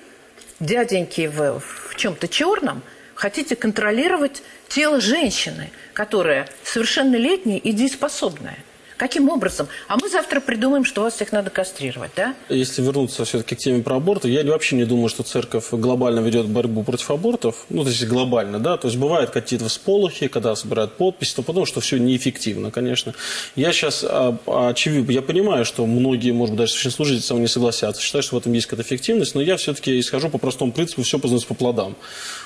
дяденьки, 0.60 1.28
в, 1.28 1.62
в 1.62 1.96
чем-то 1.96 2.28
черном, 2.28 2.82
хотите 3.16 3.56
контролировать 3.56 4.44
тело 4.68 5.00
женщины, 5.00 5.70
которая 5.94 6.50
совершеннолетняя 6.66 7.58
и 7.58 7.72
дееспособная. 7.72 8.58
Каким 9.02 9.30
образом? 9.30 9.68
А 9.88 9.98
мы 10.00 10.10
завтра 10.10 10.40
придумаем, 10.40 10.86
что 10.86 11.02
вас 11.02 11.16
всех 11.16 11.32
надо 11.32 11.50
кастрировать, 11.50 12.12
да? 12.16 12.36
Если 12.50 12.84
вернуться 12.84 13.26
все-таки 13.26 13.56
к 13.56 13.58
теме 13.58 13.82
про 13.82 13.96
аборты, 13.96 14.30
я 14.30 14.44
вообще 14.44 14.76
не 14.76 14.86
думаю, 14.86 15.10
что 15.10 15.24
церковь 15.24 15.72
глобально 15.72 16.20
ведет 16.20 16.46
борьбу 16.46 16.84
против 16.84 17.10
абортов. 17.10 17.66
Ну, 17.70 17.82
то 17.82 17.90
есть 17.90 18.06
глобально, 18.06 18.60
да. 18.60 18.78
То 18.78 18.90
есть 18.90 19.00
бывают 19.00 19.32
какие-то 19.32 19.70
всполохи, 19.70 20.28
когда 20.28 20.56
собирают 20.56 20.98
подписи, 20.98 21.36
то 21.36 21.42
потому 21.42 21.66
что 21.66 21.82
все 21.82 21.98
неэффективно, 21.98 22.70
конечно. 22.70 23.16
Я 23.56 23.72
сейчас 23.72 24.06
а, 24.08 24.38
очевидно, 24.46 25.12
я 25.12 25.24
понимаю, 25.24 25.66
что 25.66 25.88
многие, 25.88 26.30
может 26.30 26.52
быть, 26.52 26.60
даже 26.60 26.74
священнослужители 26.74 27.22
со 27.22 27.34
мной 27.34 27.46
не 27.46 27.48
согласятся, 27.48 28.04
считают, 28.04 28.24
что 28.24 28.36
в 28.36 28.40
этом 28.40 28.54
есть 28.54 28.68
какая-то 28.68 28.88
эффективность, 28.88 29.34
но 29.34 29.42
я 29.42 29.58
все-таки 29.58 30.00
исхожу 30.00 30.30
по 30.30 30.38
простому 30.38 30.74
принципу, 30.74 31.02
все 31.02 31.18
познается 31.18 31.48
по 31.48 31.56
плодам. 31.56 31.96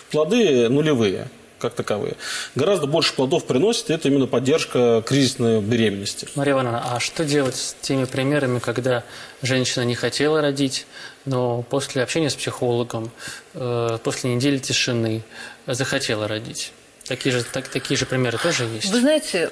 Плоды 0.10 0.70
нулевые 0.70 1.28
как 1.60 1.74
таковые. 1.74 2.16
Гораздо 2.56 2.88
больше 2.88 3.14
плодов 3.14 3.46
приносит, 3.46 3.90
и 3.90 3.94
это 3.94 4.08
именно 4.10 4.28
поддержка 4.28 5.04
кризисной 5.06 5.62
беременности. 5.62 6.28
Мария 6.36 6.54
Ивановна, 6.54 6.84
а 6.92 7.00
что 7.00 7.26
делать 7.26 7.56
с 7.56 7.76
теми 7.82 8.06
примерами, 8.06 8.60
когда 8.60 9.04
женщина 9.42 9.84
не 9.84 9.96
хотела 9.96 10.42
родить, 10.42 10.86
но 11.26 11.62
после 11.64 12.04
общения 12.04 12.30
с 12.30 12.36
психологом, 12.36 13.12
э, 13.54 13.98
после 14.04 14.36
недели 14.36 14.58
тишины 14.58 15.24
захотела 15.68 16.28
родить? 16.28 16.72
Такие 17.06 17.36
же, 17.36 17.44
так, 17.44 17.68
такие 17.68 17.98
же 17.98 18.06
примеры 18.06 18.38
тоже 18.38 18.66
есть? 18.66 18.90
Вы 18.90 19.00
знаете, 19.00 19.50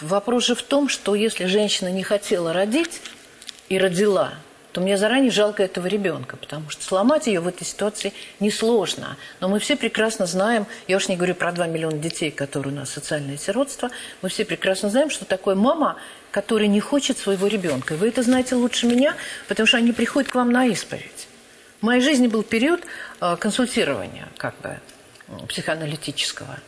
вопрос 0.00 0.46
же 0.46 0.54
в 0.54 0.62
том, 0.62 0.88
что 0.88 1.14
если 1.14 1.46
женщина 1.46 1.88
не 1.88 2.02
хотела 2.02 2.52
родить 2.52 3.00
и 3.68 3.78
родила– 3.78 4.34
то 4.72 4.80
мне 4.80 4.96
заранее 4.96 5.30
жалко 5.30 5.62
этого 5.62 5.86
ребенка, 5.86 6.36
потому 6.36 6.70
что 6.70 6.82
сломать 6.82 7.26
ее 7.26 7.40
в 7.40 7.46
этой 7.46 7.64
ситуации 7.64 8.12
несложно. 8.40 9.16
Но 9.40 9.48
мы 9.48 9.58
все 9.58 9.76
прекрасно 9.76 10.26
знаем, 10.26 10.66
я 10.88 10.96
уж 10.96 11.08
не 11.08 11.16
говорю 11.16 11.34
про 11.34 11.52
2 11.52 11.66
миллиона 11.66 11.98
детей, 11.98 12.30
которые 12.30 12.72
у 12.72 12.76
нас 12.76 12.90
социальное 12.90 13.36
сиротство, 13.36 13.90
мы 14.22 14.30
все 14.30 14.44
прекрасно 14.44 14.88
знаем, 14.88 15.10
что 15.10 15.26
такое 15.26 15.54
мама, 15.54 15.96
которая 16.30 16.68
не 16.68 16.80
хочет 16.80 17.18
своего 17.18 17.46
ребенка. 17.46 17.94
Вы 17.94 18.08
это 18.08 18.22
знаете 18.22 18.54
лучше 18.54 18.86
меня, 18.86 19.14
потому 19.46 19.66
что 19.66 19.76
они 19.76 19.92
приходят 19.92 20.30
к 20.30 20.34
вам 20.34 20.50
на 20.50 20.66
исповедь. 20.66 21.28
В 21.80 21.84
моей 21.84 22.00
жизни 22.00 22.26
был 22.26 22.42
период 22.42 22.82
э, 23.20 23.36
консультирования, 23.38 24.28
как 24.38 24.54
бы, 24.60 24.80
психоаналитического. 25.48 26.58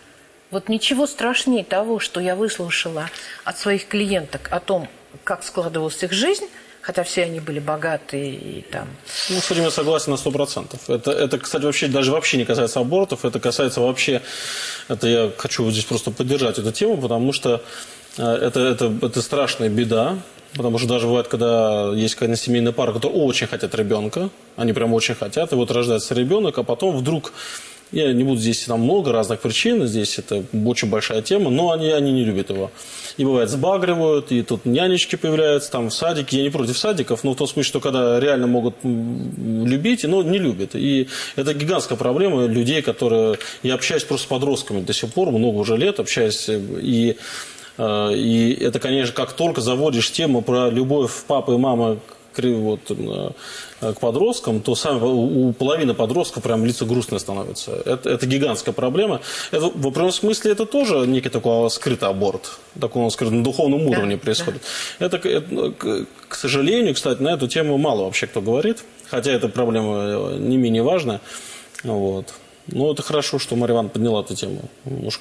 Вот 0.51 0.69
ничего 0.69 1.07
страшнее 1.07 1.65
того, 1.65 1.99
что 2.01 2.21
я 2.21 2.37
выслушала 2.37 3.09
от 3.45 3.59
своих 3.59 3.89
клиенток 3.89 4.49
о 4.51 4.61
том, 4.61 4.89
как 5.25 5.43
складывалась 5.43 6.03
их 6.03 6.13
жизнь– 6.13 6.49
хотя 6.85 7.03
все 7.03 7.23
они 7.23 7.41
были 7.41 7.61
богатые 7.61 8.35
и 8.35 8.61
там. 8.61 8.87
Ну, 9.31 9.41
с 9.41 9.51
этим 9.51 9.63
я 9.63 9.71
согласен 9.71 10.13
на 10.13 10.19
сто 10.19 10.31
процентов. 10.31 10.91
Это, 10.91 11.13
это, 11.13 11.39
кстати, 11.39 11.65
вообще 11.65 11.89
даже 11.89 12.13
вообще 12.13 12.37
не 12.37 12.45
касается 12.45 12.81
абортов, 12.81 13.25
это 13.25 13.41
касается 13.41 13.81
вообще, 13.81 14.21
это 14.89 15.09
я 15.09 15.33
хочу 15.37 15.65
вот 15.65 15.73
здесь 15.73 15.87
просто 15.87 16.11
поддержать 16.11 16.59
эту 16.59 16.73
тему, 16.73 16.99
потому 16.99 17.33
что 17.33 17.63
э, 18.19 18.23
это, 18.23 18.61
это, 18.61 18.93
это 19.03 19.23
страшная 19.23 19.69
беда, 19.69 20.19
Потому 20.57 20.79
что 20.79 20.87
даже 20.87 21.07
бывает, 21.07 21.27
когда 21.27 21.91
есть 21.97 22.15
какая-то 22.15 22.41
семейная 22.41 22.71
пара, 22.71 22.93
которые 22.93 23.21
очень 23.21 23.49
хотят 23.49 23.75
ребенка, 23.75 24.31
они 24.55 24.73
прям 24.73 24.95
очень 24.95 25.17
хотят, 25.17 25.53
и 25.53 25.57
вот 25.57 25.73
рождается 25.73 26.15
ребенок, 26.15 26.57
а 26.59 26.63
потом 26.63 26.97
вдруг 26.97 27.33
я 27.93 28.13
не 28.13 28.25
буду 28.25 28.41
здесь, 28.41 28.65
там 28.65 28.81
много 28.81 29.13
разных 29.13 29.41
причин, 29.41 29.87
здесь 29.87 30.19
это 30.19 30.45
очень 30.67 30.89
большая 30.89 31.23
тема, 31.23 31.51
но 31.51 31.71
они, 31.71 31.91
они 31.91 32.13
не 32.13 32.25
любят 32.25 32.51
его. 32.51 32.71
И 33.17 33.25
бывает 33.25 33.49
сбагривают, 33.51 34.33
и 34.33 34.43
тут 34.43 34.65
нянечки 34.65 35.17
появляются, 35.17 35.71
там 35.71 35.91
в 35.91 35.95
садике, 35.95 36.39
я 36.39 36.43
не 36.43 36.51
против 36.51 36.77
садиков, 36.77 37.23
но 37.23 37.35
в 37.35 37.37
том 37.37 37.47
смысле, 37.47 37.69
что 37.69 37.81
когда 37.81 38.19
реально 38.19 38.47
могут 38.47 38.75
любить, 38.83 40.05
но 40.05 40.23
не 40.23 40.39
любят. 40.39 40.71
И 40.75 41.09
это 41.37 41.55
гигантская 41.55 41.97
проблема 41.97 42.47
людей, 42.47 42.83
которые... 42.83 43.39
Я 43.63 43.75
общаюсь 43.75 44.05
просто 44.05 44.27
с 44.27 44.29
подростками 44.29 44.81
до 44.81 44.93
сих 44.93 45.13
пор, 45.13 45.31
много 45.31 45.59
уже 45.59 45.77
лет 45.77 46.01
общаюсь, 46.01 46.49
и 46.49 47.17
э, 47.79 48.15
и 48.15 48.59
это, 48.61 48.81
конечно, 48.81 49.15
как 49.15 49.33
только 49.33 49.61
заводишь 49.61 50.11
тему 50.11 50.43
про 50.43 50.71
любовь 50.71 51.13
папы 51.27 51.55
и 51.55 51.57
мамы 51.59 51.99
вот, 52.43 52.81
э, 52.91 53.31
к 53.93 54.01
подросткам, 54.01 54.61
то 54.61 54.75
сами, 54.75 55.01
у 55.03 55.53
половины 55.53 55.95
подростков 55.95 56.43
прям 56.43 56.65
лица 56.65 56.85
грустные 56.85 57.19
становятся. 57.19 57.73
Это, 57.85 58.11
это 58.11 58.27
гигантская 58.27 58.73
проблема. 58.73 59.21
Это, 59.51 59.67
в 59.67 59.87
определенном 59.87 60.13
смысле 60.13 60.53
это 60.53 60.67
тоже 60.67 61.07
некий 61.07 61.29
такой 61.29 61.71
скрытый 61.71 62.09
аборт. 62.09 62.59
Такой 62.81 63.03
он 63.03 63.11
скрытый, 63.11 63.39
на 63.39 63.45
духовном 63.45 63.87
уровне 63.87 64.17
да, 64.17 64.23
происходит. 64.23 64.63
Да. 64.99 65.07
Это, 65.07 65.29
это, 65.29 65.75
к 66.29 66.35
сожалению, 66.35 66.95
кстати, 66.95 67.21
на 67.21 67.35
эту 67.35 67.49
тему 67.49 67.77
мало 67.79 68.05
вообще 68.05 68.27
кто 68.27 68.41
говорит. 68.41 68.85
Хотя 69.11 69.33
эта 69.33 69.49
проблема 69.49 69.97
э, 69.99 70.37
не 70.39 70.57
менее 70.57 70.83
важная. 70.83 71.21
Вот. 71.83 72.33
Но 72.67 72.93
это 72.93 73.03
хорошо, 73.03 73.39
что 73.39 73.57
Мария 73.57 73.75
Ивановна 73.75 73.93
подняла 73.93 74.21
эту 74.23 74.35
тему. 74.35 74.63
Может, 74.85 75.21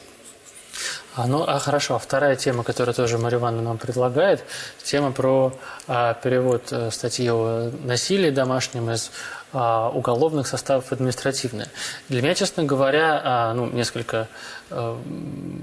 а, 1.16 1.28
ну, 1.28 1.44
а 1.44 1.60
хорошо, 1.60 1.96
а 1.96 2.00
вторая 2.00 2.36
тема, 2.36 2.64
которую 2.64 2.96
тоже 2.96 3.18
Мария 3.18 3.40
Ивановна 3.40 3.70
нам 3.70 3.78
предлагает, 3.78 4.44
тема 4.84 5.12
про 5.12 5.54
а, 5.88 6.14
перевод 6.16 6.64
а, 6.72 6.90
статьи 6.92 7.30
о 7.30 7.72
насилии 7.84 8.32
домашнем 8.32 8.90
из 8.90 9.12
а, 9.52 9.90
уголовных 9.90 10.48
составов 10.48 10.86
в 10.86 10.92
административные. 10.92 11.68
Для 12.10 12.24
меня, 12.24 12.34
честно 12.34 12.64
говоря, 12.64 13.22
а, 13.24 13.54
ну, 13.54 13.68
несколько 13.68 14.28
а, 14.72 15.00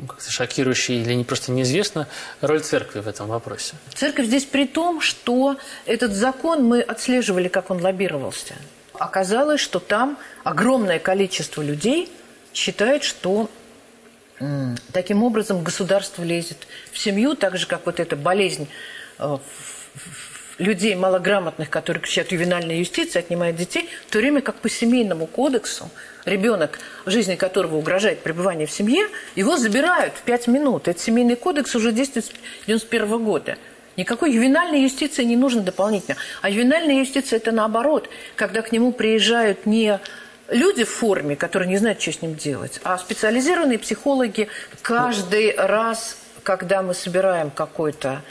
как-то 0.09 0.31
шокирующей 0.31 1.03
или 1.03 1.15
не 1.15 1.25
просто 1.25 1.51
неизвестна 1.51 2.07
роль 2.41 2.61
церкви 2.61 3.01
в 3.01 3.09
этом 3.09 3.27
вопросе. 3.27 3.75
Церковь 3.95 4.27
здесь 4.27 4.45
при 4.45 4.69
том, 4.69 5.01
что 5.01 5.57
этот 5.87 6.13
закон 6.13 6.63
мы 6.63 6.81
отслеживали, 6.81 7.49
как 7.49 7.71
он 7.73 7.83
лоббировался. 7.83 8.55
Оказалось, 8.95 9.61
что 9.61 9.81
там 9.81 10.17
огромное 10.45 11.01
количество 11.01 11.61
людей 11.61 12.13
считает, 12.55 13.03
что 13.03 13.51
Таким 14.93 15.23
образом, 15.23 15.63
государство 15.63 16.23
лезет 16.23 16.67
в 16.93 16.99
семью, 16.99 17.35
так 17.35 17.59
же, 17.59 17.67
как 17.67 17.85
вот 17.85 18.01
эта 18.01 18.17
болезнь 18.17 18.69
э, 19.19 19.39
людей 20.57 20.95
малограмотных, 20.95 21.69
которые 21.69 22.03
кричат 22.03 22.33
ювенальная 22.33 22.77
юстиция, 22.77 23.21
отнимает 23.21 23.57
детей, 23.57 23.91
в 24.07 24.13
то 24.13 24.19
время 24.19 24.41
как 24.41 24.57
по 24.57 24.71
семейному 24.71 25.27
кодексу 25.27 25.91
ребенок, 26.25 26.79
жизни 27.05 27.35
которого 27.35 27.77
угрожает 27.77 28.23
пребывание 28.23 28.67
в 28.67 28.71
семье, 28.71 29.09
его 29.35 29.59
забирают 29.59 30.15
в 30.15 30.23
пять 30.23 30.47
минут. 30.47 30.89
Этот 30.89 31.03
семейный 31.03 31.37
кодекс 31.37 31.75
уже 31.75 31.93
действует 31.93 32.27
с 32.27 32.31
91 32.67 33.23
года. 33.23 33.59
Никакой 33.97 34.33
ювенальной 34.33 34.83
юстиции 34.83 35.25
не 35.25 35.37
нужно 35.37 35.61
дополнительно. 35.61 36.17
А 36.41 36.49
ювенальная 36.49 37.01
юстиция– 37.01 37.37
это 37.39 37.53
наоборот, 37.53 38.09
когда 38.37 38.63
к 38.63 38.73
нему 38.73 38.93
приезжают 38.93 39.67
не 39.67 40.01
люди 40.51 40.85
в 40.85 40.91
форме, 40.91 41.37
которые 41.37 41.69
не 41.69 41.79
знают, 41.79 42.01
что 42.01 42.13
с 42.13 42.23
ним 42.23 42.35
делать, 42.35 42.81
а 42.85 42.99
специализированные 42.99 43.79
психологи 43.79 44.49
каждый 44.83 45.55
раз, 45.57 46.17
когда 46.43 46.83
мы 46.83 46.95
собираем 46.95 47.51
какой-то 47.51 48.23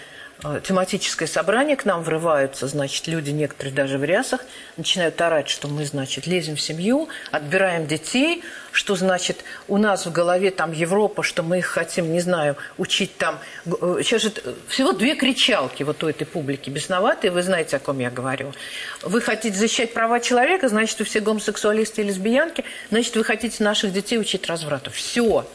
Э, 0.41 0.61
тематическое 0.63 1.27
собрание, 1.27 1.75
к 1.75 1.83
нам 1.83 2.01
врываются, 2.01 2.67
значит, 2.67 3.07
люди, 3.07 3.31
некоторые 3.31 3.73
даже 3.73 3.97
в 3.97 4.05
рясах, 4.05 4.45
начинают 4.77 5.19
орать, 5.19 5.49
что 5.49 5.67
мы, 5.67 5.85
значит, 5.85 6.27
лезем 6.27 6.55
в 6.55 6.61
семью, 6.61 7.09
отбираем 7.31 7.87
детей, 7.87 8.41
что, 8.71 8.95
значит, 8.95 9.43
у 9.67 9.77
нас 9.77 10.05
в 10.05 10.11
голове 10.11 10.51
там 10.51 10.71
Европа, 10.71 11.23
что 11.23 11.43
мы 11.43 11.59
их 11.59 11.65
хотим, 11.65 12.11
не 12.11 12.19
знаю, 12.19 12.55
учить 12.77 13.17
там. 13.17 13.39
Э, 13.65 13.99
сейчас 14.03 14.21
же 14.21 14.33
всего 14.67 14.91
две 14.93 15.15
кричалки 15.15 15.83
вот 15.83 16.03
у 16.03 16.09
этой 16.09 16.25
публики 16.25 16.69
бесноватые, 16.69 17.31
вы 17.31 17.43
знаете, 17.43 17.77
о 17.77 17.79
ком 17.79 17.99
я 17.99 18.09
говорю. 18.09 18.53
Вы 19.01 19.21
хотите 19.21 19.57
защищать 19.57 19.93
права 19.93 20.19
человека, 20.19 20.69
значит, 20.69 20.99
вы 20.99 21.05
все 21.05 21.19
гомосексуалисты 21.19 22.01
и 22.01 22.05
лесбиянки, 22.05 22.63
значит, 22.91 23.15
вы 23.15 23.23
хотите 23.23 23.63
наших 23.63 23.93
детей 23.93 24.17
учить 24.17 24.47
разврату. 24.47 24.91
Все. 24.91 25.45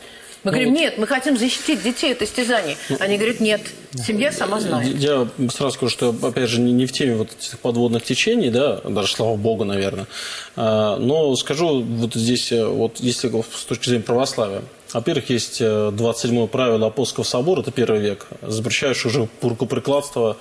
Мы 0.45 0.51
ну, 0.51 0.57
говорим, 0.59 0.75
нет, 0.75 0.99
мы 0.99 1.07
хотим 1.07 1.39
защитить 1.39 1.83
детей 1.83 2.13
от 2.13 2.21
истязаний. 2.21 2.77
Они 3.01 3.17
говорят, 3.17 3.41
нет, 3.41 3.63
семья 3.95 4.31
сама 4.31 4.61
знает. 4.61 4.95
Я 4.99 5.27
сразу 5.51 5.75
скажу, 5.75 5.91
что, 5.91 6.15
опять 6.23 6.51
же, 6.51 6.61
не 6.61 6.85
в 6.85 6.93
теме 6.93 7.17
вот 7.17 7.31
этих 7.33 7.59
подводных 7.61 8.05
течений, 8.05 8.51
да, 8.51 8.77
даже 8.83 9.15
слава 9.15 9.37
богу, 9.37 9.65
наверное. 9.65 10.07
А, 10.55 10.99
но 10.99 11.35
скажу 11.37 11.83
вот 11.83 12.13
здесь, 12.13 12.53
э, 12.53 12.63
вот 12.63 13.01
если 13.01 13.29
с 13.29 13.65
точки 13.65 13.89
зрения 13.89 14.05
православия, 14.05 14.63
во-первых, 14.93 15.31
есть 15.31 15.63
27-е 15.63 16.45
э, 16.45 16.47
правило 16.47 16.87
Апостольского 16.89 17.25
собора, 17.25 17.63
это 17.63 17.71
первый 17.71 18.01
век, 18.01 18.27
запрещающее 18.43 19.11
уже 19.11 19.29
рукоприкладство. 19.41 20.37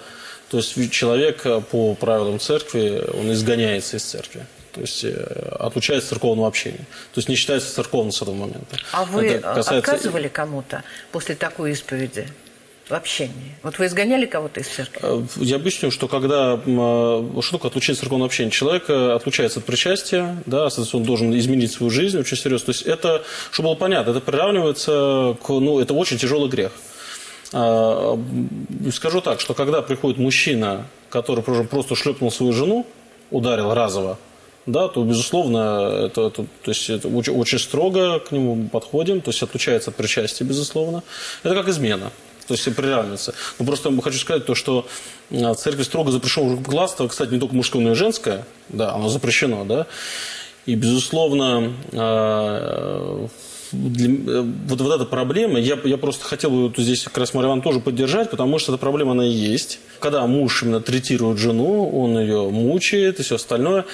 То 0.51 0.57
есть 0.57 0.91
человек 0.91 1.45
э, 1.45 1.61
по 1.61 1.95
правилам 1.95 2.41
церкви, 2.41 3.01
он 3.17 3.31
изгоняется 3.31 3.95
из 3.95 4.03
церкви 4.03 4.45
то 4.73 4.81
есть 4.81 5.03
э, 5.03 5.55
отлучается 5.59 6.09
церковного 6.09 6.47
общения. 6.47 6.85
То 7.13 7.19
есть 7.19 7.29
не 7.29 7.35
считается 7.35 7.73
церковным 7.73 8.11
с 8.11 8.21
этого 8.21 8.35
момента. 8.35 8.77
А 8.91 9.05
вы 9.05 9.39
касается... 9.39 9.77
отказывали 9.77 10.27
кому-то 10.27 10.83
после 11.11 11.35
такой 11.35 11.71
исповеди? 11.71 12.27
в 12.89 12.93
общении? 12.93 13.55
Вот 13.63 13.79
вы 13.79 13.85
изгоняли 13.85 14.25
кого-то 14.25 14.59
из 14.59 14.67
церкви? 14.67 14.99
Э, 15.03 15.23
я 15.37 15.55
объясню, 15.55 15.89
что 15.89 16.09
когда 16.09 16.59
э, 16.65 17.41
что 17.41 17.51
такое 17.53 17.69
отлучение 17.69 17.97
церковного 17.97 18.25
общения? 18.25 18.51
Человек 18.51 18.89
отлучается 18.89 19.59
от 19.59 19.65
причастия, 19.65 20.43
да, 20.45 20.69
соответственно, 20.69 21.01
он 21.01 21.07
должен 21.07 21.37
изменить 21.37 21.71
свою 21.71 21.89
жизнь 21.89 22.19
очень 22.19 22.35
серьезно. 22.35 22.65
То 22.65 22.71
есть 22.71 22.81
это, 22.81 23.23
чтобы 23.51 23.69
было 23.69 23.75
понятно, 23.75 24.11
это 24.11 24.19
приравнивается 24.19 25.37
к, 25.41 25.47
ну, 25.47 25.79
это 25.79 25.93
очень 25.93 26.17
тяжелый 26.17 26.49
грех. 26.49 26.73
Скажу 28.91 29.21
так, 29.21 29.39
что 29.39 29.53
когда 29.53 29.81
приходит 29.81 30.17
мужчина, 30.17 30.87
который 31.09 31.41
просто 31.41 31.95
шлепнул 31.95 32.31
свою 32.31 32.51
жену, 32.51 32.85
ударил 33.31 33.73
разово, 33.73 34.17
да, 34.65 34.87
то, 34.87 35.03
безусловно, 35.03 36.05
это, 36.05 36.27
это, 36.27 36.45
то 36.63 36.71
есть 36.71 36.89
это 36.89 37.07
очень, 37.07 37.33
очень 37.33 37.59
строго 37.59 38.19
к 38.19 38.31
нему 38.31 38.69
подходим, 38.69 39.21
то 39.21 39.31
есть 39.31 39.43
отлучается 39.43 39.89
от 39.89 39.95
причастия, 39.95 40.43
безусловно. 40.45 41.03
Это 41.43 41.55
как 41.55 41.67
измена. 41.67 42.11
То 42.47 42.55
есть 42.55 42.75
приравнивается. 42.75 43.33
Но 43.57 43.65
просто 43.65 43.89
хочу 44.01 44.17
сказать 44.17 44.45
то, 44.45 44.53
что 44.53 44.85
в 45.29 45.55
церкви 45.55 45.83
строго 45.83 46.11
запрещено 46.11 46.55
рукопластство, 46.55 47.07
кстати, 47.07 47.33
не 47.33 47.39
только 47.39 47.55
мужское, 47.55 47.81
но 47.81 47.91
и 47.91 47.95
женское, 47.95 48.45
да, 48.69 48.93
оно 48.93 49.07
запрещено, 49.09 49.63
да. 49.63 49.87
И, 50.65 50.75
безусловно, 50.75 51.73
для, 53.73 54.41
вот, 54.41 54.81
вот 54.81 54.95
эта 54.95 55.05
проблема, 55.05 55.59
я, 55.59 55.79
я 55.83 55.97
просто 55.97 56.25
хотел 56.25 56.51
бы 56.51 56.67
вот 56.67 56.77
здесь 56.77 57.03
как 57.03 57.17
раз 57.17 57.33
Марья 57.33 57.59
тоже 57.61 57.79
поддержать, 57.79 58.29
потому 58.29 58.59
что 58.59 58.73
эта 58.73 58.79
проблема, 58.79 59.11
она 59.11 59.25
и 59.25 59.31
есть. 59.31 59.79
Когда 59.99 60.25
муж 60.27 60.63
именно 60.63 60.79
третирует 60.79 61.39
жену, 61.39 61.89
он 61.89 62.19
ее 62.19 62.49
мучает 62.49 63.19
и 63.19 63.23
все 63.23 63.35
остальное. 63.35 63.85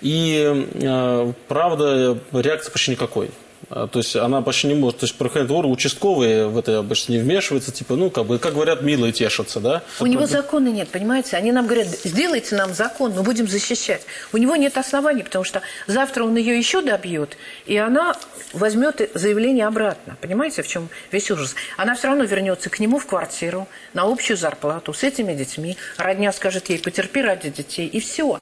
И, 0.00 0.66
э, 0.74 1.32
правда, 1.48 2.18
реакции 2.32 2.70
почти 2.70 2.92
никакой. 2.92 3.30
А, 3.70 3.86
то 3.86 4.00
есть 4.00 4.16
она 4.16 4.42
почти 4.42 4.66
не 4.66 4.74
может. 4.74 4.98
То 4.98 5.04
есть 5.04 5.16
проходит 5.16 5.46
двор, 5.46 5.66
участковые 5.66 6.48
в 6.48 6.58
это 6.58 6.78
обычно 6.78 7.12
не 7.12 7.18
вмешиваются, 7.18 7.72
типа, 7.72 7.94
ну, 7.94 8.10
как 8.10 8.26
бы, 8.26 8.38
как 8.38 8.54
говорят, 8.54 8.82
милые 8.82 9.12
тешатся, 9.12 9.60
да? 9.60 9.82
У 10.00 10.06
него 10.06 10.26
закона 10.26 10.68
нет, 10.68 10.88
понимаете? 10.88 11.36
Они 11.36 11.52
нам 11.52 11.66
говорят, 11.66 11.88
сделайте 12.04 12.56
нам 12.56 12.74
закон, 12.74 13.12
мы 13.12 13.22
будем 13.22 13.46
защищать. 13.46 14.02
У 14.32 14.38
него 14.38 14.56
нет 14.56 14.76
оснований, 14.76 15.22
потому 15.22 15.44
что 15.44 15.62
завтра 15.86 16.24
он 16.24 16.36
ее 16.36 16.58
еще 16.58 16.82
добьет, 16.82 17.36
и 17.66 17.76
она 17.76 18.16
возьмет 18.52 19.10
заявление 19.14 19.66
обратно. 19.66 20.16
Понимаете, 20.20 20.62
в 20.62 20.68
чем 20.68 20.88
весь 21.12 21.30
ужас? 21.30 21.54
Она 21.76 21.94
все 21.94 22.08
равно 22.08 22.24
вернется 22.24 22.70
к 22.70 22.80
нему 22.80 22.98
в 22.98 23.06
квартиру 23.06 23.68
на 23.94 24.02
общую 24.02 24.36
зарплату 24.36 24.92
с 24.92 25.04
этими 25.04 25.34
детьми. 25.34 25.76
Родня 25.96 26.32
скажет 26.32 26.68
ей, 26.70 26.78
потерпи 26.78 27.22
ради 27.22 27.50
детей, 27.50 27.86
и 27.86 28.00
все. 28.00 28.38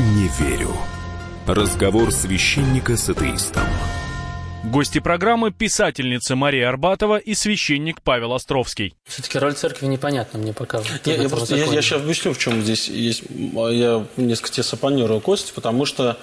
Не 0.00 0.30
верю. 0.40 0.70
Разговор 1.46 2.10
священника 2.10 2.96
с 2.96 3.10
атеистом. 3.10 3.64
Гости 4.64 4.98
программы– 4.98 5.50
писательница 5.58 6.36
Мария 6.36 6.70
Арбатова 6.70 7.18
и 7.18 7.34
священник 7.34 8.00
Павел 8.00 8.32
Островский. 8.32 8.94
Все-таки 9.04 9.38
роль 9.38 9.52
церкви 9.52 9.84
непонятна 9.84 10.38
мне 10.38 10.54
пока. 10.54 10.80
Я, 11.04 11.16
я, 11.16 11.28
просто, 11.28 11.54
я, 11.54 11.66
я 11.66 11.82
сейчас 11.82 12.00
объясню, 12.00 12.32
в 12.32 12.38
чем 12.38 12.62
здесь 12.62 12.88
есть. 12.88 13.24
Я 13.28 14.06
несколько 14.16 14.50
тебе 14.50 14.62
сапонирую 14.62 15.20
кости, 15.20 15.52
потому 15.54 15.84
что 15.84 16.16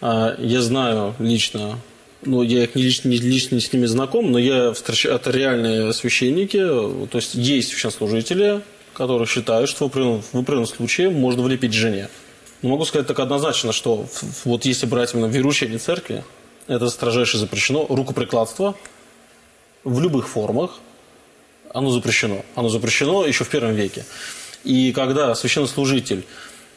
э, 0.00 0.34
я 0.40 0.60
знаю 0.60 1.14
лично 1.20 1.78
ну, 2.22 2.42
я 2.42 2.64
их 2.64 2.74
не 2.74 2.82
лично, 2.82 3.08
не 3.08 3.18
лично 3.18 3.60
с 3.60 3.72
ними 3.72 3.86
знаком, 3.86 4.32
но 4.32 4.38
я 4.40 4.72
встречаю, 4.72 5.14
это 5.14 5.30
реальные 5.30 5.92
священники, 5.92 6.58
то 6.58 7.18
есть 7.18 7.36
есть 7.36 7.68
священнослужители, 7.68 8.62
которые 8.94 9.28
считают, 9.28 9.70
что 9.70 9.84
в 9.84 9.90
определенном, 9.90 10.22
в 10.22 10.34
определенном 10.34 10.66
случае 10.66 11.10
можно 11.10 11.42
влепить 11.42 11.72
жене. 11.72 12.08
Но 12.62 12.70
могу 12.70 12.84
сказать 12.84 13.06
так 13.06 13.18
однозначно, 13.18 13.72
что 13.72 14.06
вот 14.44 14.64
если 14.64 14.86
брать 14.86 15.14
именно 15.14 15.26
верующие 15.26 15.78
церкви, 15.78 16.24
это 16.66 16.88
строжайше 16.88 17.38
запрещено. 17.38 17.86
Рукоприкладство 17.88 18.74
в 19.84 20.00
любых 20.00 20.28
формах, 20.28 20.78
оно 21.72 21.90
запрещено. 21.90 22.42
Оно 22.54 22.68
запрещено 22.68 23.24
еще 23.24 23.44
в 23.44 23.48
первом 23.48 23.74
веке. 23.74 24.04
И 24.64 24.92
когда 24.92 25.34
священнослужитель 25.34 26.24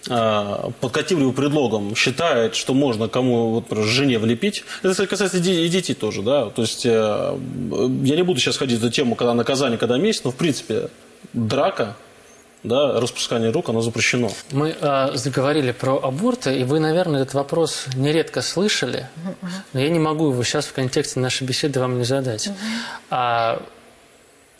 а, 0.08 0.72
под 0.80 0.92
каким-либо 0.92 1.34
предлогом 1.34 1.96
считает, 1.96 2.56
что 2.56 2.74
можно 2.74 3.10
кому 3.10 3.50
вот, 3.52 3.86
жене 3.86 4.20
влепить, 4.20 4.64
это, 4.82 4.92
кстати, 4.92 5.10
касается 5.10 5.38
и 5.38 5.68
детей 5.68 5.94
тоже, 5.94 6.22
да, 6.22 6.50
то 6.50 6.62
есть 6.62 6.86
э, 6.86 6.90
я 6.90 8.16
не 8.16 8.24
буду 8.24 8.40
сейчас 8.40 8.58
ходить 8.58 8.80
за 8.80 8.92
тему, 8.92 9.16
когда 9.16 9.34
наказание, 9.34 9.78
когда 9.78 9.98
месть, 9.98 10.24
но 10.24 10.32
в 10.32 10.36
принципе 10.36 10.90
драка 11.34 11.98
да, 12.64 13.00
распускание 13.00 13.52
рук, 13.52 13.70
оно 13.70 13.82
запрещено. 13.82 14.32
Мы 14.52 14.76
э, 14.80 15.12
заговорили 15.14 15.72
про 15.72 15.98
аборты, 15.98 16.60
и 16.60 16.64
вы, 16.66 16.80
наверное, 16.80 17.22
этот 17.22 17.34
вопрос 17.34 17.86
нередко 17.96 18.42
слышали, 18.42 19.08
но 19.72 19.80
я 19.80 19.90
не 19.90 20.00
могу 20.00 20.32
его 20.32 20.44
сейчас 20.44 20.66
в 20.66 20.74
контексте 20.74 21.22
нашей 21.22 21.48
беседы 21.48 21.80
вам 21.80 21.98
не 21.98 22.04
задать. 22.04 22.50
А 23.10 23.62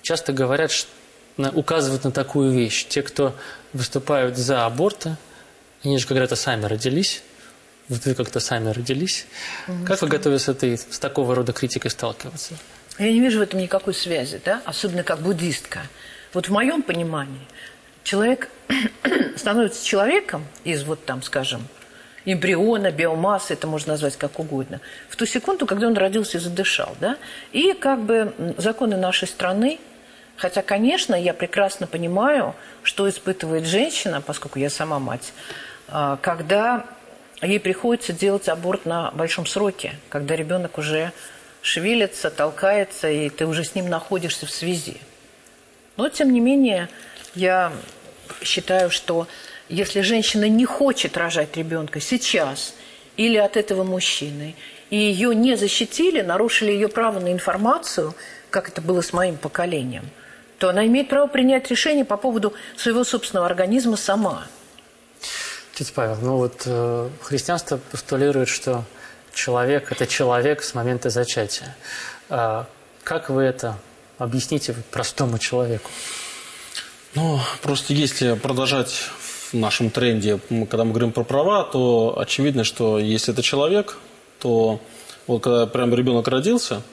часто 0.02 0.32
говорят, 0.32 0.72
что, 0.72 0.90
указывают 1.54 2.06
на 2.06 2.12
такую 2.12 2.52
вещь. 2.52 2.86
Те, 2.88 3.02
кто 3.02 3.36
выступают 3.74 4.38
за 4.38 4.66
аборты, 4.66 5.18
они 5.84 5.98
же 5.98 6.08
когда-то 6.08 6.38
сами 6.38 6.66
родились, 6.66 7.22
вот 7.90 8.06
вы 8.06 8.14
как-то 8.14 8.40
сами 8.40 8.70
родились. 8.70 9.26
Как 9.86 10.02
вы 10.02 10.08
готовы 10.08 10.40
с, 10.40 10.48
этой, 10.48 10.78
с 10.78 11.00
такого 11.00 11.36
рода 11.36 11.52
критикой 11.52 11.92
сталкиваться? 11.92 12.54
Я 12.98 13.12
не 13.12 13.20
вижу 13.20 13.40
в 13.40 13.42
этом 13.42 13.60
никакой 13.60 13.94
связи, 13.94 14.42
да? 14.44 14.62
особенно 14.64 15.04
как 15.04 15.22
буддистка. 15.22 15.82
Вот 16.34 16.48
в 16.48 16.52
моем 16.52 16.82
понимании– 16.82 17.42
человек 18.10 18.50
становится 19.36 19.86
человеком 19.86 20.44
из 20.64 20.84
вот 20.84 21.06
там, 21.06 21.22
скажем, 21.22 21.68
эмбриона, 22.26 22.90
биомассы, 22.92 23.54
это 23.54 23.68
можно 23.68 23.94
назвать 23.94 24.18
как 24.18 24.40
угодно, 24.40 24.82
в 25.10 25.16
ту 25.16 25.28
секунду, 25.28 25.68
когда 25.68 25.86
он 25.86 25.96
родился 25.96 26.38
и 26.38 26.42
задышал. 26.42 26.96
Да? 27.00 27.18
И 27.52 27.74
как 27.74 28.02
бы 28.02 28.34
законы 28.58 28.98
нашей 28.98 29.28
страны, 29.28 29.80
хотя, 30.38 30.64
конечно, 30.64 31.14
я 31.14 31.36
прекрасно 31.36 31.86
понимаю, 31.86 32.56
что 32.82 33.08
испытывает 33.08 33.68
женщина, 33.68 34.22
поскольку 34.22 34.58
я 34.58 34.72
сама 34.72 34.98
мать, 34.98 35.32
а, 35.88 36.18
когда 36.18 36.86
ей 37.44 37.60
приходится 37.60 38.12
делать 38.12 38.50
аборт 38.50 38.86
на 38.86 39.12
большом 39.12 39.46
сроке, 39.46 39.94
когда 40.10 40.36
ребенок 40.36 40.80
уже 40.80 41.12
шевелится, 41.62 42.32
толкается, 42.32 43.08
и 43.08 43.30
ты 43.30 43.46
уже 43.46 43.64
с 43.64 43.76
ним 43.76 43.88
находишься 43.88 44.48
в 44.48 44.52
связи. 44.52 44.98
Но, 45.96 46.10
тем 46.10 46.34
не 46.34 46.40
менее, 46.40 46.90
я 47.36 47.72
считаю, 48.42 48.90
что 48.92 49.28
если 49.68 50.02
женщина 50.02 50.48
не 50.48 50.66
хочет 50.66 51.18
рожать 51.18 51.56
ребенка 51.58 52.00
сейчас 52.00 52.74
или 53.18 53.38
от 53.38 53.58
этого 53.58 53.84
мужчины, 53.84 54.56
и 54.90 54.98
ее 54.98 55.36
не 55.36 55.56
защитили, 55.56 56.22
нарушили 56.22 56.72
ее 56.72 56.88
право 56.88 57.20
на 57.20 57.32
информацию, 57.32 58.16
как 58.50 58.70
это 58.70 58.82
было 58.82 59.02
с 59.02 59.14
моим 59.14 59.38
поколением, 59.38 60.10
то 60.58 60.70
она 60.70 60.86
имеет 60.88 61.10
право 61.10 61.28
принять 61.28 61.70
решение 61.70 62.06
по 62.06 62.18
поводу 62.18 62.54
своего 62.76 63.04
собственного 63.04 63.46
организма 63.46 63.98
сама. 63.98 64.48
Тетя 65.74 65.92
Павел, 65.96 66.18
ну 66.22 66.38
вот 66.38 66.64
э, 66.66 67.10
христианство 67.22 67.78
постулирует, 67.78 68.50
что 68.50 68.84
человек– 69.34 69.92
это 69.92 70.08
человек 70.08 70.64
с 70.64 70.74
момента 70.74 71.10
зачатия. 71.10 71.76
А 72.30 72.68
как 73.04 73.30
вы 73.30 73.44
это 73.44 73.78
объясните 74.18 74.76
простому 74.92 75.38
человеку? 75.40 75.90
Ну, 77.16 77.40
просто 77.64 77.94
если 77.94 78.36
продолжать 78.36 78.92
в 79.52 79.54
нашем 79.56 79.90
тренде, 79.90 80.40
когда 80.50 80.84
мы 80.84 80.92
говорим 80.92 81.12
про 81.12 81.24
права, 81.24 81.64
то 81.64 82.16
очевидно, 82.20 82.64
что 82.64 83.00
если 83.00 83.34
это 83.34 83.42
человек, 83.42 83.98
то 84.40 84.80
вот 85.26 85.42
когда 85.42 85.66
прям 85.66 85.94
ребенок 85.94 86.28
родился, 86.28 86.84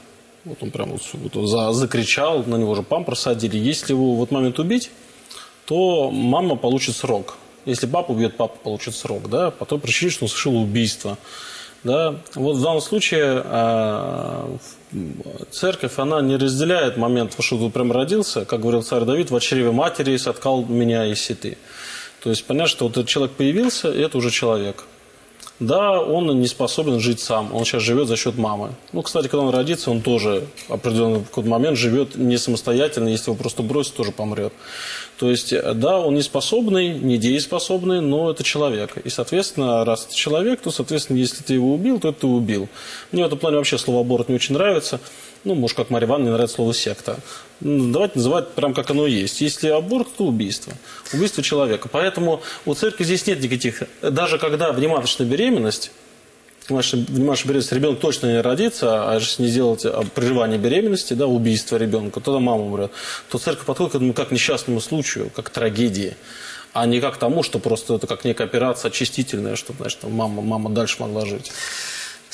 вот 0.44 0.62
он 0.62 0.70
прям 0.70 0.92
вот, 0.92 1.48
за, 1.48 1.72
закричал, 1.72 2.44
на 2.44 2.56
него 2.56 2.74
же 2.74 2.82
памперс 2.82 3.20
садили. 3.20 3.58
Если 3.58 3.92
его 3.92 4.14
в 4.14 4.22
этот 4.22 4.32
момент 4.32 4.58
убить, 4.58 4.90
то 5.66 6.10
мама 6.10 6.56
получит 6.56 6.96
срок. 6.96 7.36
Если 7.66 7.86
папа 7.86 8.12
убьет, 8.12 8.38
папа 8.38 8.56
получит 8.62 8.94
срок, 8.94 9.28
да, 9.28 9.50
по 9.50 9.66
той 9.66 9.78
причине, 9.78 10.10
что 10.10 10.24
он 10.24 10.28
совершил 10.28 10.56
убийство. 10.56 11.18
Да? 11.86 12.16
Вот 12.34 12.56
в 12.56 12.62
данном 12.62 12.80
случае 12.80 13.42
э, 13.44 14.56
церковь, 15.52 15.92
она 15.98 16.20
не 16.20 16.36
разделяет 16.36 16.96
момент, 16.96 17.36
что 17.38 17.58
ты 17.58 17.70
прям 17.70 17.92
родился, 17.92 18.44
как 18.44 18.60
говорил 18.60 18.82
царь 18.82 19.04
Давид, 19.04 19.30
в 19.30 19.38
чреве 19.38 19.70
матери 19.70 20.16
соткал 20.16 20.64
меня 20.64 21.06
и 21.06 21.14
сеты. 21.14 21.56
То 22.24 22.30
есть 22.30 22.44
понятно, 22.44 22.68
что 22.68 22.86
вот 22.86 22.96
этот 22.96 23.08
человек 23.08 23.36
появился, 23.36 23.92
и 23.92 24.00
это 24.00 24.18
уже 24.18 24.30
человек. 24.30 24.82
Да, 25.58 26.00
он 26.02 26.38
не 26.38 26.46
способен 26.46 27.00
жить 27.00 27.20
сам, 27.20 27.54
он 27.54 27.64
сейчас 27.64 27.82
живет 27.82 28.08
за 28.08 28.16
счет 28.16 28.36
мамы. 28.36 28.72
Ну, 28.92 29.00
кстати, 29.00 29.28
когда 29.28 29.42
он 29.42 29.54
родится, 29.54 29.90
он 29.90 30.02
тоже 30.02 30.46
определенный 30.68 31.20
какой-то 31.20 31.48
момент 31.48 31.78
живет 31.78 32.14
не 32.14 32.36
самостоятельно, 32.36 33.08
если 33.08 33.30
его 33.30 33.36
просто 33.36 33.62
бросить, 33.62 33.94
тоже 33.94 34.12
помрет. 34.12 34.52
То 35.18 35.30
есть, 35.30 35.54
да, 35.74 35.98
он 35.98 36.14
не 36.14 36.20
способный, 36.20 36.98
не 36.98 37.16
дееспособный, 37.16 38.02
но 38.02 38.30
это 38.30 38.44
человек. 38.44 38.98
И, 38.98 39.08
соответственно, 39.08 39.82
раз 39.86 40.04
это 40.06 40.14
человек, 40.14 40.60
то, 40.60 40.70
соответственно, 40.70 41.16
если 41.16 41.42
ты 41.42 41.54
его 41.54 41.72
убил, 41.72 42.00
то 42.00 42.10
это 42.10 42.20
ты 42.20 42.26
убил. 42.26 42.68
Мне 43.12 43.22
в 43.22 43.26
этом 43.26 43.38
плане 43.38 43.56
вообще 43.56 43.78
слово 43.78 44.00
«аборт» 44.00 44.28
не 44.28 44.34
очень 44.34 44.54
нравится. 44.54 45.00
Ну, 45.46 45.54
может, 45.54 45.76
как 45.76 45.90
Марья 45.90 46.08
Ивановна, 46.08 46.30
не 46.30 46.32
нравится 46.34 46.56
слово 46.56 46.74
«секта». 46.74 47.20
Ну, 47.60 47.92
давайте 47.92 48.16
называть 48.16 48.50
прям 48.54 48.74
как 48.74 48.90
оно 48.90 49.06
есть. 49.06 49.40
Если 49.40 49.68
аборт, 49.68 50.08
то 50.18 50.24
убийство. 50.24 50.72
Убийство 51.12 51.40
человека. 51.40 51.88
Поэтому 51.88 52.42
у 52.64 52.74
церкви 52.74 53.04
здесь 53.04 53.28
нет 53.28 53.40
никаких... 53.40 53.84
Даже 54.02 54.38
когда 54.38 54.72
внематочная 54.72 55.24
беременность, 55.24 55.92
ваша 56.68 56.96
беременность, 56.96 57.70
ребенок 57.70 58.00
точно 58.00 58.26
не 58.26 58.40
родится, 58.40 59.12
а 59.12 59.14
если 59.14 59.44
не 59.44 59.48
сделать 59.48 59.84
а, 59.84 60.02
прерывание 60.16 60.58
беременности, 60.58 61.14
да, 61.14 61.28
убийство 61.28 61.76
ребенка, 61.76 62.18
тогда 62.18 62.40
мама 62.40 62.64
умрет, 62.64 62.90
то 63.30 63.38
церковь 63.38 63.66
подходит 63.66 63.92
к 63.92 63.94
этому 63.94 64.14
как 64.14 64.30
к 64.30 64.32
несчастному 64.32 64.80
случаю, 64.80 65.30
как 65.30 65.46
к 65.46 65.50
трагедии, 65.50 66.16
а 66.72 66.86
не 66.86 67.00
как 67.00 67.18
тому, 67.18 67.44
что 67.44 67.60
просто 67.60 67.94
это 67.94 68.08
как 68.08 68.24
некая 68.24 68.48
операция 68.48 68.88
очистительная, 68.88 69.54
чтобы, 69.54 69.78
значит, 69.82 70.00
мама, 70.02 70.42
мама 70.42 70.70
дальше 70.70 70.96
могла 70.98 71.24
жить. 71.24 71.52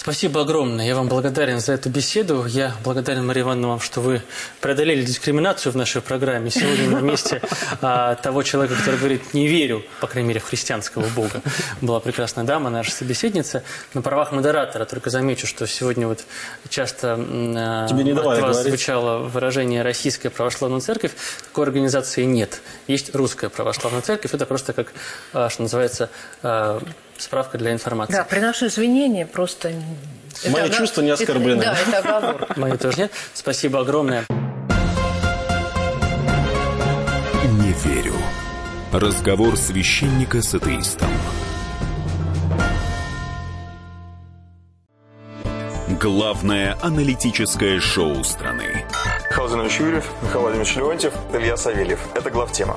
Спасибо 0.02 0.40
огромное. 0.40 0.84
Я 0.84 0.96
вам 0.96 1.06
благодарен 1.06 1.60
за 1.60 1.74
эту 1.74 1.88
беседу. 1.88 2.44
Я 2.44 2.74
благодарен, 2.82 3.24
Мария 3.24 3.44
Ивановна, 3.44 3.68
вам, 3.68 3.80
что 3.80 4.00
вы 4.00 4.20
преодолели 4.60 5.04
дискриминацию 5.04 5.72
в 5.72 5.76
нашей 5.76 6.02
программе. 6.02 6.50
Сегодня 6.50 6.88
на 6.88 6.98
месте 6.98 7.40
а, 7.80 8.16
того 8.16 8.42
человека, 8.42 8.74
который 8.74 8.98
говорит 8.98 9.32
«не 9.32 9.46
верю», 9.46 9.84
по 10.00 10.08
крайней 10.08 10.26
мере, 10.26 10.40
в 10.40 10.44
христианского 10.44 11.06
Бога, 11.10 11.40
была 11.80 12.00
прекрасная 12.00 12.44
дама, 12.44 12.68
наша 12.68 12.90
собеседница. 12.90 13.62
На 13.94 14.02
правах 14.02 14.32
модератора 14.32 14.86
только 14.86 15.08
замечу, 15.08 15.46
что 15.46 15.68
сегодня 15.68 16.08
вот 16.08 16.24
часто 16.68 17.14
а, 17.16 17.86
Тебе 17.86 18.02
не 18.02 18.10
от 18.10 18.24
вас 18.24 18.40
говорить. 18.40 18.66
звучало 18.66 19.18
выражение 19.18 19.82
«Российская 19.82 20.30
православная 20.30 20.80
церковь». 20.80 21.12
Такой 21.44 21.66
организации 21.66 22.24
нет. 22.24 22.60
Есть 22.88 23.14
Русская 23.14 23.50
православная 23.50 24.02
церковь. 24.02 24.34
Это 24.34 24.46
просто 24.46 24.72
как, 24.72 24.92
а, 25.32 25.48
что 25.48 25.62
называется, 25.62 26.10
а, 26.42 26.82
справка 27.18 27.58
для 27.58 27.72
информации. 27.72 28.12
Да, 28.12 28.24
приношу 28.24 28.66
извинения, 28.66 29.26
просто... 29.26 29.72
Мои 30.48 30.64
Это- 30.64 30.76
чувства 30.76 31.02
не 31.02 31.10
это- 31.10 31.22
оскорблены. 31.22 31.62
Да, 31.62 31.76
это 31.86 31.98
оговор. 31.98 32.46
Моей 32.56 32.76
тоже 32.76 32.98
нет. 32.98 33.12
Спасибо 33.34 33.80
огромное. 33.80 34.24
Не 37.50 37.72
верю. 37.84 38.14
Разговор 38.92 39.56
священника 39.56 40.42
с 40.42 40.54
атеистом. 40.54 41.08
Главное 46.00 46.76
аналитическое 46.82 47.80
шоу 47.80 48.24
страны. 48.24 48.84
Михаил 49.30 49.48
Зинович 49.48 49.80
Юрьев, 49.80 50.06
Михаил 50.22 50.40
Владимирович 50.42 50.76
Леонтьев, 50.76 51.14
Илья 51.32 51.56
Савельев. 51.56 52.00
Это 52.14 52.30
главтема. 52.30 52.76